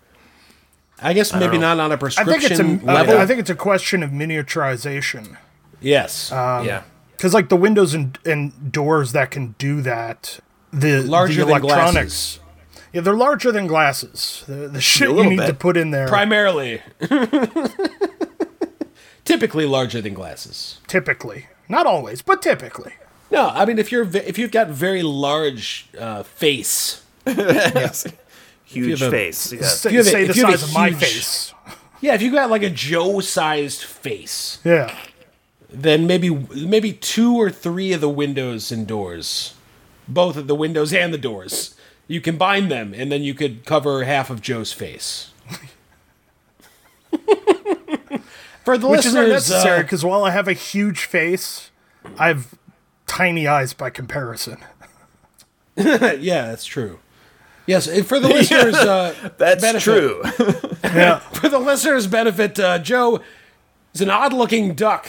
I 1.01 1.13
guess 1.13 1.31
maybe 1.33 1.57
know. 1.59 1.75
not 1.75 1.79
on 1.79 1.91
a 1.91 1.93
I 1.93 1.97
prescription 1.97 2.57
think 2.57 2.81
it's 2.81 2.83
a. 2.83 2.85
level. 2.91 3.17
I 3.19 3.25
think 3.27 3.39
it's 3.39 3.49
a 3.51 3.55
question 3.55 4.01
of 4.01 4.09
miniaturization. 4.09 5.37
yes. 5.79 6.29
yeah, 6.31 6.81
Because 7.15 7.33
like 7.35 7.49
the 7.49 7.55
windows 7.55 7.93
and, 7.93 8.17
and 8.25 8.71
doors 8.71 9.11
that 9.11 9.29
can 9.31 9.53
do 9.59 9.81
that, 9.81 10.39
the 10.73 11.01
Larger 11.03 11.33
the 11.35 11.39
than 11.45 11.49
electronics, 11.63 11.93
glasses. 11.93 12.39
Yeah, 12.93 13.01
they're 13.01 13.15
larger 13.15 13.51
than 13.51 13.67
glasses. 13.67 14.43
The, 14.47 14.67
the 14.67 14.81
shit 14.81 15.09
you 15.09 15.13
little 15.15 15.31
need 15.31 15.45
to 15.45 15.53
put 15.53 15.77
in 15.77 15.91
there, 15.91 16.07
Primarily. 16.07 16.81
typically 19.25 19.65
larger 19.65 20.01
than 20.01 20.13
glasses. 20.13 20.79
typically, 20.87 21.47
not 21.67 21.85
always, 21.85 22.21
but 22.21 22.41
typically. 22.41 22.93
No, 23.31 23.49
I 23.49 23.65
mean 23.65 23.77
if 23.77 23.91
you're 23.91 24.07
if 24.15 24.37
you've 24.39 24.51
got 24.51 24.69
very 24.69 25.03
large 25.03 25.87
uh, 25.99 26.23
face, 26.23 27.03
huge 27.25 28.99
have 28.99 29.07
a- 29.07 29.11
face. 29.11 29.51
Yeah. 29.53 29.61
Say, 29.61 29.91
you 29.91 29.97
have 29.97 30.07
a- 30.07 30.09
say 30.09 30.23
the 30.25 30.33
you 30.33 30.45
have 30.45 30.53
a 30.55 30.57
size 30.57 30.67
of 30.69 30.73
my 30.73 30.91
face. 30.91 31.53
yeah, 32.01 32.15
if 32.15 32.21
you 32.23 32.31
got 32.31 32.49
like 32.49 32.63
a 32.63 32.69
Joe-sized 32.71 33.83
face, 33.83 34.59
Yeah, 34.63 34.95
then 35.69 36.07
maybe 36.07 36.29
maybe 36.31 36.91
two 36.93 37.35
or 37.35 37.51
three 37.51 37.93
of 37.93 38.01
the 38.01 38.09
windows 38.09 38.71
and 38.71 38.87
doors, 38.87 39.53
both 40.07 40.35
of 40.35 40.47
the 40.47 40.55
windows 40.55 40.91
and 40.91 41.13
the 41.13 41.17
doors, 41.19 41.75
you 42.09 42.19
combine 42.19 42.67
them, 42.67 42.93
and 42.93 43.09
then 43.09 43.23
you 43.23 43.33
could 43.33 43.63
cover 43.65 44.03
half 44.03 44.29
of 44.29 44.41
Joe's 44.41 44.73
face. 44.73 45.31
For 48.65 48.77
the 48.77 48.87
which 48.87 48.99
is 49.05 49.13
listeners, 49.13 49.49
unnecessary 49.49 49.79
uh, 49.79 49.83
because 49.83 50.03
while 50.05 50.23
I 50.23 50.31
have 50.31 50.47
a 50.47 50.53
huge 50.53 51.05
face, 51.05 51.71
I 52.17 52.27
have 52.27 52.53
tiny 53.07 53.47
eyes 53.47 53.73
by 53.73 53.89
comparison. 53.89 54.57
yeah, 55.75 56.17
that's 56.47 56.65
true. 56.65 56.99
Yes, 57.65 57.85
for 58.03 58.19
the 58.19 58.27
listeners, 58.27 58.75
uh, 58.75 59.31
That's 59.37 59.61
benefit- 59.61 59.83
true. 59.83 60.21
Yeah, 60.83 61.19
For 61.19 61.49
the 61.49 61.59
listeners' 61.59 62.07
benefit, 62.07 62.59
uh, 62.59 62.79
Joe 62.79 63.21
is 63.93 64.01
an 64.01 64.09
odd-looking 64.09 64.73
duck. 64.73 65.07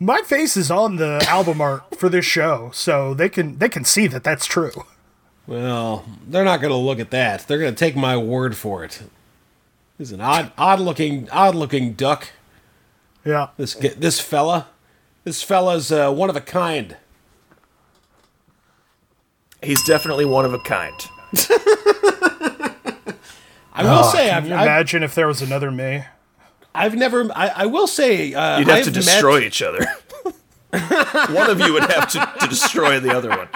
my 0.00 0.22
face 0.22 0.56
is 0.56 0.70
on 0.70 0.96
the 0.96 1.24
album 1.28 1.60
art 1.60 1.96
for 1.98 2.08
this 2.08 2.24
show, 2.24 2.70
so 2.72 3.12
they 3.12 3.28
can 3.28 3.58
they 3.58 3.68
can 3.68 3.84
see 3.84 4.06
that 4.06 4.22
that's 4.24 4.46
true. 4.46 4.84
Well, 5.48 6.04
they're 6.28 6.44
not 6.44 6.60
going 6.60 6.70
to 6.72 6.76
look 6.76 7.00
at 7.00 7.10
that. 7.10 7.48
They're 7.48 7.58
going 7.58 7.74
to 7.74 7.78
take 7.78 7.96
my 7.96 8.18
word 8.18 8.54
for 8.54 8.84
it. 8.84 9.02
He's 9.96 10.12
an 10.12 10.20
odd, 10.20 10.52
odd-looking, 10.58 11.28
odd-looking 11.30 11.94
duck. 11.94 12.28
Yeah, 13.24 13.48
This 13.56 13.74
g- 13.74 13.88
this 13.88 14.20
fella, 14.20 14.68
this 15.24 15.42
fella's 15.42 15.90
uh, 15.90 16.12
one 16.12 16.28
of 16.30 16.36
a 16.36 16.40
kind. 16.42 16.96
He's 19.62 19.82
definitely 19.84 20.24
one 20.26 20.44
of 20.44 20.52
a 20.54 20.58
kind. 20.60 20.94
I 23.74 23.84
will 23.84 24.04
say, 24.04 24.28
can 24.28 24.36
I've, 24.36 24.48
you 24.48 24.54
I've, 24.54 24.62
imagine 24.62 25.02
if 25.02 25.14
there 25.14 25.26
was 25.26 25.40
another 25.42 25.70
me? 25.70 26.04
I've 26.74 26.94
never. 26.94 27.30
I, 27.34 27.48
I 27.48 27.66
will 27.66 27.86
say, 27.86 28.34
uh, 28.34 28.58
You'd 28.58 28.68
have 28.68 28.78
I've 28.78 28.84
to 28.84 28.90
met- 28.90 28.94
destroy 29.04 29.40
each 29.40 29.62
other. 29.62 29.84
one 31.34 31.50
of 31.50 31.58
you 31.60 31.72
would 31.72 31.90
have 31.90 32.08
to, 32.12 32.32
to 32.40 32.46
destroy 32.48 33.00
the 33.00 33.14
other 33.16 33.30
one. 33.30 33.48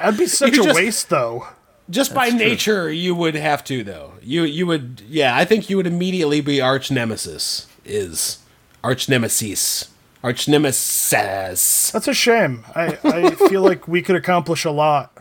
That'd 0.00 0.18
be 0.18 0.26
such 0.28 0.54
You 0.54 0.62
a 0.62 0.64
just- 0.66 0.76
waste, 0.76 1.08
though. 1.10 1.46
Just 1.90 2.12
by 2.14 2.28
nature, 2.28 2.92
you 2.92 3.14
would 3.14 3.34
have 3.34 3.64
to, 3.64 3.82
though. 3.82 4.12
You 4.22 4.42
you 4.44 4.66
would, 4.66 5.02
yeah. 5.08 5.34
I 5.34 5.46
think 5.46 5.70
you 5.70 5.78
would 5.78 5.86
immediately 5.86 6.42
be 6.42 6.60
arch 6.60 6.90
nemesis. 6.90 7.66
Is 7.82 8.40
arch 8.84 9.08
nemesis, 9.08 9.88
arch 10.22 10.46
nemesis. 10.48 11.90
That's 11.90 12.06
a 12.06 12.12
shame. 12.12 12.64
I, 12.74 12.98
I 13.04 13.30
feel 13.34 13.62
like 13.62 13.88
we 13.88 14.02
could 14.02 14.16
accomplish 14.16 14.66
a 14.66 14.70
lot. 14.70 15.16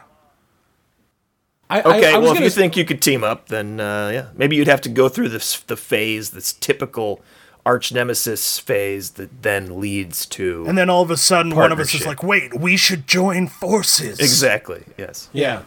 I, 1.69 1.79
Okay, 1.81 2.11
I, 2.13 2.15
I 2.15 2.17
well, 2.17 2.31
if 2.31 2.35
gonna 2.35 2.45
you 2.45 2.49
think 2.49 2.75
you 2.75 2.83
could 2.85 3.01
team 3.01 3.23
up, 3.23 3.47
then 3.47 3.79
uh, 3.79 4.09
yeah, 4.13 4.27
maybe 4.35 4.57
you'd 4.57 4.67
have 4.67 4.81
to 4.81 4.89
go 4.89 5.07
through 5.09 5.29
this 5.29 5.59
the 5.61 5.77
phase, 5.77 6.31
this 6.31 6.51
typical 6.51 7.21
arch 7.67 7.91
nemesis 7.91 8.57
phase 8.59 9.11
that 9.11 9.43
then 9.43 9.79
leads 9.79 10.25
to 10.25 10.65
And 10.67 10.75
then 10.77 10.89
all 10.89 11.03
of 11.03 11.11
a 11.11 11.17
sudden, 11.17 11.55
one 11.55 11.71
of 11.71 11.79
us 11.79 11.93
is 11.93 12.05
like, 12.07 12.23
"Wait, 12.23 12.59
we 12.59 12.77
should 12.77 13.05
join 13.07 13.47
forces." 13.47 14.19
exactly 14.19 14.83
yes. 14.97 15.29
Yeah. 15.33 15.61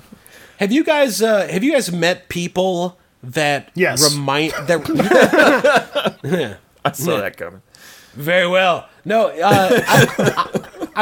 Have 0.58 0.72
you 0.72 0.82
guys 0.84 1.22
uh, 1.22 1.46
have 1.48 1.62
you 1.62 1.72
guys 1.72 1.92
met 1.92 2.28
people 2.28 2.98
that 3.22 3.70
Yes. 3.74 4.02
remind 4.12 4.52
that 4.66 4.80
I 6.84 6.92
saw 6.92 7.20
that 7.20 7.36
coming. 7.36 7.62
very 8.14 8.48
well? 8.48 8.88
No, 9.04 9.28
uh, 9.28 9.32
I, 9.42 10.06
I, 10.18 10.44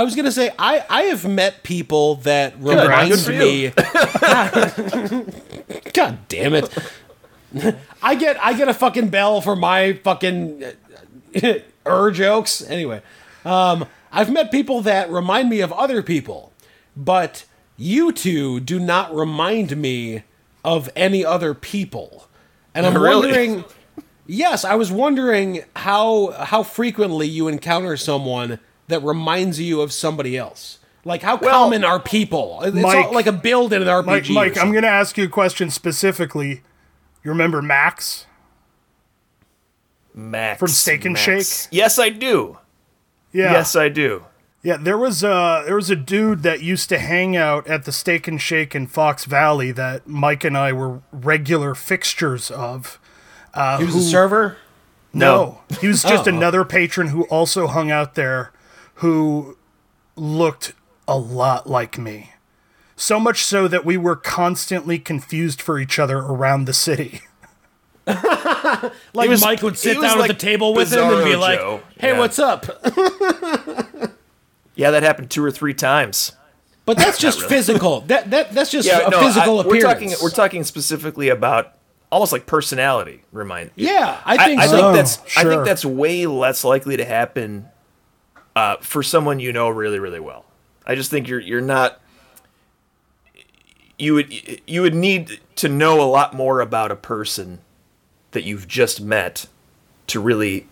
I 0.01 0.03
was 0.03 0.15
gonna 0.17 0.33
say 0.33 0.51
I 0.59 0.85
I 0.91 1.03
have 1.11 1.25
met 1.27 1.63
people 1.63 2.17
that 2.27 2.55
remind 2.61 3.11
good 3.11 3.21
for 3.21 3.33
me. 3.33 3.71
God 5.95 6.19
damn 6.29 6.55
it! 6.55 6.69
I 8.03 8.15
get 8.15 8.37
I 8.45 8.53
get 8.55 8.69
a 8.69 8.75
fucking 8.75 9.09
bell 9.09 9.41
for 9.41 9.57
my 9.57 9.95
fucking 10.05 10.63
er 11.87 12.11
jokes. 12.11 12.63
Anyway, 12.69 13.03
um, 13.45 13.87
I've 14.13 14.31
met 14.33 14.51
people 14.51 14.81
that 14.83 15.11
remind 15.11 15.49
me 15.51 15.61
of 15.61 15.73
other 15.73 16.03
people, 16.03 16.53
but 16.97 17.45
you 17.77 18.13
two 18.13 18.61
do 18.61 18.79
not 18.79 19.15
remind 19.15 19.77
me 19.77 20.23
of 20.65 20.91
any 20.97 21.25
other 21.25 21.55
people, 21.55 22.29
and 22.75 22.87
I'm 22.87 22.97
Really? 22.97 23.27
wondering. 23.29 23.65
Yes, 24.31 24.63
I 24.63 24.75
was 24.75 24.93
wondering 24.93 25.65
how 25.77 26.33
how 26.33 26.63
frequently 26.63 27.27
you 27.27 27.49
encounter 27.49 27.97
someone 27.97 28.59
that 28.89 29.03
reminds 29.03 29.59
you 29.59 29.81
of 29.81 29.91
somebody 29.93 30.37
else. 30.37 30.79
Like 31.05 31.23
how 31.23 31.39
common 31.39 31.83
are 31.85 31.99
people? 31.99 32.61
It's 32.63 32.77
Mike- 32.77 33.13
like 33.13 33.27
a 33.27 33.33
build 33.33 33.73
in 33.73 33.81
an 33.81 33.89
RPG. 33.89 34.07
Mike, 34.35 34.55
Mike, 34.55 34.59
I'm 34.59 34.73
going 34.73 34.83
to 34.83 34.89
ask 34.89 35.17
you 35.17 35.25
a 35.25 35.29
question 35.29 35.71
specifically. 35.71 36.63
You 37.25 37.31
remember 37.31 37.63
Max? 37.63 38.27
Max 40.19 40.59
From 40.59 40.69
Steak 40.69 41.05
and 41.05 41.15
Max. 41.15 41.63
Shake? 41.65 41.69
Yes, 41.73 41.99
I 41.99 42.09
do. 42.09 42.59
Yeah. 43.33 43.53
Yes, 43.53 43.77
I 43.77 43.89
do. 43.89 44.25
Yeah, 44.63 44.77
there 44.77 44.99
was 44.99 45.23
a 45.23 45.63
there 45.65 45.77
was 45.77 45.89
a 45.89 45.97
dude 45.97 46.43
that 46.43 46.61
used 46.63 46.89
to 46.89 46.99
hang 46.99 47.37
out 47.37 47.69
at 47.69 47.85
the 47.85 47.93
Steak 47.93 48.27
and 48.27 48.41
Shake 48.41 48.75
in 48.75 48.89
Fox 48.89 49.25
Valley 49.25 49.71
that 49.73 50.09
Mike 50.09 50.43
and 50.43 50.59
I 50.59 50.73
were 50.73 51.01
regular 51.13 51.75
fixtures 51.77 52.51
of. 52.51 52.99
Uh, 53.55 53.79
he 53.79 53.85
was 53.85 53.95
a 53.95 54.03
server. 54.03 54.57
No, 55.13 55.61
he 55.81 55.87
was 55.87 56.03
just 56.03 56.27
Oh. 56.27 56.35
another 56.35 56.65
patron 56.65 57.09
who 57.09 57.23
also 57.25 57.69
hung 57.69 57.91
out 57.91 58.15
there, 58.17 58.53
who 58.95 59.57
looked 60.17 60.73
a 61.07 61.17
lot 61.17 61.69
like 61.69 61.97
me. 61.97 62.33
So 62.97 63.21
much 63.21 63.45
so 63.45 63.69
that 63.69 63.85
we 63.85 63.97
were 63.97 64.17
constantly 64.17 64.99
confused 64.99 65.63
for 65.63 65.79
each 65.79 65.99
other 66.01 66.19
around 66.19 66.65
the 66.65 66.75
city. 66.75 67.23
Like 69.15 69.29
was- 69.31 69.43
Mike 69.43 69.63
would 69.63 69.77
sit 69.79 70.01
down 70.01 70.19
like 70.19 70.31
at 70.31 70.39
the 70.39 70.41
table 70.47 70.75
with 70.75 70.93
him 70.93 71.01
and 71.05 71.25
be 71.25 71.31
Bizarro 71.33 71.41
like, 71.41 71.83
"Hey, 71.99 72.09
Yeah. 72.13 72.19
what's 72.19 72.39
up?" 72.39 72.67
Yeah, 74.75 74.93
that 74.93 75.03
happened 75.03 75.29
two 75.31 75.45
or 75.45 75.51
three 75.51 75.75
times. 75.75 76.33
But 76.85 76.97
that's 76.97 77.19
just 77.19 77.43
physical. 77.43 78.01
That 78.07 78.31
that 78.31 78.53
that's 78.53 78.71
just 78.71 78.87
Yeah, 78.87 79.09
a 79.09 79.11
no, 79.11 79.21
physical 79.21 79.61
I, 79.61 79.65
we're 79.65 79.77
appearance. 79.77 79.83
talking 79.93 80.15
we're 80.23 80.31
talking 80.31 80.65
specifically 80.65 81.29
about 81.31 81.75
almost 82.13 82.31
like 82.33 82.47
personality. 82.47 83.23
Remind. 83.33 83.73
Yeah, 83.75 84.21
I 84.25 84.35
I, 84.37 84.45
think 84.47 84.61
I 84.61 84.67
so. 84.67 84.73
think 84.73 84.85
Oh, 84.87 84.93
that's 84.95 85.19
I 85.37 85.45
think 85.45 85.65
that's 85.65 85.85
way 85.85 86.27
less 86.27 86.63
likely 86.65 86.97
to 86.97 87.05
happen 87.05 87.69
uh, 88.57 88.77
for 88.77 89.03
someone 89.03 89.41
you 89.41 89.53
know 89.53 89.69
really 89.69 89.99
really 89.99 90.21
well. 90.21 90.45
I 90.87 90.95
just 90.95 91.11
think 91.11 91.27
you're 91.29 91.41
you're 91.41 91.61
not. 91.61 92.01
You 93.99 94.15
would 94.15 94.61
you 94.67 94.83
would 94.83 94.95
need 94.95 95.41
to 95.57 95.69
know 95.69 96.01
a 96.01 96.07
lot 96.09 96.33
more 96.35 96.61
about 96.61 96.93
a 96.93 96.97
person 96.97 97.59
that 98.33 98.45
you've 98.45 98.69
just 98.69 99.01
met 99.01 99.47
to 100.09 100.21
really 100.21 100.67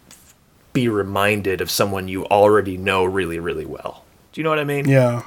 be 0.72 0.88
reminded 0.88 1.60
of 1.60 1.70
someone 1.70 2.08
you 2.08 2.24
already 2.26 2.76
know 2.76 3.04
really 3.04 3.38
really 3.38 3.66
well. 3.66 4.04
Do 4.32 4.40
you 4.40 4.44
know 4.44 4.50
what 4.50 4.58
I 4.58 4.64
mean? 4.64 4.88
Yeah. 4.88 5.22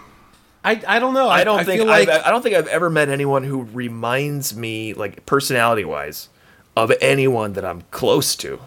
I, 0.64 0.82
I 0.88 1.00
don't 1.00 1.14
know. 1.14 1.30
I 1.30 1.44
don't 1.44 1.66
think 1.66 1.82
feel 1.82 1.88
like 1.88 2.10
I've, 2.10 2.26
I 2.26 2.30
don't 2.30 2.42
think 2.42 2.56
I've 2.56 2.68
ever 2.68 2.90
met 2.90 3.10
anyone 3.10 3.44
who 3.44 3.64
reminds 3.64 4.56
me, 4.56 4.94
like 4.94 5.26
personality 5.26 5.86
wise, 5.86 6.28
of 6.76 6.92
anyone 7.02 7.54
that 7.54 7.64
I'm 7.64 7.84
close 7.92 8.36
to 8.38 8.60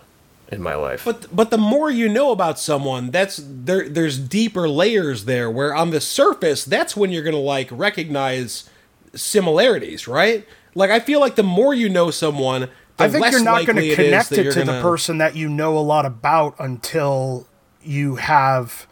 in 0.49 0.63
my 0.63 0.75
life. 0.75 1.05
But 1.05 1.35
but 1.35 1.51
the 1.51 1.59
more 1.59 1.91
you 1.91 2.09
know 2.09 2.31
about 2.31 2.59
someone, 2.59 3.11
that's 3.11 3.41
there. 3.45 3.89
There's 3.89 4.19
deeper 4.19 4.69
layers 4.69 5.27
there. 5.27 5.51
Where 5.51 5.75
on 5.75 5.91
the 5.91 6.01
surface, 6.01 6.65
that's 6.65 6.97
when 6.97 7.11
you're 7.11 7.23
gonna 7.23 7.37
like 7.37 7.69
recognize 7.71 8.69
similarities, 9.15 10.09
right? 10.09 10.47
Like 10.75 10.91
I 10.91 11.01
feel 11.01 11.21
like 11.21 11.37
the 11.37 11.43
more 11.43 11.75
you 11.75 11.89
know 11.89 12.11
someone, 12.11 12.63
the 12.63 12.69
I 12.99 13.09
think 13.09 13.31
you're 13.31 13.43
not 13.43 13.67
going 13.67 13.77
to 13.77 13.95
connect 13.95 14.33
it 14.33 14.53
to 14.53 14.65
the 14.65 14.81
person 14.81 15.19
that 15.19 15.35
you 15.37 15.49
know 15.49 15.77
a 15.77 15.81
lot 15.81 16.07
about 16.07 16.55
until 16.59 17.47
you 17.83 18.17
have 18.17 18.87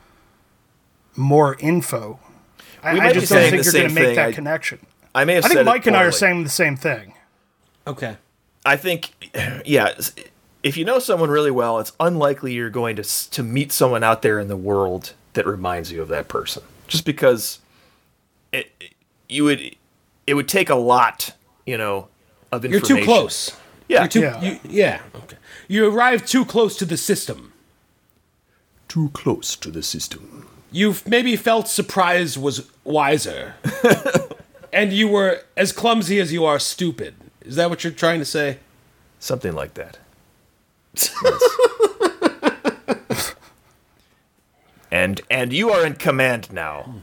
more 1.17 1.57
info. 1.61 2.19
I, 2.83 2.99
I 2.99 3.13
just 3.13 3.31
don't 3.31 3.51
think 3.51 3.65
you're 3.65 3.73
going 3.73 3.89
to 3.89 3.95
make 3.95 4.05
thing. 4.05 4.15
that 4.17 4.29
I- 4.29 4.33
connection. 4.33 4.87
I 5.15 5.25
may 5.25 5.35
have 5.35 5.45
I 5.45 5.49
think 5.49 5.65
Mike 5.65 5.87
and 5.87 5.97
I 5.97 6.05
are 6.05 6.13
saying 6.13 6.45
the 6.45 6.49
same 6.49 6.77
thing. 6.77 7.15
Okay. 7.85 8.17
I 8.65 8.77
think, 8.77 9.11
yeah, 9.65 9.93
if 10.63 10.77
you 10.77 10.85
know 10.85 10.99
someone 11.01 11.31
really 11.31 11.51
well, 11.51 11.81
it's 11.81 11.93
unlikely 11.99 12.53
you're 12.53 12.71
going 12.71 12.95
to 12.97 13.03
to 13.31 13.43
meet 13.43 13.73
someone 13.73 14.05
out 14.05 14.23
there 14.23 14.39
in 14.39 14.47
the 14.49 14.57
world 14.57 15.15
that 15.33 15.47
reminds 15.47 15.91
you 15.91 16.01
of 16.01 16.09
that 16.09 16.29
person. 16.29 16.63
Just 16.87 17.05
because 17.05 17.59
it, 18.53 18.71
you 19.29 19.45
would, 19.45 19.77
it 20.27 20.35
would 20.35 20.49
take 20.49 20.71
a 20.71 20.77
lot, 20.77 21.35
you 21.67 21.77
know, 21.77 22.09
of 22.53 22.65
information. 22.65 22.97
You're 22.97 22.99
too 22.99 23.05
close. 23.05 23.57
Yeah, 23.91 24.03
You're 24.03 24.09
too, 24.09 24.21
Yeah. 24.21 24.41
You, 24.41 24.59
yeah. 24.69 25.01
Okay. 25.17 25.37
You 25.67 25.93
arrive 25.93 26.25
too 26.25 26.45
close 26.45 26.77
to 26.77 26.85
the 26.85 26.97
system. 26.97 27.53
too 28.87 29.11
close 29.13 29.57
to 29.57 29.69
the 29.71 29.83
system. 29.83 30.47
You've 30.73 31.07
maybe 31.09 31.35
felt 31.37 31.67
surprise 31.69 32.39
was 32.39 32.69
wiser. 32.85 33.55
and 34.73 34.93
you 34.93 35.09
were 35.09 35.43
as 35.57 35.73
clumsy 35.73 36.21
as 36.21 36.33
you 36.33 36.45
are 36.45 36.61
stupid. 36.61 37.15
Is 37.45 37.57
that 37.57 37.69
what 37.69 37.83
you're 37.83 37.93
trying 37.93 38.21
to 38.21 38.25
say? 38.25 38.59
Something 39.19 39.55
like 39.55 39.75
that. 39.75 39.99
and 44.91 45.21
and 45.31 45.53
you 45.53 45.71
are 45.71 45.85
in 45.85 45.95
command 45.95 46.53
now. 46.53 46.95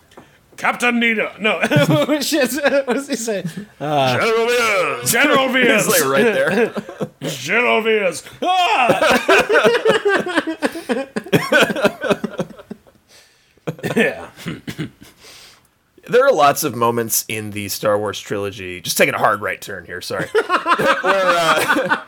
Captain 0.58 1.00
Nina. 1.00 1.34
No. 1.40 1.62
Shit. 2.22 2.54
what 2.88 2.94
does 2.96 3.08
he 3.08 3.16
say? 3.16 3.44
General 3.80 4.46
Mills. 4.48 5.12
General 5.12 5.50
Veers. 5.50 5.88
It's 5.88 6.02
like 6.02 6.10
right 6.10 6.24
there. 6.24 6.74
General 7.22 7.82
Veers. 7.84 8.24
Ah! 8.42 9.24
yeah. 13.96 14.32
There 16.08 16.26
are 16.26 16.34
lots 16.34 16.64
of 16.64 16.76
moments 16.76 17.24
in 17.28 17.52
the 17.52 17.70
Star 17.70 18.00
Wars 18.00 18.20
trilogy. 18.20 18.82
Just 18.82 18.98
taking 18.98 19.14
a 19.14 19.20
hard 19.20 19.42
right 19.42 19.62
turn 19.62 19.86
here. 19.86 20.02
Sorry. 20.02 20.28
where 20.28 20.46
uh, 21.04 22.04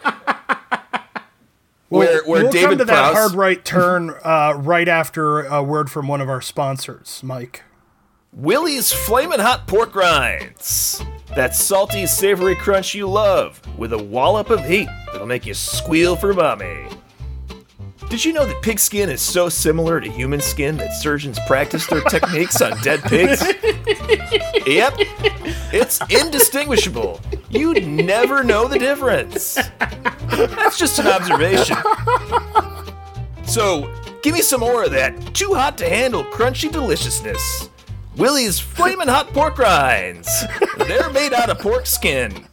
where, 1.90 2.24
where 2.24 2.44
we'll 2.44 2.52
David 2.52 2.70
come 2.70 2.78
to 2.80 2.86
that 2.86 3.14
hard 3.14 3.34
right 3.34 3.64
turn 3.64 4.12
uh, 4.24 4.54
right 4.58 4.88
after 4.88 5.42
a 5.42 5.62
word 5.62 5.92
from 5.92 6.08
one 6.08 6.22
of 6.22 6.30
our 6.30 6.42
sponsors, 6.42 7.22
Mike. 7.24 7.64
Willie's 8.34 8.94
Flamin' 8.94 9.40
Hot 9.40 9.68
Pork 9.68 9.96
Rinds. 9.96 11.02
That 11.36 11.56
salty, 11.56 12.06
savory 12.06 12.56
crunch 12.56 12.94
you 12.94 13.08
love, 13.08 13.60
with 13.78 13.92
a 13.94 13.98
wallop 13.98 14.50
of 14.50 14.64
heat 14.66 14.88
that'll 15.08 15.28
make 15.28 15.46
you 15.46 15.54
squeal 15.54 16.16
for 16.16 16.34
mommy. 16.34 16.88
Did 18.10 18.24
you 18.26 18.34
know 18.34 18.46
that 18.46 18.62
pig 18.62 18.80
skin 18.80 19.10
is 19.10 19.22
so 19.22 19.50
similar 19.50 20.00
to 20.00 20.10
human 20.12 20.42
skin 20.42 20.78
that 20.78 20.94
surgeons 20.94 21.40
practice 21.48 21.86
their 21.88 22.02
techniques 22.10 22.62
on 22.62 22.80
dead 22.82 23.02
pigs? 23.04 23.42
yep, 24.66 24.94
it's 25.72 26.00
indistinguishable. 26.10 27.20
You'd 27.50 27.86
never 27.88 28.44
know 28.44 28.68
the 28.68 28.80
difference. 28.80 29.56
That's 30.30 30.78
just 30.78 31.00
an 31.00 31.08
observation. 31.08 31.78
So, 33.46 33.92
give 34.22 34.34
me 34.36 34.42
some 34.42 34.60
more 34.62 34.84
of 34.84 34.92
that 34.92 35.34
too 35.34 35.54
hot 35.56 35.78
to 35.80 35.90
handle 35.90 36.24
crunchy 36.26 36.72
deliciousness. 36.72 37.70
Willie's 38.20 38.60
Flamin' 38.60 39.08
Hot 39.08 39.30
Pork 39.30 39.58
Rinds. 39.58 40.44
They're 40.78 41.10
made 41.10 41.32
out 41.32 41.50
of 41.50 41.60
pork 41.60 41.86
skin. 41.86 42.46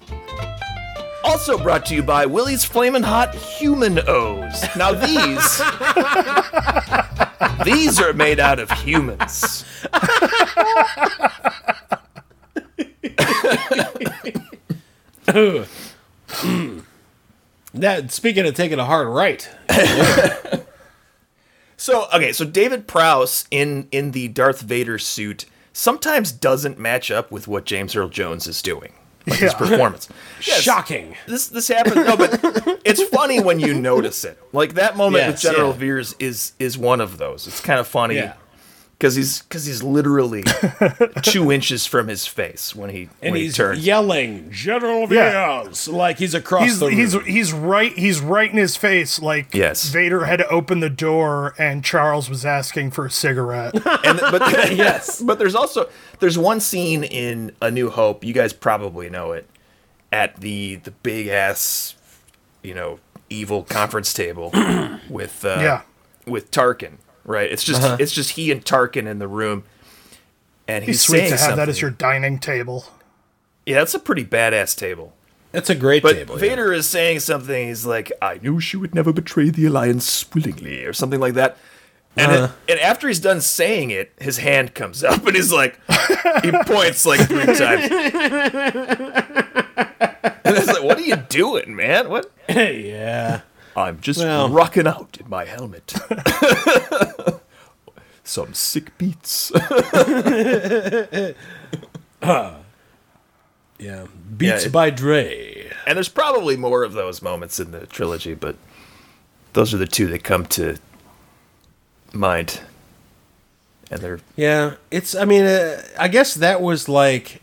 Also 1.25 1.59
brought 1.59 1.85
to 1.87 1.95
you 1.97 2.05
by 2.05 2.25
Willie's 2.25 2.65
Flamin' 2.65 3.03
Hot 3.03 3.35
Human 3.35 3.99
O's. 4.07 4.65
Now 4.77 4.93
these, 4.93 5.61
these 7.65 8.01
are 8.01 8.13
made 8.13 8.39
out 8.39 8.61
of 8.61 8.71
humans. 8.71 9.65
That 17.75 18.13
speaking 18.13 18.47
of 18.47 18.55
taking 18.55 18.79
a 18.79 18.85
hard 18.85 19.09
right. 19.09 19.51
So 21.79 22.07
okay, 22.13 22.33
so 22.33 22.47
David 22.47 22.89
Prowse 22.89 23.47
in 23.51 23.87
in 23.93 24.13
the 24.13 24.29
Darth 24.29 24.63
Vader 24.63 24.99
suit 24.99 25.45
sometimes 25.77 26.33
doesn't 26.33 26.79
match 26.79 27.11
up 27.11 27.31
with 27.31 27.47
what 27.47 27.67
James 27.67 27.95
Earl 27.95 28.09
Jones 28.09 28.47
is 28.47 28.63
doing, 28.63 28.95
like 29.27 29.39
his 29.39 29.55
performance. 29.63 30.09
Yes, 30.47 30.63
Shocking. 30.63 31.17
This 31.27 31.49
this 31.49 31.69
happens. 31.69 31.97
No, 31.97 32.17
but 32.17 32.41
it's 32.85 33.03
funny 33.05 33.41
when 33.41 33.61
you 33.61 33.75
notice 33.75 34.25
it. 34.25 34.39
Like 34.53 34.75
that 34.75 34.97
moment 34.97 35.27
with 35.27 35.41
General 35.41 35.71
yeah. 35.71 35.77
Veers 35.77 36.17
is 36.19 36.53
is 36.59 36.79
one 36.79 37.01
of 37.01 37.19
those. 37.19 37.47
It's 37.47 37.61
kind 37.61 37.79
of 37.79 37.87
funny 37.87 38.17
Yeah. 38.17 38.35
Because 38.99 39.15
he's 39.15 39.43
because 39.43 39.67
he's 39.67 39.83
literally 39.83 40.43
two 41.23 41.53
inches 41.53 41.85
from 41.87 42.09
his 42.09 42.27
face 42.27 42.75
when 42.75 42.91
he 42.91 43.03
And 43.21 43.33
when 43.33 43.35
he 43.35 43.43
he's 43.45 43.57
turns. 43.57 43.85
yelling, 43.85 44.51
General 44.51 45.13
Yeah. 45.13 45.69
Like 45.89 46.19
he's 46.19 46.35
across 46.35 46.65
He's 46.65 46.81
the 46.81 46.87
room. 46.89 46.97
he's 46.97 47.13
he's 47.25 47.53
right 47.53 47.93
he's 47.93 48.21
right 48.21 48.51
in 48.51 48.57
his 48.57 48.77
face 48.77 49.21
like 49.21 49.55
Yes. 49.55 49.89
Vader 49.91 50.25
had 50.25 50.39
to 50.39 50.49
open 50.49 50.81
the 50.81 50.89
door 50.91 51.55
and 51.59 51.85
Charles 51.85 52.31
was 52.31 52.45
asking 52.47 52.93
for 52.93 53.07
a 53.07 53.11
cigarette. 53.11 53.75
and 54.05 54.19
but 54.21 54.43
Yes. 54.75 55.21
but 55.21 55.39
there's 55.39 55.55
also 55.55 55.89
there's 56.21 56.39
one 56.39 56.61
scene 56.61 57.05
in 57.05 57.53
A 57.61 57.71
New 57.71 57.91
Hope. 57.91 58.25
You 58.25 58.33
guys 58.33 58.53
probably 58.55 59.11
know 59.11 59.33
it 59.33 59.47
at 60.11 60.37
the 60.41 60.77
the 60.77 60.91
big 60.93 61.27
ass, 61.27 61.95
you 62.63 62.73
know, 62.75 62.99
evil 63.29 63.63
conference 63.65 64.15
table 64.15 64.51
with 65.11 65.45
uh, 65.45 65.59
Yeah. 65.61 65.83
with 66.27 66.51
Tarkin. 66.51 66.93
Right. 67.27 67.51
It's 67.51 67.65
just 67.65 67.83
it's 68.01 68.13
just 68.13 68.31
he 68.31 68.51
and 68.53 68.65
Tarkin 68.65 69.07
in 69.07 69.19
the 69.19 69.27
room, 69.29 69.65
and 70.69 70.85
he's 70.85 70.95
He's 70.97 71.01
sweet 71.03 71.19
saying 71.19 71.31
to 71.33 71.37
have 71.39 71.57
that 71.57 71.69
as 71.69 71.81
your 71.81 71.91
dining 71.91 72.39
table. 72.39 72.85
Yeah, 73.67 73.77
that's 73.79 73.95
a 73.95 73.99
pretty 73.99 74.25
badass 74.25 74.77
table. 74.77 75.13
That's 75.53 75.71
a 75.71 75.75
great 75.75 76.03
But 76.05 76.13
table. 76.15 76.35
yeah. 76.37 76.41
Vader 76.41 76.73
is 76.73 76.87
saying 76.89 77.21
something. 77.21 77.67
He's 77.69 77.85
like, 77.87 78.13
"I 78.23 78.39
knew 78.43 78.61
she 78.61 78.77
would 78.77 78.95
never 78.95 79.13
betray 79.13 79.51
the 79.51 79.67
alliance 79.67 80.25
willingly," 80.35 80.85
or 80.85 80.93
something 80.93 81.19
like 81.19 81.35
that. 81.35 81.57
And 82.19 82.33
Uh-huh. 82.33 82.53
it, 82.69 82.73
and 82.73 82.81
after 82.81 83.09
he's 83.09 83.21
done 83.21 83.41
saying 83.41 83.91
it, 83.91 84.13
his 84.21 84.39
hand 84.39 84.75
comes 84.75 85.03
up 85.05 85.27
and 85.27 85.37
he's 85.37 85.53
like, 85.53 85.79
he 86.43 86.51
points 86.65 87.05
like 87.05 87.21
three 87.29 87.45
times. 87.57 87.91
and 87.91 89.13
it's 90.57 90.67
like, 90.69 90.83
"What 90.83 90.99
are 90.99 91.03
you 91.03 91.17
doing, 91.17 91.75
man? 91.77 92.09
What?" 92.09 92.31
yeah. 92.49 93.41
I'm 93.77 94.01
just 94.01 94.21
Well- 94.21 94.49
rocking 94.49 94.87
out 94.87 95.17
in 95.21 95.29
my 95.29 95.45
helmet. 95.45 95.95
Some 98.25 98.55
sick 98.55 98.97
beats. 98.99 99.53
Yeah. 103.79 104.07
Beats 104.37 104.65
it- 104.65 104.73
by 104.73 104.91
Dre. 104.91 105.71
And 105.87 105.97
there's 105.97 106.09
probably 106.09 106.57
more 106.57 106.83
of 106.83 106.95
those 106.95 107.21
moments 107.23 107.61
in 107.61 107.71
the 107.73 107.87
trilogy, 107.87 108.35
but 108.35 108.57
those 109.53 109.73
are 109.75 109.77
the 109.77 109.87
two 109.87 110.07
that 110.09 110.25
come 110.25 110.47
to 110.47 110.77
mind. 112.13 112.61
And 113.91 114.01
they're 114.01 114.21
Yeah, 114.35 114.75
it's. 114.91 115.15
I 115.15 115.25
mean, 115.27 115.45
uh, 115.45 115.83
I 115.99 116.09
guess 116.09 116.35
that 116.35 116.61
was 116.61 116.89
like, 116.89 117.41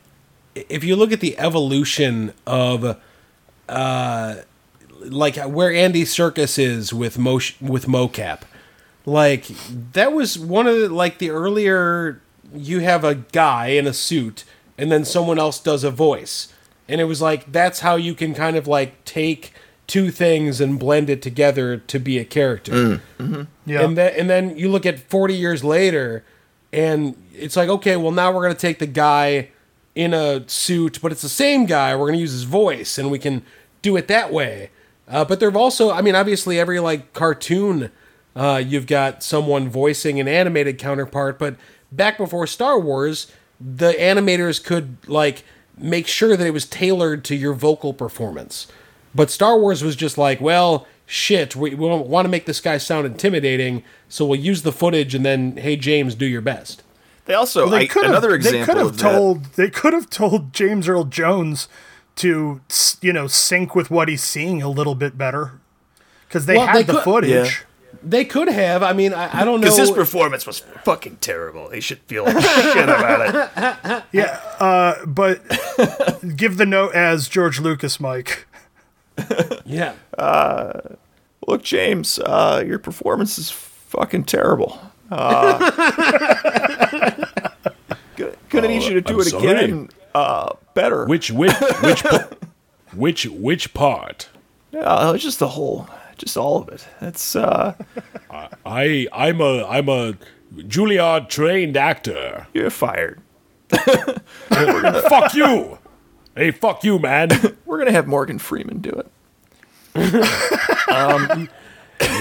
if 0.56 0.84
you 0.84 0.96
look 0.96 1.12
at 1.14 1.20
the 1.22 1.38
evolution 1.40 2.34
of, 2.46 2.98
uh, 3.70 4.36
like 5.06 5.36
where 5.38 5.74
Andy 5.74 6.04
Serkis 6.04 6.60
is 6.60 6.94
with 6.94 7.18
mo 7.18 7.40
with 7.62 7.86
mocap. 7.86 8.42
Like 9.06 9.46
that 9.94 10.14
was 10.14 10.40
one 10.40 10.68
of 10.68 10.80
the, 10.80 10.90
like 10.90 11.18
the 11.18 11.30
earlier 11.30 12.22
you 12.54 12.80
have 12.80 13.04
a 13.04 13.16
guy 13.16 13.68
in 13.68 13.88
a 13.88 13.94
suit 13.94 14.44
and 14.78 14.92
then 14.92 15.06
someone 15.06 15.40
else 15.40 15.60
does 15.60 15.84
a 15.84 15.92
voice. 15.92 16.54
And 16.88 17.02
it 17.02 17.06
was 17.06 17.22
like 17.22 17.52
that's 17.52 17.82
how 17.82 17.96
you 17.96 18.14
can 18.14 18.34
kind 18.34 18.56
of 18.56 18.68
like 18.68 19.04
take 19.06 19.54
two 19.88 20.12
things 20.12 20.62
and 20.62 20.80
blend 20.80 21.10
it 21.10 21.22
together 21.22 21.78
to 21.78 22.00
be 22.00 22.18
a 22.18 22.26
character. 22.26 22.72
Mm, 22.72 23.02
mm-hmm. 23.20 23.42
Yeah. 23.66 23.82
And 23.82 23.98
then 23.98 24.14
and 24.18 24.30
then 24.30 24.58
you 24.58 24.70
look 24.70 24.86
at 24.86 25.00
40 25.00 25.34
years 25.34 25.64
later 25.64 26.24
and 26.72 27.16
it's 27.34 27.56
like 27.56 27.70
okay, 27.70 27.98
well 27.98 28.12
now 28.12 28.32
we're 28.32 28.44
going 28.44 28.56
to 28.56 28.60
take 28.60 28.80
the 28.80 28.88
guy 28.88 29.50
in 29.96 30.14
a 30.14 30.48
suit, 30.50 31.00
but 31.02 31.12
it's 31.12 31.22
the 31.22 31.30
same 31.30 31.66
guy. 31.66 31.96
We're 31.96 32.08
going 32.08 32.14
to 32.14 32.22
use 32.22 32.32
his 32.32 32.44
voice 32.44 32.98
and 32.98 33.12
we 33.12 33.20
can 33.20 33.44
do 33.82 33.96
it 33.96 34.08
that 34.08 34.32
way. 34.32 34.72
Uh, 35.14 35.24
but 35.24 35.40
there've 35.40 35.56
also, 35.56 35.92
I 35.92 36.02
mean, 36.02 36.16
obviously 36.16 36.60
every 36.60 36.80
like 36.80 37.14
cartoon, 37.14 37.92
uh, 38.36 38.62
you've 38.66 38.88
got 38.88 39.22
someone 39.22 39.70
voicing 39.70 40.20
an 40.20 40.28
animated 40.28 40.80
counterpart. 40.80 41.38
But 41.38 41.56
back 41.92 42.18
before 42.18 42.48
Star 42.48 42.80
Wars, 42.80 43.32
the 43.62 43.94
animators 43.94 44.62
could 44.62 44.98
like 45.08 45.44
make 45.78 46.08
sure 46.08 46.36
that 46.36 46.48
it 46.48 46.52
was 46.52 46.66
tailored 46.66 47.24
to 47.26 47.36
your 47.36 47.54
vocal 47.54 47.94
performance. 47.94 48.68
But 49.14 49.30
Star 49.30 49.60
Wars 49.60 49.84
was 49.84 49.96
just 49.96 50.18
like, 50.18 50.42
well, 50.42 50.88
shit, 51.06 51.56
we, 51.56 51.76
we 51.76 51.88
want 51.88 52.26
to 52.26 52.30
make 52.30 52.48
this 52.48 52.60
guy 52.60 52.80
sound 52.80 53.06
intimidating, 53.06 53.84
so 54.10 54.26
we'll 54.26 54.40
use 54.40 54.64
the 54.64 54.72
footage 54.72 55.14
and 55.14 55.24
then, 55.24 55.58
hey 55.58 55.76
James, 55.76 56.16
do 56.16 56.26
your 56.26 56.42
best. 56.42 56.82
They 57.26 57.36
also 57.36 57.70
they 57.70 57.82
I, 57.82 57.88
could 57.88 58.06
another 58.06 58.32
have, 58.32 58.44
they 58.44 58.64
could 58.66 58.78
have 58.78 58.88
of 58.88 58.98
that- 58.98 59.12
told 59.12 59.46
they 59.54 59.70
could 59.70 59.94
have 59.94 60.10
told 60.10 60.54
James 60.54 60.90
Earl 60.90 61.06
Jones 61.06 61.68
to 62.18 62.62
you 63.02 63.14
know 63.14 63.28
sync 63.28 63.76
with 63.76 63.90
what 63.92 64.08
he's 64.08 64.24
seeing 64.24 64.62
a 64.62 64.70
little 64.70 64.96
bit 64.96 65.18
better 65.18 65.60
because 66.28 66.46
they 66.46 66.58
Well, 66.58 66.68
had 66.68 66.76
they 66.78 66.84
the 66.84 66.94
could- 66.94 67.04
footage. 67.04 67.30
Yeah. 67.32 67.50
They 68.06 68.26
could 68.26 68.50
have. 68.50 68.84
I 68.84 68.92
mean, 68.92 69.14
I, 69.14 69.42
I 69.42 69.46
don't 69.46 69.62
know. 69.62 69.66
Because 69.68 69.78
his 69.78 69.92
performance 69.92 70.46
was 70.46 70.60
fucking 70.84 71.18
terrible. 71.22 71.70
He 71.70 71.80
should 71.80 72.00
feel 72.00 72.26
like 72.26 72.38
shit 72.44 72.84
about 72.90 73.52
it. 73.56 74.04
Yeah, 74.12 74.42
uh, 74.60 75.06
but 75.06 75.40
give 76.36 76.58
the 76.58 76.66
note 76.66 76.94
as 76.96 77.30
George 77.30 77.62
Lucas, 77.62 78.02
Mike. 78.02 78.46
yeah. 79.66 79.94
Look, 81.48 81.64
James, 81.64 82.20
uh, 82.20 82.62
your 82.66 82.80
performance 82.80 83.38
is 83.38 83.50
fucking 83.52 84.26
terrible. 84.26 84.78
Uh, 85.10 85.72
gonna, 88.18 88.36
gonna 88.50 88.68
need 88.68 88.84
you 88.84 88.96
to 88.96 89.02
do 89.02 89.14
I'm 89.16 89.20
it 89.22 89.24
sorry. 89.26 89.48
again. 89.48 89.90
Uh, 90.14 90.54
better. 90.74 91.06
Which 91.06 91.32
which 91.32 91.54
which 91.82 92.04
pa- 92.04 92.28
which 92.96 93.26
which 93.26 93.74
part? 93.74 94.30
Uh, 94.78 95.16
just 95.18 95.40
the 95.40 95.48
whole, 95.50 95.88
just 96.18 96.38
all 96.38 96.62
of 96.62 96.70
it. 96.70 96.88
It's 97.02 97.36
uh, 97.36 97.76
I 98.66 99.08
I'm 99.14 99.42
a 99.42 99.66
I'm 99.66 99.90
a 99.90 100.14
Juilliard 100.56 101.30
trained 101.30 101.78
actor. 101.78 102.48
you're 102.54 102.70
fired. 102.70 103.22
fuck 103.70 105.34
you. 105.34 105.80
Hey, 106.36 106.52
fuck 106.52 106.84
you, 106.84 107.00
man. 107.00 107.30
We're 107.66 107.78
gonna 107.80 107.92
have 107.92 108.08
Morgan 108.08 108.40
Freeman 108.40 108.80
do 108.80 108.90
it. 108.90 109.08
You 109.96 110.22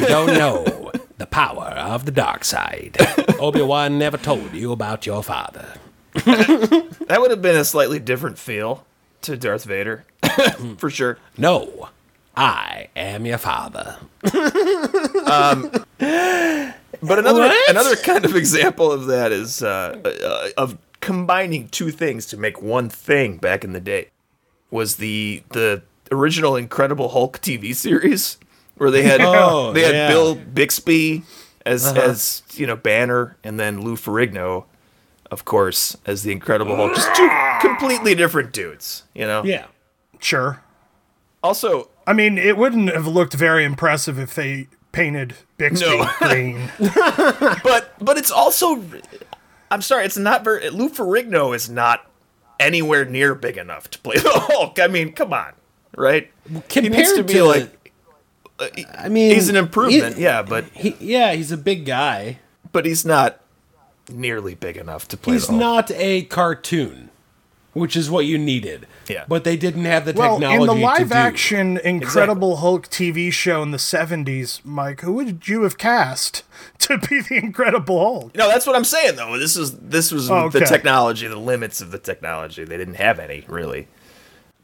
don't 0.06 0.26
know 0.28 0.92
the 1.18 1.26
power 1.26 1.66
of 1.68 2.04
the 2.04 2.12
dark 2.12 2.44
side. 2.44 2.96
Obi 3.38 3.62
Wan 3.62 3.98
never 3.98 4.16
told 4.16 4.52
you 4.52 4.72
about 4.72 5.06
your 5.06 5.22
father. 5.22 5.66
That 6.14 7.16
would 7.20 7.30
have 7.30 7.42
been 7.42 7.56
a 7.56 7.64
slightly 7.64 7.98
different 7.98 8.38
feel 8.38 8.84
to 9.22 9.36
Darth 9.36 9.64
Vader, 9.64 10.04
for 10.78 10.90
sure. 10.90 11.18
No, 11.38 11.88
I 12.36 12.88
am 12.96 13.24
your 13.26 13.38
father. 13.38 13.96
But 17.04 17.18
another 17.18 17.40
What? 17.40 17.70
another 17.70 17.96
kind 17.96 18.24
of 18.24 18.36
example 18.36 18.92
of 18.92 19.06
that 19.06 19.32
is 19.32 19.62
uh, 19.62 19.98
uh, 20.04 20.48
of 20.60 20.78
combining 21.00 21.68
two 21.68 21.90
things 21.90 22.26
to 22.26 22.36
make 22.36 22.62
one 22.62 22.88
thing 22.88 23.38
back 23.38 23.64
in 23.64 23.72
the 23.72 23.80
day 23.80 24.08
was 24.70 24.96
the 24.96 25.42
the 25.50 25.82
original 26.12 26.54
Incredible 26.56 27.08
Hulk 27.08 27.40
TV 27.40 27.74
series 27.74 28.38
where 28.76 28.90
they 28.90 29.02
had 29.02 29.20
Oh, 29.20 29.72
they 29.72 29.82
had 29.82 29.94
yeah. 29.94 30.08
Bill 30.08 30.34
Bixby 30.36 31.22
as 31.66 31.86
as 31.86 32.42
you 32.54 32.66
know 32.66 32.76
Banner 32.76 33.36
and 33.42 33.58
then 33.58 33.80
Lou 33.80 33.96
Ferrigno 33.96 34.64
of 35.32 35.44
course 35.44 35.96
as 36.06 36.22
the 36.22 36.30
Incredible 36.30 36.76
Hulk 36.76 36.94
just 36.94 37.12
two 37.16 37.28
completely 37.60 38.14
different 38.14 38.52
dudes 38.52 39.02
you 39.14 39.26
know 39.26 39.42
Yeah. 39.42 39.66
Sure. 40.20 40.62
also 41.42 41.88
I 42.06 42.12
mean, 42.14 42.36
it 42.36 42.56
wouldn't 42.56 42.92
have 42.92 43.06
looked 43.06 43.32
very 43.34 43.64
impressive 43.64 44.18
if 44.18 44.34
they 44.34 44.66
painted 44.90 45.34
Bixby 45.56 45.86
No. 45.86 46.10
green. 46.18 46.68
but 46.78 47.92
but 48.00 48.18
it's 48.18 48.30
also 48.30 48.82
I'm 49.70 49.82
sorry, 49.82 50.04
it's 50.04 50.16
not 50.18 50.44
very 50.44 50.68
Lou 50.70 50.88
Ferrigno 50.88 51.54
is 51.54 51.70
not 51.70 52.04
anywhere 52.60 53.04
near 53.04 53.34
big 53.34 53.56
enough 53.56 53.88
to 53.90 53.98
play 54.00 54.16
the 54.18 54.30
Hulk. 54.30 54.78
I 54.80 54.86
mean, 54.88 55.12
come 55.12 55.32
on, 55.32 55.52
right? 55.96 56.30
he 56.70 56.80
needs 56.80 57.12
to 57.12 57.22
Compared 57.22 57.26
be 57.26 57.32
to- 57.34 57.44
like 57.44 57.92
I 58.98 59.08
mean, 59.08 59.32
he's 59.34 59.48
an 59.48 59.56
improvement, 59.56 60.16
he- 60.16 60.22
yeah, 60.24 60.42
but 60.42 60.64
He, 60.74 60.94
yeah, 61.00 61.32
he's 61.34 61.50
a 61.52 61.56
big 61.56 61.84
guy. 61.86 62.38
but 62.72 62.84
he's 62.84 63.04
not 63.04 63.40
nearly 64.12 64.54
big 64.54 64.76
enough 64.76 65.08
to 65.08 65.16
play 65.16 65.34
He's 65.34 65.46
the 65.46 65.54
not 65.54 65.90
a 65.92 66.22
cartoon, 66.22 67.10
which 67.72 67.96
is 67.96 68.10
what 68.10 68.26
you 68.26 68.38
needed. 68.38 68.86
Yeah. 69.08 69.24
But 69.28 69.44
they 69.44 69.56
didn't 69.56 69.84
have 69.84 70.04
the 70.04 70.12
Well, 70.12 70.38
technology 70.38 70.60
in 70.60 70.66
the 70.66 70.74
live-action 70.86 71.78
Incredible 71.78 72.56
Hulk 72.58 72.88
TV 72.88 73.32
show 73.32 73.62
in 73.62 73.70
the 73.72 73.78
70s, 73.78 74.60
Mike, 74.64 75.00
who 75.00 75.12
would 75.14 75.48
you 75.48 75.62
have 75.64 75.76
cast 75.76 76.44
to 76.78 76.98
be 76.98 77.20
the 77.20 77.36
Incredible 77.36 77.98
Hulk? 77.98 78.36
No, 78.36 78.48
that's 78.48 78.66
what 78.66 78.76
I'm 78.76 78.84
saying 78.84 79.16
though. 79.16 79.38
This 79.38 79.56
is 79.56 79.76
this 79.78 80.12
was 80.12 80.30
Oh, 80.30 80.48
the 80.48 80.60
technology, 80.60 81.26
the 81.26 81.36
limits 81.36 81.80
of 81.80 81.90
the 81.90 81.98
technology. 81.98 82.64
They 82.64 82.76
didn't 82.76 82.94
have 82.94 83.18
any 83.18 83.44
really. 83.48 83.88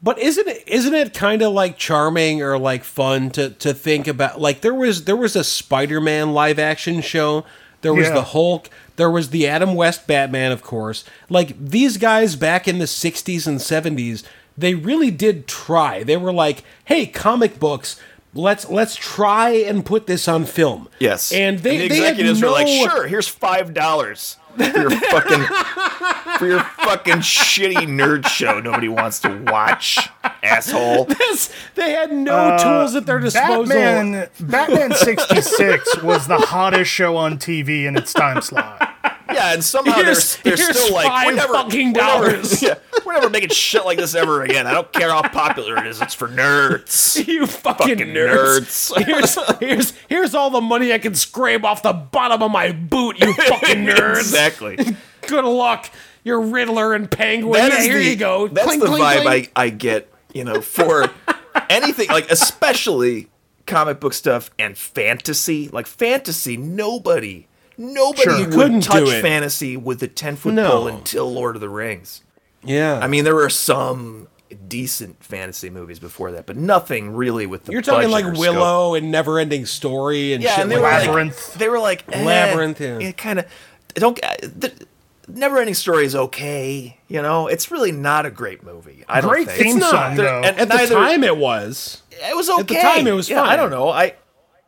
But 0.01 0.17
isn't 0.17 0.47
it 0.47 0.63
isn't 0.65 0.93
it 0.93 1.13
kind 1.13 1.41
of 1.41 1.51
like 1.51 1.77
charming 1.77 2.41
or 2.41 2.57
like 2.57 2.85
fun 2.85 3.31
to 3.31 3.49
to 3.49 3.73
think 3.73 4.07
about? 4.07 4.39
Like 4.39 4.61
there 4.61 4.73
was 4.73 5.03
there 5.03 5.17
was 5.17 5.35
a 5.35 5.43
Spider-Man 5.43 6.33
live 6.33 6.57
action 6.57 7.01
show. 7.01 7.43
There 7.81 7.93
was 7.93 8.07
Yeah. 8.07 8.13
the 8.15 8.21
Hulk. 8.23 8.69
There 8.97 9.09
was 9.09 9.29
the 9.29 9.47
Adam 9.47 9.75
West 9.75 10.07
Batman, 10.07 10.51
of 10.51 10.61
course. 10.61 11.03
Like 11.29 11.53
these 11.59 11.97
guys 11.97 12.35
back 12.35 12.67
in 12.67 12.79
the 12.79 12.85
'60s 12.87 13.47
and 13.47 13.59
'70s, 13.61 14.23
they 14.57 14.75
really 14.75 15.11
did 15.11 15.47
try. 15.47 16.03
They 16.03 16.17
were 16.17 16.33
like, 16.33 16.63
"Hey, 16.85 17.05
comic 17.05 17.59
books." 17.59 17.99
Let's 18.35 18.69
let's 18.69 18.95
try 18.95 19.49
and 19.49 19.83
put 19.83 20.05
this 20.05 20.27
on 20.27 20.45
film. 20.45 20.87
Yes, 20.99 21.31
and 21.31 21.59
they 21.59 21.77
the 21.79 21.87
they 21.87 21.95
had 21.97 22.03
executives 22.11 22.41
were 22.43 22.51
like, 22.51 22.67
no- 22.67 22.83
"Sure, 22.87 23.07
here's 23.07 23.27
five 23.27 23.73
dollars 23.73 24.35
for 24.59 24.79
your 24.79 24.91
fucking 24.91 25.43
for 26.37 26.47
your 26.47 26.59
fucking 26.59 27.15
shitty 27.15 27.87
nerd 27.87 28.27
show 28.27 28.59
nobody 28.59 28.87
wants 28.87 29.19
to 29.21 29.29
watch, 29.47 29.97
asshole." 30.43 31.05
This, 31.05 31.51
they 31.75 31.91
had 31.91 32.11
no 32.11 32.35
uh, 32.35 32.57
tools 32.57 32.95
at 32.95 33.05
their 33.05 33.19
disposal. 33.19 33.65
Batman, 33.65 34.29
Batman 34.39 34.93
66 34.93 36.01
was 36.03 36.27
the 36.27 36.37
hottest 36.37 36.91
show 36.91 37.17
on 37.17 37.37
TV 37.37 37.85
in 37.85 37.95
its 37.95 38.13
time 38.13 38.41
slot. 38.41 38.95
Yeah, 39.31 39.53
and 39.53 39.63
somehow 39.63 39.95
they're, 39.95 40.05
they're 40.05 40.55
here's 40.55 40.79
still 40.79 40.93
like, 40.93 41.25
we're 41.25 41.33
never, 41.33 41.53
fucking 41.53 41.93
we're 41.93 42.01
never- 42.01 42.31
dollars." 42.31 42.61
yeah, 42.63 42.75
we're 43.05 43.13
never 43.13 43.29
making 43.29 43.49
shit 43.49 43.85
like 43.85 43.97
this 43.97 44.15
ever 44.15 44.43
again. 44.43 44.65
I 44.67 44.73
don't 44.73 44.91
care 44.91 45.09
how 45.09 45.21
popular 45.21 45.77
it 45.77 45.87
is. 45.87 46.01
It's 46.01 46.13
for 46.13 46.27
nerds. 46.27 47.23
You 47.29 47.45
fucking, 47.45 47.97
Fucking 47.97 48.13
nerds. 48.13 48.91
nerds. 48.91 49.05
here's 49.05 49.59
here's 49.59 49.93
here's 50.07 50.35
all 50.35 50.49
the 50.49 50.61
money 50.61 50.91
I 50.93 50.97
can 50.97 51.13
scrape 51.15 51.63
off 51.63 51.83
the 51.83 51.93
bottom 51.93 52.41
of 52.41 52.51
my 52.51 52.71
boot, 52.71 53.19
you 53.19 53.33
fucking 53.33 53.85
nerds. 53.85 54.19
exactly. 54.19 54.77
Good 55.27 55.45
luck. 55.45 55.89
You're 56.23 56.41
Riddler 56.41 56.93
and 56.93 57.09
Penguin. 57.09 57.61
Yeah, 57.69 57.81
here 57.81 57.99
the, 57.99 58.03
you 58.05 58.15
go. 58.15 58.47
That's 58.47 58.65
Clink, 58.67 58.81
the 58.83 58.89
vibe. 58.89 59.25
I, 59.27 59.49
I 59.55 59.69
get, 59.69 60.11
you 60.33 60.43
know, 60.43 60.59
for 60.61 61.09
anything 61.69 62.09
like 62.09 62.29
especially 62.31 63.27
comic 63.65 63.99
book 63.99 64.13
stuff 64.13 64.49
and 64.59 64.77
fantasy. 64.77 65.67
Like 65.69 65.87
fantasy, 65.87 66.57
nobody 66.57 67.47
nobody 67.79 68.23
Sure. 68.23 68.39
would 68.41 68.51
Couldn't 68.51 68.81
touch 68.81 69.05
do 69.05 69.09
it. 69.11 69.21
fantasy 69.21 69.75
with 69.77 70.03
a 70.03 70.07
ten 70.07 70.35
foot 70.35 70.53
No. 70.53 70.69
pole 70.69 70.87
until 70.87 71.31
Lord 71.33 71.55
of 71.55 71.61
the 71.61 71.69
Rings. 71.69 72.21
Yeah. 72.63 72.99
I 73.01 73.07
mean, 73.07 73.23
there 73.23 73.33
were 73.35 73.49
some 73.49 74.27
decent 74.67 75.23
fantasy 75.23 75.69
movies 75.69 75.97
before 75.99 76.31
that, 76.31 76.45
but 76.45 76.57
nothing 76.57 77.15
really 77.15 77.45
with 77.45 77.65
the 77.65 77.71
you're 77.71 77.81
talking 77.81 78.09
like 78.09 78.25
or 78.25 78.35
scope. 78.35 78.39
Willow 78.39 78.95
and 78.95 79.11
Never 79.11 79.39
Ending 79.39 79.65
Story 79.65 80.33
and 80.33 80.43
Yeah, 80.43 80.51
shit 80.55 80.63
and 80.63 80.71
they 80.71 80.75
like 80.75 80.83
were 80.83 80.89
that. 80.89 80.97
like, 80.99 81.07
Labyrinth. 81.07 81.53
they 81.55 81.69
were 81.69 81.79
like 81.79 82.03
eh, 82.11 82.23
Labyrinth, 82.25 82.81
yeah. 82.81 82.99
It 82.99 83.15
kind 83.17 83.39
of 83.39 83.45
don't. 83.95 84.19
uh, 84.23 84.35
The, 84.41 84.73
Never 85.27 85.59
Ending 85.59 85.75
Story 85.75 86.05
is 86.05 86.15
okay. 86.15 86.97
You 87.07 87.21
know, 87.21 87.45
it's 87.47 87.69
really 87.69 87.91
not 87.91 88.25
a 88.25 88.31
great 88.31 88.63
movie. 88.63 89.05
I 89.07 89.21
don't 89.21 89.29
Great 89.29 89.47
think. 89.47 89.59
theme 89.61 89.77
It's 89.77 89.81
not. 89.81 89.91
song, 89.91 90.15
though. 90.15 90.41
and- 90.43 90.57
At 90.59 90.69
the 90.69 90.93
time, 90.95 91.23
it 91.23 91.37
was. 91.37 92.01
it 92.11 92.35
was 92.35 92.49
okay. 92.49 92.59
At 92.61 92.67
the 92.67 92.75
time, 92.75 93.07
it 93.07 93.11
was 93.11 93.29
yeah, 93.29 93.43
I 93.43 93.55
don't 93.55 93.69
know. 93.69 93.89
I 93.89 94.15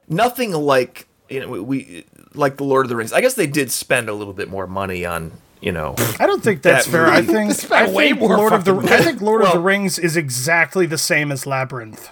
nothing 0.08 0.52
like 0.52 1.08
you 1.30 1.40
know 1.40 1.48
we 1.64 2.06
like 2.34 2.58
the 2.58 2.64
Lord 2.64 2.86
of 2.86 2.90
the 2.90 2.96
Rings. 2.96 3.14
I 3.14 3.22
guess 3.22 3.34
they 3.34 3.48
did 3.48 3.72
spend 3.72 4.10
a 4.10 4.14
little 4.14 4.34
bit 4.34 4.50
more 4.50 4.68
money 4.68 5.06
on 5.06 5.32
you 5.62 5.72
know. 5.72 5.96
I 6.20 6.26
don't 6.26 6.44
think 6.44 6.64
that's 6.64 6.86
That 6.88 6.92
fair. 6.92 7.08
I 7.08 7.22
think 7.22 7.54
spent 7.54 7.90
I 7.90 7.92
way 7.92 8.10
think 8.10 8.20
more 8.20 8.38
Lord 8.38 8.54
of 8.54 8.66
the 8.66 8.74
fucking 8.74 8.90
I 8.90 9.02
think 9.02 9.22
Lord 9.22 9.44
of 9.44 9.54
the 9.54 9.60
Rings 9.60 10.00
is 10.00 10.18
exactly 10.18 10.86
the 10.86 10.98
same 10.98 11.32
as 11.32 11.46
Labyrinth. 11.46 12.10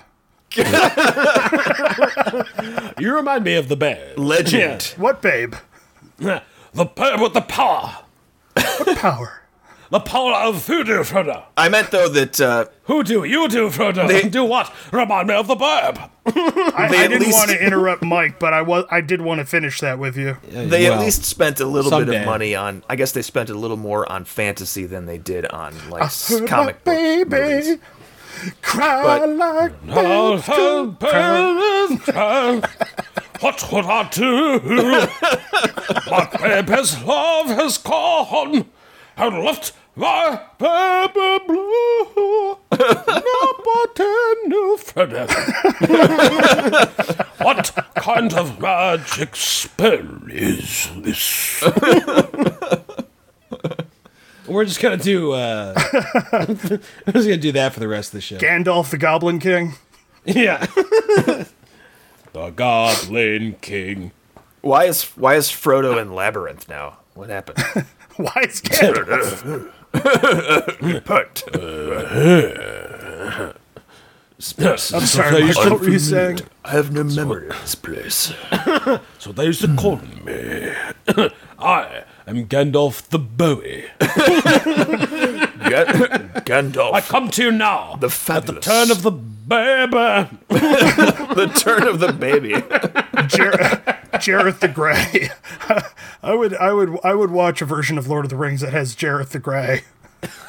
You 3.00 3.16
remind 3.16 3.46
me 3.46 3.56
of 3.56 3.70
the 3.70 3.78
bear. 3.78 4.14
Legend. 4.18 4.94
What 4.98 5.22
babe? 5.22 5.56
The 6.72 6.86
bear 6.86 7.18
with 7.18 7.34
the 7.34 7.42
power. 7.42 7.98
What 8.54 8.98
power? 9.00 9.42
The 9.92 10.00
power 10.00 10.34
of 10.34 10.64
voodoo, 10.68 11.00
Frodo. 11.00 11.44
I 11.58 11.68
meant 11.68 11.90
though 11.90 12.08
that 12.10 12.40
uh, 12.40 12.66
Who 12.84 13.04
do 13.04 13.24
you 13.24 13.48
do, 13.48 13.70
Frodo? 13.70 14.08
They- 14.08 14.30
do 14.30 14.44
what? 14.46 14.72
Remind 14.92 15.28
me 15.30 15.34
of 15.34 15.48
the 15.48 15.56
bear. 15.56 16.10
I, 16.28 16.86
I 16.86 16.88
didn't 17.08 17.22
least- 17.22 17.34
want 17.34 17.50
to 17.50 17.60
interrupt 17.66 18.04
Mike, 18.04 18.38
but 18.40 18.54
I 18.54 18.62
was 18.62 18.86
I 18.92 19.02
did 19.02 19.20
want 19.22 19.40
to 19.40 19.46
finish 19.46 19.80
that 19.80 19.98
with 19.98 20.16
you. 20.16 20.38
they 20.48 20.84
Well, 20.90 21.00
at 21.00 21.06
least 21.06 21.24
spent 21.26 21.60
a 21.60 21.66
little 21.66 21.90
bit 22.06 22.08
of 22.14 22.26
money 22.26 22.54
on. 22.54 22.84
I 22.88 22.96
guess 22.96 23.14
they 23.14 23.24
spent 23.24 23.50
a 23.50 23.56
little 23.56 23.78
more 23.78 24.10
on 24.12 24.26
fantasy 24.26 24.86
than 24.86 25.08
they 25.08 25.18
did 25.18 25.48
on 25.48 25.74
like 25.90 26.04
s- 26.04 26.40
comic 26.46 26.84
book 26.84 26.94
baby, 26.94 27.30
movies. 27.30 27.78
cry 28.62 29.02
But- 29.04 29.30
like 29.38 29.86
babes 29.88 30.44
oh, 30.50 30.96
cry. 31.00 32.60
baby, 32.60 32.68
What 33.40 33.72
would 33.72 33.86
I 33.86 34.08
do? 34.12 34.60
My 36.12 36.30
baby's 36.62 37.02
love 37.04 37.48
has 37.48 37.78
gone 37.80 38.66
and 39.18 39.44
left 39.44 39.74
my 40.00 40.40
baby 40.58 41.44
blue. 41.46 42.58
Nobody 42.72 44.10
knew 44.48 44.78
Frodo. 44.80 45.28
what 47.40 47.76
kind 47.96 48.34
of 48.34 48.60
magic 48.62 49.36
spell 49.36 50.22
is 50.30 50.90
this? 50.98 51.64
We're 54.48 54.66
just 54.66 54.82
gonna 54.82 54.98
do. 54.98 55.34
Uh, 55.34 55.76
we're 56.34 57.14
just 57.14 57.28
gonna 57.28 57.38
do 57.38 57.52
that 57.52 57.72
for 57.72 57.80
the 57.80 57.88
rest 57.88 58.10
of 58.10 58.14
the 58.14 58.22
show. 58.22 58.38
Gandalf 58.38 58.90
the 58.90 58.98
Goblin 58.98 59.38
King. 59.38 59.74
Yeah. 60.26 60.66
the 62.34 62.50
Goblin 62.56 63.58
King. 63.62 64.12
Why 64.62 64.86
is 64.86 65.04
why 65.16 65.36
is 65.36 65.50
Frodo 65.50 66.02
in 66.02 66.16
Labyrinth 66.16 66.68
now? 66.68 66.98
What 67.14 67.30
happened? 67.30 67.60
Why 68.16 68.42
is 68.48 68.60
Gandalf? 68.62 69.72
But 69.92 71.44
I'm 74.94 75.06
sorry, 75.06 75.44
Mike, 75.44 75.56
what 75.58 75.80
were 75.82 75.90
you 75.90 76.00
saying? 76.00 76.40
I 76.64 76.70
have 76.72 76.92
no 76.94 77.04
memory 77.04 77.50
of 77.50 77.60
this 77.62 77.76
place. 77.76 78.34
So 79.20 79.34
they 79.34 79.46
used 79.46 79.62
to 79.62 79.76
call 79.76 79.98
me. 79.98 80.72
I 81.60 82.04
am 82.26 82.46
Gandalf 82.48 83.02
the 83.10 83.20
Bowie. 83.20 83.86
Ga- 84.00 84.06
Gandalf. 86.46 86.94
I 86.94 87.02
come 87.02 87.30
to 87.32 87.44
you 87.44 87.52
now. 87.52 87.96
The 88.00 88.06
at 88.08 88.10
the 88.10 88.10
fabulous. 88.10 88.66
turn 88.66 88.92
of 88.92 89.02
the 89.04 89.12
baby. 89.12 90.30
the 90.48 91.52
turn 91.58 91.84
of 91.86 92.00
the 92.00 92.14
baby. 92.14 92.54
Jar- 93.28 93.99
Jareth 94.20 94.60
the 94.60 94.68
Grey. 94.68 95.30
I 96.24 96.34
would, 96.34 96.54
I 96.56 96.74
would, 96.74 96.98
I 97.04 97.14
would 97.14 97.32
watch 97.32 97.62
a 97.62 97.66
version 97.66 97.98
of 97.98 98.08
Lord 98.08 98.26
of 98.26 98.30
the 98.30 98.36
Rings 98.36 98.62
that 98.62 98.74
has 98.74 98.96
Jareth 98.96 99.30
the 99.30 99.40
Grey. 99.40 99.84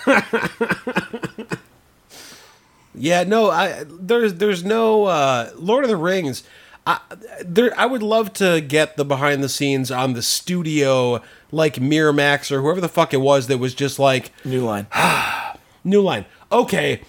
Yeah, 2.94 3.22
no, 3.22 3.50
I 3.50 3.84
there's 3.88 4.34
there's 4.34 4.64
no 4.64 5.04
uh, 5.04 5.50
Lord 5.56 5.84
of 5.84 5.90
the 5.90 5.96
Rings. 5.96 6.42
I, 6.86 6.98
there, 7.44 7.72
I 7.78 7.86
would 7.86 8.02
love 8.02 8.32
to 8.34 8.60
get 8.60 8.96
the 8.96 9.04
behind 9.04 9.44
the 9.44 9.48
scenes 9.48 9.90
on 9.90 10.14
the 10.14 10.22
studio, 10.22 11.22
like 11.52 11.76
Miramax 11.76 12.50
or 12.50 12.62
whoever 12.62 12.80
the 12.80 12.88
fuck 12.88 13.14
it 13.14 13.18
was 13.18 13.46
that 13.46 13.58
was 13.58 13.74
just 13.74 13.98
like 13.98 14.32
New 14.44 14.64
line. 14.64 14.86
New 15.84 16.02
line. 16.02 16.26
Okay, 16.50 17.00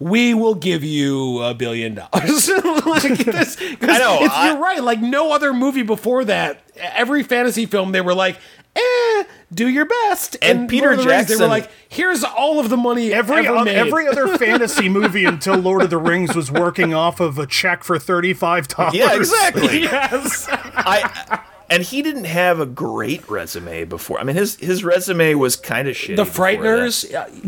we 0.00 0.32
will 0.34 0.54
give 0.54 0.84
you 0.84 1.40
a 1.42 1.54
billion 1.54 1.94
dollars. 1.96 2.48
like 2.86 3.18
this, 3.18 3.56
I 3.82 3.98
know, 3.98 4.18
I- 4.30 4.50
you're 4.52 4.58
right. 4.60 4.82
Like 4.82 5.00
no 5.00 5.32
other 5.32 5.52
movie 5.52 5.82
before 5.82 6.24
that, 6.26 6.60
every 6.76 7.22
fantasy 7.22 7.66
film 7.66 7.92
they 7.92 8.00
were 8.00 8.14
like, 8.14 8.38
"Eh, 8.76 9.24
do 9.52 9.66
your 9.68 9.86
best." 9.86 10.36
And 10.40 10.68
Peter 10.68 10.88
Lord 10.94 11.00
of 11.00 11.06
Rings, 11.06 11.28
they 11.28 11.36
were 11.36 11.46
like, 11.48 11.70
"Here's 11.88 12.22
all 12.22 12.60
of 12.60 12.68
the 12.68 12.76
money 12.76 13.12
Every 13.12 13.46
ever 13.46 13.56
oth- 13.56 13.64
made." 13.64 13.76
every 13.76 14.06
other 14.06 14.38
fantasy 14.38 14.88
movie 14.88 15.24
until 15.24 15.56
Lord 15.56 15.82
of 15.82 15.90
the 15.90 15.98
Rings 15.98 16.34
was 16.36 16.50
working 16.50 16.94
off 16.94 17.18
of 17.20 17.38
a 17.38 17.46
check 17.46 17.82
for 17.82 17.98
thirty 17.98 18.32
five 18.34 18.68
dollars. 18.68 18.94
Yeah, 18.94 19.16
exactly. 19.16 19.80
yes. 19.82 20.46
I 20.50 21.40
and 21.70 21.82
he 21.82 22.02
didn't 22.02 22.24
have 22.24 22.60
a 22.60 22.66
great 22.66 23.28
resume 23.28 23.84
before. 23.84 24.18
I 24.20 24.24
mean, 24.24 24.36
his 24.36 24.56
his 24.56 24.82
resume 24.84 25.34
was 25.34 25.56
kind 25.56 25.88
of 25.88 25.94
shitty. 25.96 26.16
The 26.16 26.24
before 26.24 26.46
that. 26.52 26.58
Frighteners. 26.60 27.06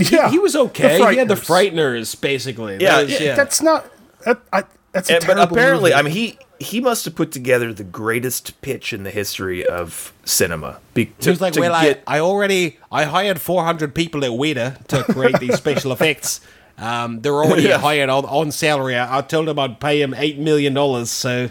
he- 0.08 0.14
Yeah, 0.16 0.30
he, 0.30 0.38
was 0.38 0.52
the 0.54 0.60
okay. 0.64 0.96
He 1.12 1.16
had 1.18 1.28
the 1.28 1.34
Frighteners. 1.34 1.72
Frighteners, 2.16 2.20
basically. 2.20 2.76
That 2.78 2.82
Yeah, 2.82 3.02
was- 3.02 3.20
yeah, 3.20 3.34
That's 3.34 3.62
not. 3.62 3.86
That, 4.24 4.40
I, 4.52 4.64
that's 4.92 5.08
a 5.10 5.14
And- 5.16 5.26
but 5.26 5.34
terrible 5.34 5.56
apparently, 5.56 5.90
movie. 5.90 5.94
I 5.98 6.02
mean, 6.02 6.12
he 6.12 6.38
he 6.58 6.78
must 6.80 7.06
have 7.06 7.14
put 7.14 7.32
together 7.32 7.72
the 7.72 7.84
greatest 7.84 8.60
pitch 8.60 8.92
in 8.92 9.02
the 9.02 9.10
history 9.10 9.64
of 9.64 10.12
cinema. 10.26 10.78
Be, 10.92 11.06
to, 11.06 11.12
He 11.24 11.30
was 11.30 11.40
like, 11.40 11.54
to 11.54 11.60
well, 11.60 11.80
get, 11.82 12.02
I, 12.06 12.16
I 12.18 12.20
already 12.20 12.78
I 12.92 13.04
hired 13.04 13.40
400 13.40 13.94
people 13.94 14.22
at 14.26 14.32
Weta 14.32 14.86
to 14.88 15.02
create 15.04 15.38
these 15.40 15.54
special 15.56 15.90
effects. 15.96 16.42
Um, 16.76 17.20
they're 17.22 17.32
already 17.34 17.62
Yeah. 17.62 17.78
hired 17.78 18.10
on, 18.10 18.26
on 18.26 18.52
salary. 18.52 18.94
I, 18.96 19.18
I 19.18 19.22
told 19.22 19.48
them 19.48 19.58
I'd 19.58 19.80
pay 19.80 20.02
him 20.02 20.12
eight 20.14 20.38
million 20.38 20.74
dollars. 20.74 21.08
So 21.10 21.50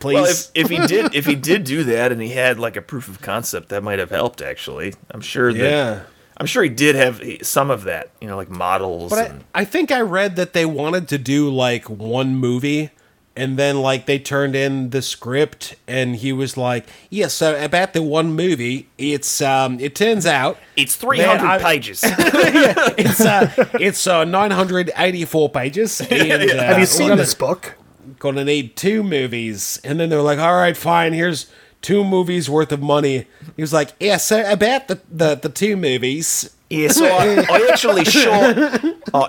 please, 0.00 0.14
well, 0.14 0.24
if, 0.26 0.50
if 0.54 0.68
he 0.68 0.78
did 0.86 1.14
if 1.14 1.26
he 1.26 1.34
did 1.34 1.64
do 1.64 1.84
that 1.92 2.12
and 2.12 2.20
he 2.20 2.30
had 2.30 2.58
like 2.58 2.76
a 2.76 2.82
proof 2.82 3.08
of 3.08 3.20
concept, 3.20 3.68
that 3.70 3.82
might 3.82 3.98
have 3.98 4.10
helped. 4.10 4.40
Actually, 4.42 4.94
I'm 5.10 5.20
sure 5.20 5.52
that 5.52 5.58
yeah. 5.70 6.00
I'm 6.38 6.46
sure 6.46 6.62
he 6.62 6.68
did 6.68 6.94
have 6.96 7.22
some 7.42 7.70
of 7.70 7.84
that. 7.84 8.10
You 8.20 8.28
know, 8.28 8.36
like 8.36 8.50
models. 8.50 9.10
But 9.10 9.18
I, 9.18 9.24
and, 9.24 9.44
I 9.54 9.64
think 9.64 9.90
I 9.90 10.00
read 10.00 10.36
that 10.36 10.52
they 10.52 10.66
wanted 10.66 11.08
to 11.08 11.18
do 11.18 11.50
like 11.50 11.88
one 11.90 12.34
movie. 12.36 12.90
And 13.38 13.58
then, 13.58 13.82
like, 13.82 14.06
they 14.06 14.18
turned 14.18 14.56
in 14.56 14.88
the 14.88 15.02
script, 15.02 15.74
and 15.86 16.16
he 16.16 16.32
was 16.32 16.56
like, 16.56 16.86
"Yeah, 17.10 17.26
so 17.26 17.62
about 17.62 17.92
the 17.92 18.00
one 18.00 18.32
movie, 18.32 18.88
it's 18.96 19.42
um, 19.42 19.78
it 19.78 19.94
turns 19.94 20.24
out 20.24 20.56
it's 20.74 20.96
300 20.96 21.36
Man, 21.42 21.46
I- 21.46 21.58
pages. 21.62 22.00
it's 22.02 23.20
uh, 23.20 23.52
it's 23.78 24.06
uh, 24.06 24.24
984 24.24 25.50
pages. 25.50 26.00
And, 26.10 26.50
uh, 26.50 26.62
Have 26.64 26.78
you 26.78 26.86
seen 26.86 27.08
gonna- 27.08 27.20
this 27.20 27.34
book? 27.34 27.74
Gonna 28.18 28.44
need 28.44 28.76
two 28.76 29.02
movies. 29.02 29.80
And 29.84 29.98
then 30.00 30.08
they're 30.10 30.22
like, 30.22 30.38
all 30.38 30.54
right, 30.54 30.76
fine, 30.76 31.12
here's 31.12 31.50
two 31.82 32.04
movies 32.04 32.48
worth 32.50 32.72
of 32.72 32.80
money. 32.82 33.26
He 33.56 33.62
was 33.62 33.72
like, 33.72 33.92
yeah, 34.00 34.16
so 34.16 34.50
about 34.50 34.88
the, 34.88 35.00
the, 35.10 35.34
the 35.36 35.48
two 35.48 35.76
movies. 35.76 36.50
yeah, 36.70 36.88
so 36.88 37.06
I, 37.06 37.44
I 37.48 37.68
actually 37.70 38.04
shot 38.04 38.84
uh, 39.14 39.28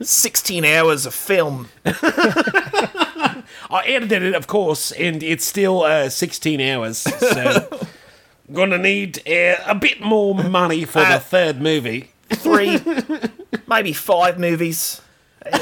16 0.00 0.64
hours 0.64 1.06
of 1.06 1.14
film. 1.14 1.68
I 1.84 3.82
edited 3.86 4.22
it, 4.22 4.34
of 4.34 4.46
course, 4.46 4.92
and 4.92 5.22
it's 5.22 5.44
still 5.44 5.82
uh, 5.82 6.08
16 6.08 6.60
hours. 6.60 6.98
So 6.98 7.68
gonna 8.52 8.78
need 8.78 9.18
uh, 9.28 9.56
a 9.66 9.74
bit 9.74 10.00
more 10.00 10.34
money 10.34 10.84
for 10.84 11.00
Uh, 11.00 11.14
the 11.14 11.20
third 11.20 11.60
movie. 11.60 12.10
Three, 12.30 12.80
maybe 13.68 13.92
five 13.92 14.38
movies. 14.38 15.00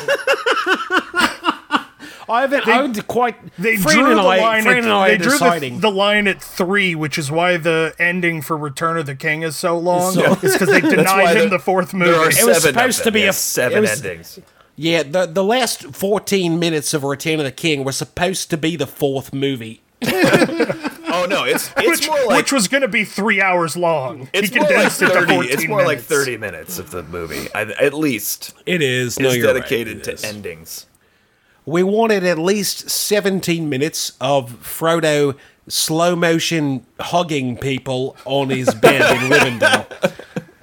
I 2.29 2.43
haven't, 2.43 2.67
I 2.67 2.73
haven't 2.73 3.07
quite. 3.07 3.37
They 3.57 3.77
Fran 3.77 3.97
drew 3.97 4.07
and 4.11 4.19
the 4.19 4.23
I, 4.23 4.39
line. 4.41 4.63
Fran 4.63 4.77
At, 4.79 4.85
and 4.85 4.93
I 4.93 5.09
they 5.11 5.19
drew 5.19 5.39
the, 5.39 5.77
the 5.81 5.91
line 5.91 6.27
at 6.29 6.43
three, 6.43 6.95
which 6.95 7.19
is 7.19 7.31
why 7.31 7.57
the 7.57 7.95
ending 7.99 8.43
for 8.43 8.57
Return 8.57 8.97
of 8.97 9.07
the 9.07 9.15
King 9.15 9.43
is 9.43 9.57
so 9.57 9.79
long. 9.79 10.13
So- 10.15 10.33
It's 10.43 10.55
because 10.55 10.69
they 10.69 10.81
denied 10.97 11.29
him 11.29 11.35
there- 11.35 11.49
the 11.51 11.59
fourth 11.59 11.91
There 11.91 12.01
movie. 12.01 12.13
are 12.13 12.31
It 12.31 12.47
was 12.47 12.63
supposed 12.63 12.99
to 12.99 13.05
them, 13.05 13.15
be 13.15 13.25
a- 13.25 13.33
seven 13.33 13.79
it 13.79 13.81
was- 13.83 14.05
endings. 14.05 14.41
Yeah, 14.77 15.05
the 15.05 15.27
the 15.27 15.45
last 15.45 15.85
14 15.95 16.59
minutes 16.59 16.95
of 16.95 17.05
Return 17.05 17.39
of 17.39 17.45
the 17.45 17.53
King 17.53 17.85
were 17.85 17.93
supposed 17.93 18.51
to 18.51 18.57
be 18.57 18.75
the 18.77 18.87
fourth 18.89 19.33
movie. 19.33 19.83
Oh 21.17 21.27
no, 21.27 21.45
it's 21.45 21.71
it's 21.77 21.87
which, 22.01 22.09
more 22.09 22.19
like 22.27 22.37
which 22.39 22.53
was 22.53 22.67
going 22.67 22.81
to 22.81 22.89
be 22.89 23.05
three 23.05 23.41
hours 23.41 23.77
long. 23.77 24.29
it's 24.33 24.49
he 24.49 24.59
more 24.59 24.65
like 24.69 24.75
condensed 24.75 25.03
it 25.03 25.07
to 25.07 25.13
30. 25.13 25.35
14 25.35 25.53
It's 25.53 25.69
more 25.69 25.85
like 25.85 26.01
30 26.01 26.37
minutes 26.39 26.81
of 26.81 26.91
the 26.91 27.05
movie, 27.05 27.47
I, 27.55 27.63
at 27.63 27.95
least. 27.95 28.53
It 28.67 28.83
is. 28.83 29.17
is 29.17 29.41
dedicated 29.43 30.03
to 30.05 30.27
endings. 30.27 30.87
We 31.67 31.83
wanted 31.83 32.25
at 32.25 32.39
least 32.39 32.91
17 32.91 33.69
minutes 33.69 34.13
of 34.21 34.51
Frodo 34.63 35.37
slow 35.67 36.15
motion 36.15 36.85
hugging 37.01 37.57
people 37.57 38.17
on 38.27 38.51
his 38.51 38.73
bed 38.75 39.01
in 39.01 39.31
Rivendell. 39.31 39.87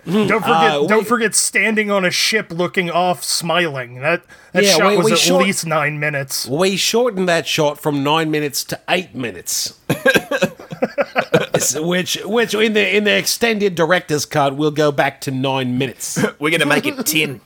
Don't 0.05 0.41
forget, 0.41 0.71
Uh, 0.75 0.87
don't 0.87 1.07
forget 1.07 1.33
standing 1.35 1.89
on 1.91 2.05
a 2.05 2.11
ship 2.11 2.51
looking 2.51 2.89
off, 2.91 3.23
smiling. 3.23 4.01
That 4.01 4.23
that 4.51 4.63
Yeah, 4.63 4.71
shot 4.77 4.91
we- 4.91 4.97
was 4.97 5.05
we 5.05 5.11
at 5.13 5.17
short- 5.19 5.43
least 5.45 5.65
nine 5.65 5.99
minutes. 5.99 6.47
We 6.47 6.75
shortened 6.77 7.27
that 7.29 7.47
shot 7.47 7.79
from 7.79 8.03
nine 8.03 8.29
minutes 8.31 8.63
to 8.65 8.79
eight 8.89 9.15
minutes. 9.15 9.79
which, 11.75 12.17
which 12.25 12.53
in 12.55 12.73
the 12.73 12.95
in 12.95 13.03
the 13.03 13.15
extended 13.15 13.75
director's 13.75 14.25
cut, 14.25 14.55
we'll 14.55 14.71
go 14.71 14.91
back 14.91 15.21
to 15.21 15.31
nine 15.31 15.77
minutes. 15.77 16.19
We're 16.39 16.51
gonna 16.51 16.65
make 16.65 16.85
it 16.85 17.03
10. 17.05 17.41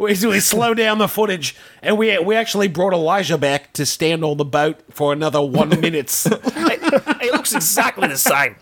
We, 0.00 0.16
we 0.26 0.40
slow 0.40 0.72
down 0.72 0.96
the 0.96 1.08
footage, 1.08 1.54
and 1.82 1.98
we 1.98 2.18
we 2.18 2.34
actually 2.34 2.68
brought 2.68 2.94
Elijah 2.94 3.36
back 3.36 3.72
to 3.74 3.84
stand 3.84 4.24
on 4.24 4.38
the 4.38 4.46
boat 4.46 4.80
for 4.90 5.12
another 5.12 5.42
one 5.42 5.68
minutes. 5.80 6.26
it 6.30 7.32
looks 7.32 7.54
exactly 7.54 8.08
the 8.08 8.16
same. 8.16 8.56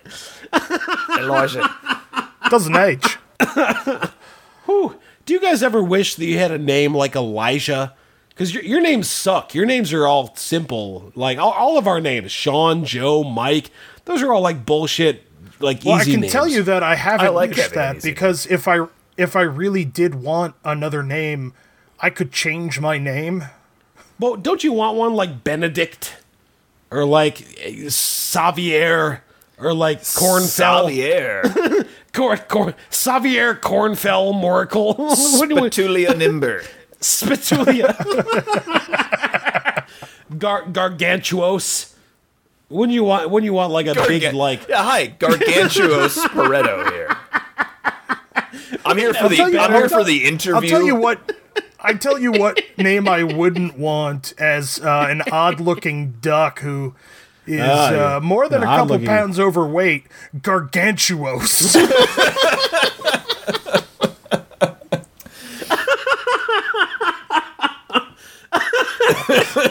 Elijah. 1.16 1.72
Doesn't 2.50 2.76
age. 2.76 3.18
do 4.66 5.32
you 5.32 5.40
guys 5.40 5.62
ever 5.62 5.82
wish 5.82 6.16
that 6.16 6.24
you 6.24 6.38
had 6.38 6.50
a 6.50 6.58
name 6.58 6.92
like 6.92 7.14
Elijah? 7.14 7.94
Because 8.30 8.52
your, 8.52 8.64
your 8.64 8.80
names 8.80 9.08
suck. 9.08 9.54
Your 9.54 9.66
names 9.66 9.92
are 9.92 10.06
all 10.06 10.34
simple. 10.34 11.12
Like 11.14 11.38
all, 11.38 11.52
all 11.52 11.78
of 11.78 11.86
our 11.86 12.00
names, 12.00 12.32
Sean, 12.32 12.84
Joe, 12.84 13.22
Mike, 13.22 13.70
those 14.06 14.22
are 14.22 14.32
all 14.32 14.40
like 14.42 14.66
bullshit, 14.66 15.24
like 15.60 15.78
easy. 15.78 15.88
Well, 15.88 15.98
I 16.00 16.04
can 16.04 16.20
names. 16.20 16.32
tell 16.32 16.48
you 16.48 16.64
that 16.64 16.82
I 16.82 16.96
haven't 16.96 17.26
I 17.26 17.30
like 17.30 17.50
wished 17.50 17.74
that 17.74 17.96
easy 17.96 18.10
because 18.10 18.46
if 18.46 18.66
I 18.66 18.86
if 19.18 19.36
I 19.36 19.42
really 19.42 19.84
did 19.84 20.14
want 20.14 20.54
another 20.64 21.02
name, 21.02 21.52
I 22.00 22.08
could 22.08 22.32
change 22.32 22.80
my 22.80 22.96
name. 22.96 23.44
Well, 24.18 24.36
don't 24.36 24.64
you 24.64 24.72
want 24.72 24.96
one 24.96 25.14
like 25.14 25.44
Benedict 25.44 26.16
or 26.90 27.04
like 27.04 27.42
eh, 27.60 27.88
Xavier 27.90 29.22
or 29.58 29.74
like 29.74 29.98
Cornfell? 30.04 30.86
Xavier. 30.88 31.42
Cor- 32.12 32.36
Cor- 32.38 32.74
Xavier 32.92 33.54
Cornfell 33.54 34.32
Moracle. 34.32 34.94
What 34.96 35.48
do 35.48 35.56
we- 35.56 35.60
Nimber. 36.06 36.64
Spitulia. 37.00 37.94
Gar- 40.38 40.64
gargantuos. 40.64 41.94
Wouldn't 42.70 42.92
you 42.94 43.04
want? 43.04 43.30
Wouldn't 43.30 43.46
you 43.46 43.54
want 43.54 43.72
like 43.72 43.86
a 43.86 43.94
big 43.94 44.34
like? 44.34 44.68
Yeah, 44.68 44.82
hi, 44.82 45.08
Gargantuos 45.08 46.16
Pareto 46.28 46.90
here. 46.92 47.16
I'm 48.88 48.98
here 48.98 49.14
for 49.14 49.28
the 49.28 49.36
you- 49.36 49.58
I'm 49.58 49.72
here 49.72 49.88
tell- 49.88 50.00
for 50.00 50.04
the 50.04 50.24
interview. 50.24 50.54
I'll 50.54 50.62
tell 50.62 50.82
you 50.82 50.96
what. 50.96 51.32
I 51.80 51.94
tell 51.94 52.18
you 52.18 52.32
what 52.32 52.60
name 52.78 53.08
I 53.08 53.22
wouldn't 53.22 53.78
want 53.78 54.34
as 54.38 54.80
uh, 54.80 55.06
an 55.08 55.22
odd-looking 55.32 56.16
duck 56.20 56.58
who 56.60 56.94
is 57.46 57.58
yeah. 57.60 58.16
uh, 58.16 58.20
more 58.20 58.48
than 58.48 58.62
An 58.62 58.68
a 58.68 58.76
couple 58.76 58.82
odd-looking- 58.82 59.06
pounds 59.06 59.38
overweight. 59.38 60.06
Gargantuos. 60.36 61.76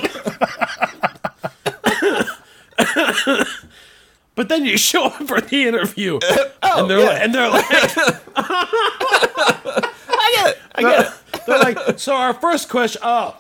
But 4.37 4.49
then 4.49 4.65
you 4.65 4.77
show 4.77 5.05
up 5.05 5.27
for 5.27 5.41
the 5.41 5.63
interview, 5.67 6.19
Oh, 6.61 6.81
and 6.81 6.89
they're 6.89 7.03
like, 7.03 7.21
and 7.23 7.33
they're 7.33 7.49
like, 7.49 7.65
I 8.35 10.31
get 10.35 10.49
it. 10.51 10.57
I 10.75 10.81
get 10.81 11.07
it. 11.07 11.13
they're 11.47 11.57
like, 11.59 11.99
so 11.99 12.13
our 12.15 12.35
first 12.35 12.69
question. 12.69 13.01
Oh, 13.03 13.35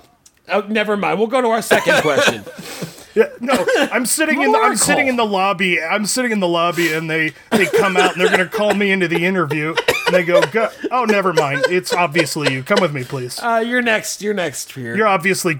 oh, 0.49 0.61
never 0.61 0.97
mind. 0.97 1.19
We'll 1.19 1.27
go 1.27 1.39
to 1.39 1.49
our 1.49 1.61
second 1.61 2.01
question. 2.01 2.43
Yeah, 3.13 3.29
no, 3.39 3.53
I'm 3.91 4.07
sitting 4.07 4.41
in 4.41 4.51
the 4.51 4.57
I'm 4.57 4.75
sitting 4.75 5.07
in 5.07 5.17
the 5.17 5.25
lobby. 5.25 5.79
I'm 5.81 6.07
sitting 6.07 6.31
in 6.31 6.39
the 6.39 6.47
lobby, 6.47 6.91
and 6.93 7.07
they 7.07 7.33
they 7.51 7.67
come 7.67 7.95
out 7.95 8.13
and 8.13 8.21
they're 8.21 8.31
gonna 8.31 8.47
call 8.49 8.73
me 8.73 8.91
into 8.91 9.07
the 9.07 9.23
interview. 9.23 9.75
And 10.07 10.15
they 10.15 10.23
go, 10.23 10.41
go 10.41 10.69
"Oh, 10.91 11.05
never 11.05 11.31
mind. 11.31 11.65
It's 11.69 11.93
obviously 11.93 12.53
you. 12.53 12.63
Come 12.63 12.79
with 12.81 12.93
me, 12.93 13.03
please. 13.03 13.39
Uh, 13.39 13.63
you're 13.65 13.81
next. 13.83 14.21
You're 14.23 14.33
next 14.33 14.71
here. 14.71 14.95
You're 14.95 15.07
obviously 15.07 15.53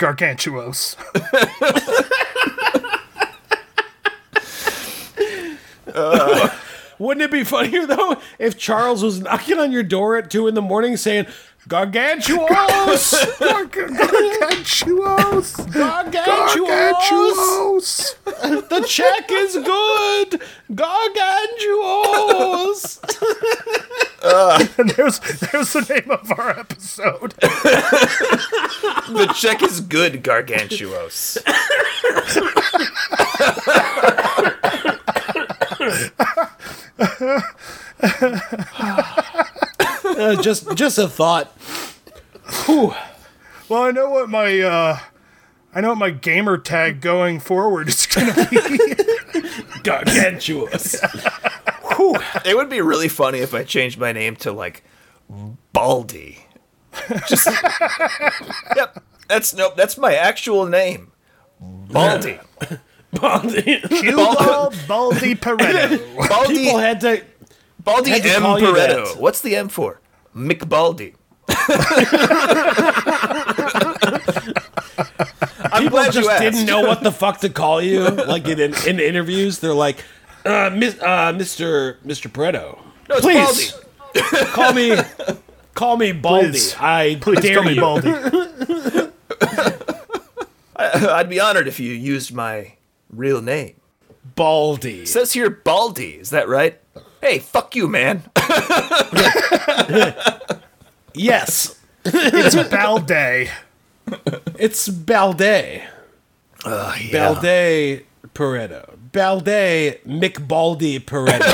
gargantuos." 5.97 6.53
Wouldn't 6.99 7.23
it 7.23 7.29
be 7.31 7.43
funnier 7.43 7.85
though 7.85 8.17
if 8.39 8.57
Charles 8.57 9.03
was 9.03 9.19
knocking 9.21 9.59
on 9.59 9.71
your 9.71 9.83
door 9.83 10.17
at 10.17 10.31
two 10.31 10.47
in 10.47 10.55
the 10.55 10.63
morning 10.63 10.97
saying, 10.97 11.27
"Gargantuos, 11.69 12.47
Gargantuos. 13.37 15.53
gargantuos, 15.69 18.15
Gargantuos. 18.25 18.69
the 18.69 18.81
check 18.87 19.29
is 19.31 19.53
good, 19.57 20.41
gargantuos." 20.71 22.97
And 24.79 24.89
there's 24.95 25.19
there's 25.19 25.73
the 25.73 25.81
name 25.87 26.09
of 26.09 26.31
our 26.31 26.49
episode. 26.59 27.33
The 29.13 29.27
check 29.35 29.61
is 29.61 29.81
good, 29.81 30.23
Gargantuos. 30.23 31.37
Uh, 38.21 40.35
just, 40.41 40.75
just 40.75 40.97
a 40.97 41.07
thought. 41.07 41.47
Whew. 42.65 42.93
Well, 43.69 43.83
I 43.83 43.91
know 43.91 44.09
what 44.09 44.29
my 44.29 44.59
uh, 44.61 44.99
I 45.75 45.81
know 45.81 45.89
what 45.89 45.97
my 45.97 46.09
gamer 46.11 46.57
tag 46.57 47.01
going 47.01 47.39
forward 47.39 47.89
is 47.89 48.05
gonna 48.07 48.47
be. 48.49 48.57
Gargantuous. 49.83 50.95
It 52.45 52.55
would 52.55 52.69
be 52.69 52.81
really 52.81 53.09
funny 53.09 53.39
if 53.39 53.53
I 53.53 53.63
changed 53.63 53.99
my 53.99 54.11
name 54.13 54.35
to 54.37 54.51
like 54.51 54.83
Baldy. 55.73 56.39
Just 57.27 57.47
Yep. 58.75 59.03
That's 59.27 59.53
nope, 59.53 59.75
that's 59.75 59.97
my 59.97 60.15
actual 60.15 60.65
name. 60.65 61.11
Baldy. 61.59 62.39
Cuba 63.13 64.71
Baldy 64.87 65.35
Pareto. 65.35 66.29
Baldy 66.29 66.53
People 66.55 66.79
had 66.79 67.01
to. 67.01 67.23
Baldy 67.87 68.11
M 68.11 68.41
call 68.41 68.59
you 68.59 68.67
Pareto. 68.67 69.13
that. 69.13 69.17
What's 69.21 69.39
the 69.41 69.55
M 69.55 69.69
for? 69.69 70.01
McBaldy. 70.35 71.13
I'm 75.71 75.83
People 75.83 75.89
glad 75.99 76.11
just 76.11 76.17
you 76.25 76.29
asked. 76.29 76.41
didn't 76.41 76.65
know 76.65 76.81
what 76.81 77.01
the 77.03 77.11
fuck 77.11 77.39
to 77.41 77.49
call 77.49 77.81
you. 77.81 78.01
Like 78.07 78.47
in, 78.47 78.59
in 78.59 78.99
interviews, 78.99 79.59
they're 79.59 79.73
like, 79.73 80.03
uh, 80.45 80.69
Miss, 80.73 80.95
uh, 80.99 81.31
"Mr. 81.33 81.97
Mr. 82.05 82.29
Pareto, 82.31 82.77
No, 83.09 83.15
it's 83.15 83.21
please 83.25 83.71
Baldy. 83.71 84.45
call 84.51 84.73
me, 84.73 84.95
call 85.73 85.97
me 85.97 86.11
Baldy. 86.11 86.49
Please. 86.51 86.75
I 86.79 87.15
Please 87.21 87.39
dare 87.41 87.55
call 87.55 87.63
me 87.63 87.73
you." 87.73 87.81
Baldy. 87.81 88.13
I'd 91.09 91.29
be 91.29 91.39
honored 91.39 91.67
if 91.67 91.79
you 91.79 91.91
used 91.93 92.33
my 92.33 92.73
real 93.09 93.41
name. 93.41 93.75
Baldy. 94.35 95.01
It 95.01 95.07
says 95.07 95.33
here 95.33 95.49
Baldy, 95.49 96.11
is 96.19 96.29
that 96.31 96.47
right? 96.47 96.79
Hey, 97.21 97.39
fuck 97.39 97.75
you, 97.75 97.87
man. 97.87 98.23
Yes, 101.19 101.79
It's 102.05 102.53
Balday. 102.69 103.49
it's 104.59 104.87
Balde. 104.87 105.81
Uh, 106.63 106.95
yeah. 107.01 107.11
Balde 107.33 108.03
Pareto. 108.35 108.95
Balde 109.11 109.99
McBaldy 110.05 110.99
Pareto. 111.03 111.47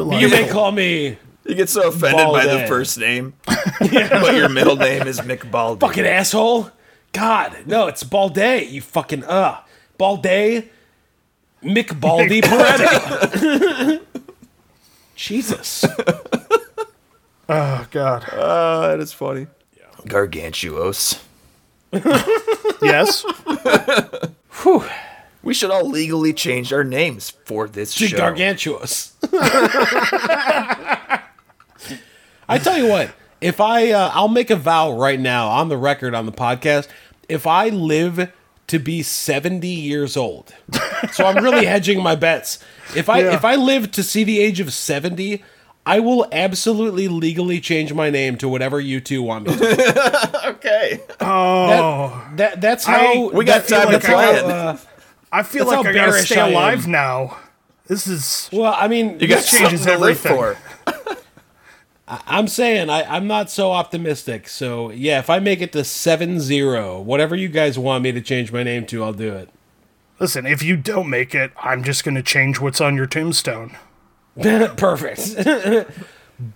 you 0.20 0.28
may 0.28 0.48
call 0.48 0.72
me 0.72 1.16
You 1.44 1.54
get 1.54 1.68
so 1.68 1.88
offended 1.88 2.26
by 2.32 2.46
the 2.46 2.66
first 2.66 2.98
name, 2.98 3.34
but 3.46 4.34
your 4.34 4.48
middle 4.48 4.76
name 4.76 5.06
is 5.06 5.20
McBaldy. 5.20 5.80
fucking 5.80 6.06
asshole. 6.06 6.70
God, 7.12 7.64
no, 7.66 7.88
it's 7.88 8.02
Balde. 8.04 8.66
You 8.68 8.80
fucking 8.80 9.24
uh, 9.24 9.60
Balde 9.98 10.68
McBaldy 11.62 12.40
Pareto. 12.42 14.00
Jesus. 15.16 15.84
Oh 17.52 17.84
God. 17.90 18.22
Uh, 18.32 18.86
that 18.90 19.00
is 19.00 19.12
funny. 19.12 19.48
Yeah. 19.76 19.86
Gargantuos. 20.06 21.18
Yes. 22.80 23.24
Whew. 24.62 24.84
We 25.42 25.52
should 25.52 25.72
all 25.72 25.88
legally 25.88 26.32
change 26.32 26.72
our 26.72 26.84
names 26.84 27.30
for 27.30 27.66
this 27.66 27.92
to 27.96 28.06
show. 28.06 28.18
gargantuous. 28.18 29.14
I 29.32 31.22
tell 32.62 32.78
you 32.78 32.86
what, 32.86 33.10
if 33.40 33.60
I, 33.60 33.90
uh, 33.90 34.10
I'll 34.14 34.28
make 34.28 34.50
a 34.50 34.56
vow 34.56 34.92
right 34.92 35.18
now 35.20 35.48
on 35.48 35.68
the 35.68 35.76
record 35.76 36.14
on 36.14 36.26
the 36.26 36.32
podcast. 36.32 36.88
If 37.28 37.46
I 37.46 37.68
live 37.68 38.32
to 38.66 38.78
be 38.78 39.02
seventy 39.02 39.68
years 39.68 40.16
old, 40.16 40.52
so 41.12 41.24
I'm 41.26 41.42
really 41.42 41.64
hedging 41.66 42.02
my 42.02 42.14
bets. 42.14 42.58
If 42.96 43.08
I 43.08 43.20
Yeah. 43.20 43.34
if 43.34 43.44
I 43.44 43.54
live 43.56 43.90
to 43.92 44.02
see 44.02 44.24
the 44.24 44.40
age 44.40 44.60
of 44.60 44.72
seventy, 44.72 45.42
I 45.86 46.00
will 46.00 46.26
absolutely 46.32 47.08
legally 47.08 47.60
change 47.60 47.92
my 47.94 48.10
name 48.10 48.36
to 48.38 48.48
whatever 48.48 48.80
you 48.80 49.00
two 49.00 49.22
want 49.22 49.46
me 49.46 49.56
to. 49.56 50.40
okay. 50.48 51.00
Oh, 51.20 52.24
That 52.36 52.60
that's 52.60 52.86
I- 52.86 52.92
how 52.92 53.30
we 53.30 53.44
got 53.44 53.66
that- 53.66 53.68
time 53.68 53.86
to 53.86 53.92
that's 53.92 54.06
how, 54.06 54.14
plan. 54.32 54.44
uh, 54.50 54.78
I 55.32 55.42
feel 55.44 55.64
That's 55.66 55.76
like 55.76 55.84
how 55.86 55.90
I 55.90 55.94
gotta 55.94 56.10
bearish 56.12 56.26
stay 56.26 56.40
I 56.40 56.48
alive 56.48 56.86
now. 56.88 57.36
This 57.86 58.06
is 58.08 58.48
well, 58.52 58.74
I 58.76 58.88
mean, 58.88 59.18
You 59.20 59.28
got 59.28 59.44
changes 59.44 59.82
something 59.82 59.98
to 59.98 59.98
live 59.98 60.26
everything. 60.26 60.56
for. 62.18 62.22
I'm 62.26 62.48
saying 62.48 62.90
I, 62.90 63.02
I'm 63.04 63.26
not 63.26 63.50
so 63.50 63.72
optimistic. 63.72 64.48
So 64.48 64.90
yeah, 64.90 65.18
if 65.18 65.30
I 65.30 65.38
make 65.38 65.60
it 65.60 65.72
to 65.72 65.84
seven 65.84 66.40
zero, 66.40 67.00
whatever 67.00 67.34
you 67.36 67.48
guys 67.48 67.78
want 67.78 68.04
me 68.04 68.12
to 68.12 68.20
change 68.20 68.52
my 68.52 68.62
name 68.62 68.86
to, 68.86 69.02
I'll 69.04 69.12
do 69.12 69.32
it. 69.34 69.48
listen. 70.18 70.46
If 70.46 70.62
you 70.62 70.76
don't 70.76 71.08
make 71.10 71.34
it, 71.34 71.52
I'm 71.62 71.82
just 71.84 72.04
gonna 72.04 72.22
change 72.22 72.60
what's 72.60 72.80
on 72.80 72.96
your 72.96 73.06
tombstone. 73.06 73.76
Perfect. 74.40 75.36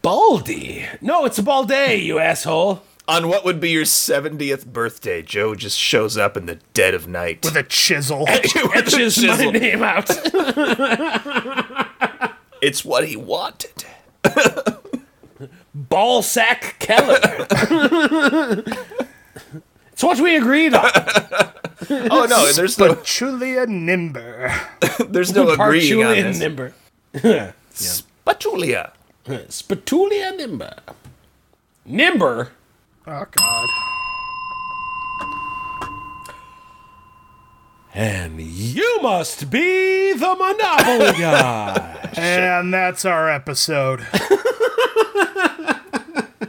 Baldy. 0.03 0.87
No, 1.01 1.25
it's 1.27 1.39
a 1.39 1.43
Balday, 1.43 1.97
you 1.97 2.19
asshole. 2.19 2.83
On 3.07 3.29
what 3.29 3.45
would 3.45 3.61
be 3.61 3.69
your 3.69 3.85
70th 3.85 4.65
birthday, 4.65 5.21
Joe 5.21 5.55
just 5.55 5.79
shows 5.79 6.17
up 6.17 6.39
in 6.39 6.47
the 6.47 6.59
dead 6.73 6.95
of 6.95 7.07
night. 7.07 7.45
With 7.45 7.55
a 7.57 7.63
chisel. 7.63 8.25
Etches 8.29 9.23
my 9.23 9.51
name 9.51 9.83
out. 9.83 10.09
It's 12.63 12.83
what 12.83 13.07
he 13.07 13.15
wanted. 13.17 13.85
Ballsack 15.77 16.79
Keller. 16.79 17.19
it's 19.93 20.03
what 20.03 20.21
we 20.21 20.37
agreed 20.37 20.75
on. 20.75 20.91
Oh 21.91 22.27
no, 22.29 22.53
there's 22.53 22.79
no 22.79 22.95
Julia 23.03 23.67
Nimber. 23.67 24.53
there's 25.09 25.35
no 25.35 25.51
agreeing 25.51 26.03
on 26.05 26.15
Partulia 26.15 26.23
this. 26.23 26.39
Nimber. 26.39 26.73
Spatulia. 27.75 28.93
Spatulia 29.27 30.39
Nimber. 30.39 30.79
Nimber? 31.89 32.49
Oh, 33.07 33.27
God. 33.31 33.69
And 37.95 38.41
you 38.41 38.99
must 39.03 39.51
be 39.51 40.13
the 40.15 40.35
Monopoly 40.35 41.13
guy. 41.21 42.11
And 42.17 42.75
that's 42.75 43.05
our 43.05 43.31
episode. 43.31 44.05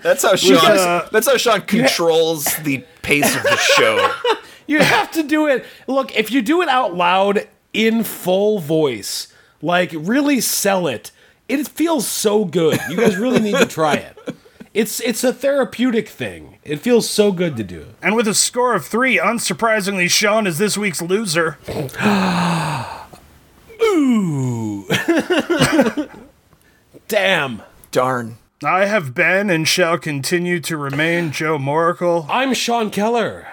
That's 0.02 0.22
how 0.22 0.36
Sean. 0.36 0.58
uh, 0.58 1.08
that's 1.12 1.28
how 1.28 1.38
Sean 1.38 1.62
controls 1.62 2.46
the 2.58 2.84
pace 3.02 3.36
of 3.36 3.42
the 3.44 3.58
show. 3.58 4.12
you 4.68 4.80
have 4.80 5.12
to 5.14 5.24
do 5.24 5.48
it. 5.48 5.66
Look, 5.88 6.16
if 6.16 6.32
you 6.32 6.44
do 6.44 6.62
it 6.62 6.70
out 6.70 6.96
loud 6.96 7.48
in 7.74 8.04
full 8.04 8.60
voice, 8.60 9.34
like 9.64 9.92
really 9.96 10.42
sell 10.42 10.86
it, 10.88 11.10
it 11.50 11.68
feels 11.68 12.08
so 12.08 12.46
good. 12.46 12.80
You 12.90 12.98
guys 12.98 13.18
really 13.18 13.40
need 13.40 13.58
to 13.58 13.66
try 13.66 13.96
it. 13.96 14.36
It's 14.76 15.00
it's 15.00 15.24
a 15.24 15.34
therapeutic 15.34 16.08
thing. 16.08 16.55
It 16.66 16.80
feels 16.80 17.08
so 17.08 17.32
good 17.32 17.56
to 17.58 17.64
do. 17.64 17.86
And 18.02 18.16
with 18.16 18.28
a 18.28 18.34
score 18.34 18.74
of 18.74 18.88
three, 18.88 19.20
unsurprisingly, 19.20 20.10
Sean 20.10 20.48
is 20.48 20.58
this 20.58 20.76
week's 20.76 21.00
loser. 21.00 21.60
Ooh. 23.84 24.88
Damn. 27.08 27.62
Darn. 27.92 28.40
I 28.64 28.86
have 28.86 29.14
been 29.14 29.52
and 29.52 29.68
shall 29.68 30.00
continue 30.00 30.60
to 30.62 30.76
remain 30.76 31.32
Joe 31.32 31.60
Moracle. 31.60 32.26
I'm 32.28 32.56
Sean 32.56 32.90
Keller. 32.90 33.48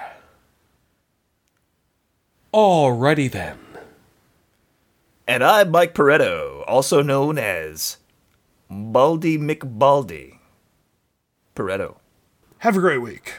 Alrighty 2.55 3.31
then. 3.31 3.59
And 5.29 5.45
I'm 5.45 5.71
Mike 5.71 5.95
Pareto, 5.95 6.65
also 6.67 7.03
known 7.03 7.37
as 7.37 7.99
Baldy 8.71 9.37
McBaldy. 9.37 10.39
Pareto. 11.55 11.97
Have 12.63 12.77
a 12.77 12.81
great 12.81 12.99
week. 12.99 13.33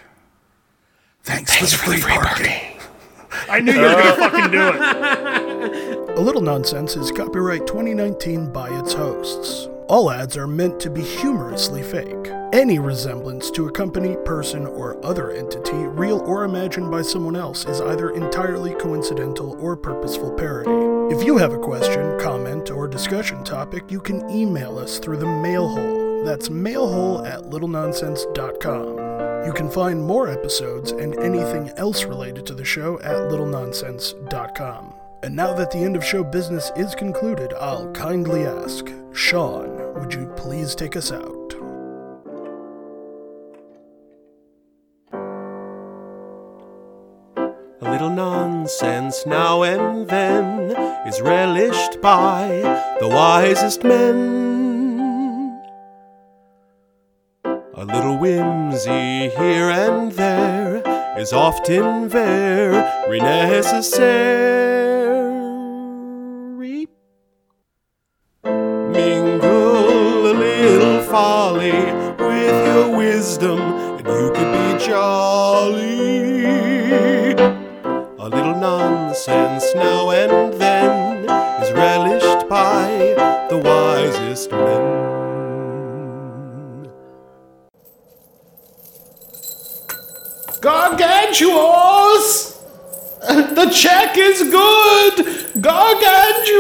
Thanks, 1.24 1.56
for 1.56 1.64
the 1.64 1.78
free 1.78 2.02
parking. 2.02 2.78
I 3.50 3.62
knew 3.62 3.72
you 3.72 3.80
were 3.80 3.88
going 3.88 4.04
to 4.04 4.16
fucking 4.16 4.52
do 4.52 4.68
it. 4.68 6.10
A 6.18 6.20
Little 6.20 6.42
Nonsense 6.42 6.98
is 6.98 7.10
copyright 7.10 7.66
2019 7.66 8.52
by 8.52 8.68
its 8.78 8.92
hosts. 8.92 9.70
All 9.88 10.12
ads 10.12 10.36
are 10.36 10.46
meant 10.46 10.78
to 10.82 10.90
be 10.90 11.02
humorously 11.02 11.84
fake. 11.84 12.34
Any 12.52 12.80
resemblance 12.80 13.50
to 13.52 13.68
a 13.68 13.72
company, 13.72 14.18
person, 14.26 14.68
or 14.68 15.04
other 15.06 15.32
entity, 15.32 15.72
real 15.72 16.20
or 16.20 16.44
imagined 16.44 16.92
by 16.92 17.02
someone 17.02 17.38
else, 17.38 17.66
is 17.66 17.80
either 17.80 18.10
entirely 18.10 18.74
coincidental 18.74 19.56
or 19.58 19.78
purposeful 19.78 20.34
parody. 20.34 21.16
If 21.16 21.24
you 21.24 21.38
have 21.38 21.54
a 21.54 21.60
question, 21.60 22.20
comment, 22.20 22.72
or 22.72 22.90
discussion 22.90 23.46
topic, 23.46 23.90
you 23.90 24.02
can 24.02 24.30
email 24.30 24.78
us 24.78 25.00
through 25.00 25.18
the 25.18 25.26
mail 25.26 25.70
hole. 25.70 26.26
That's 26.26 26.50
mailhole 26.50 27.26
at 27.26 27.44
littlenonsense.com. 27.44 29.13
You 29.46 29.52
can 29.52 29.70
find 29.70 30.02
more 30.02 30.30
episodes 30.30 30.92
and 30.92 31.20
anything 31.20 31.70
else 31.76 32.06
related 32.06 32.46
to 32.46 32.54
the 32.54 32.64
show 32.64 32.98
at 33.02 33.30
littlenonsense.com. 33.30 34.94
And 35.22 35.36
now 35.36 35.54
that 35.54 35.70
the 35.70 35.80
end 35.80 35.98
of 35.98 36.06
show 36.06 36.24
business 36.24 36.72
is 36.78 36.96
concluded, 36.96 37.54
I'll 37.60 37.92
kindly 37.92 38.46
ask, 38.46 38.88
Sean, 39.14 39.94
would 40.00 40.14
you 40.14 40.28
please 40.38 40.76
take 40.76 40.96
us 40.96 41.12
out? 41.12 41.54
A 47.82 47.92
little 47.92 48.10
nonsense 48.10 49.26
now 49.26 49.64
and 49.64 50.08
then 50.08 50.72
is 51.06 51.20
relished 51.20 52.02
by 52.02 52.48
the 53.02 53.10
wisest 53.10 53.84
men. 53.84 54.63
A 57.84 57.86
little 57.86 58.18
whimsy 58.18 59.28
here 59.28 59.70
and 59.70 60.10
there 60.14 60.82
is 61.18 61.34
often 61.34 62.08
very 62.08 63.20
necessary. 63.20 64.08
Mingle 68.46 70.32
a 70.32 70.34
little 70.34 71.02
folly 71.12 71.74
with 72.24 72.68
your 72.68 72.96
wisdom, 72.96 73.60
and 73.60 74.08
you 74.08 74.32
could 74.34 74.54
be 74.54 74.86
jolly. 74.86 76.14
A 78.18 78.30
little 78.30 78.56
nonsense 78.56 79.76
now 79.76 80.10
and 80.12 80.54
then 80.54 81.26
is 81.62 81.74
relished 81.74 82.48
by 82.48 83.14
the 83.50 83.58
wisest 83.58 84.52
men. 84.52 85.23
Gargantuous! 90.64 92.54
The 93.20 93.70
check 93.76 94.18
is 94.18 94.44
good! 94.50 95.62
Gargantuous! 95.62 96.54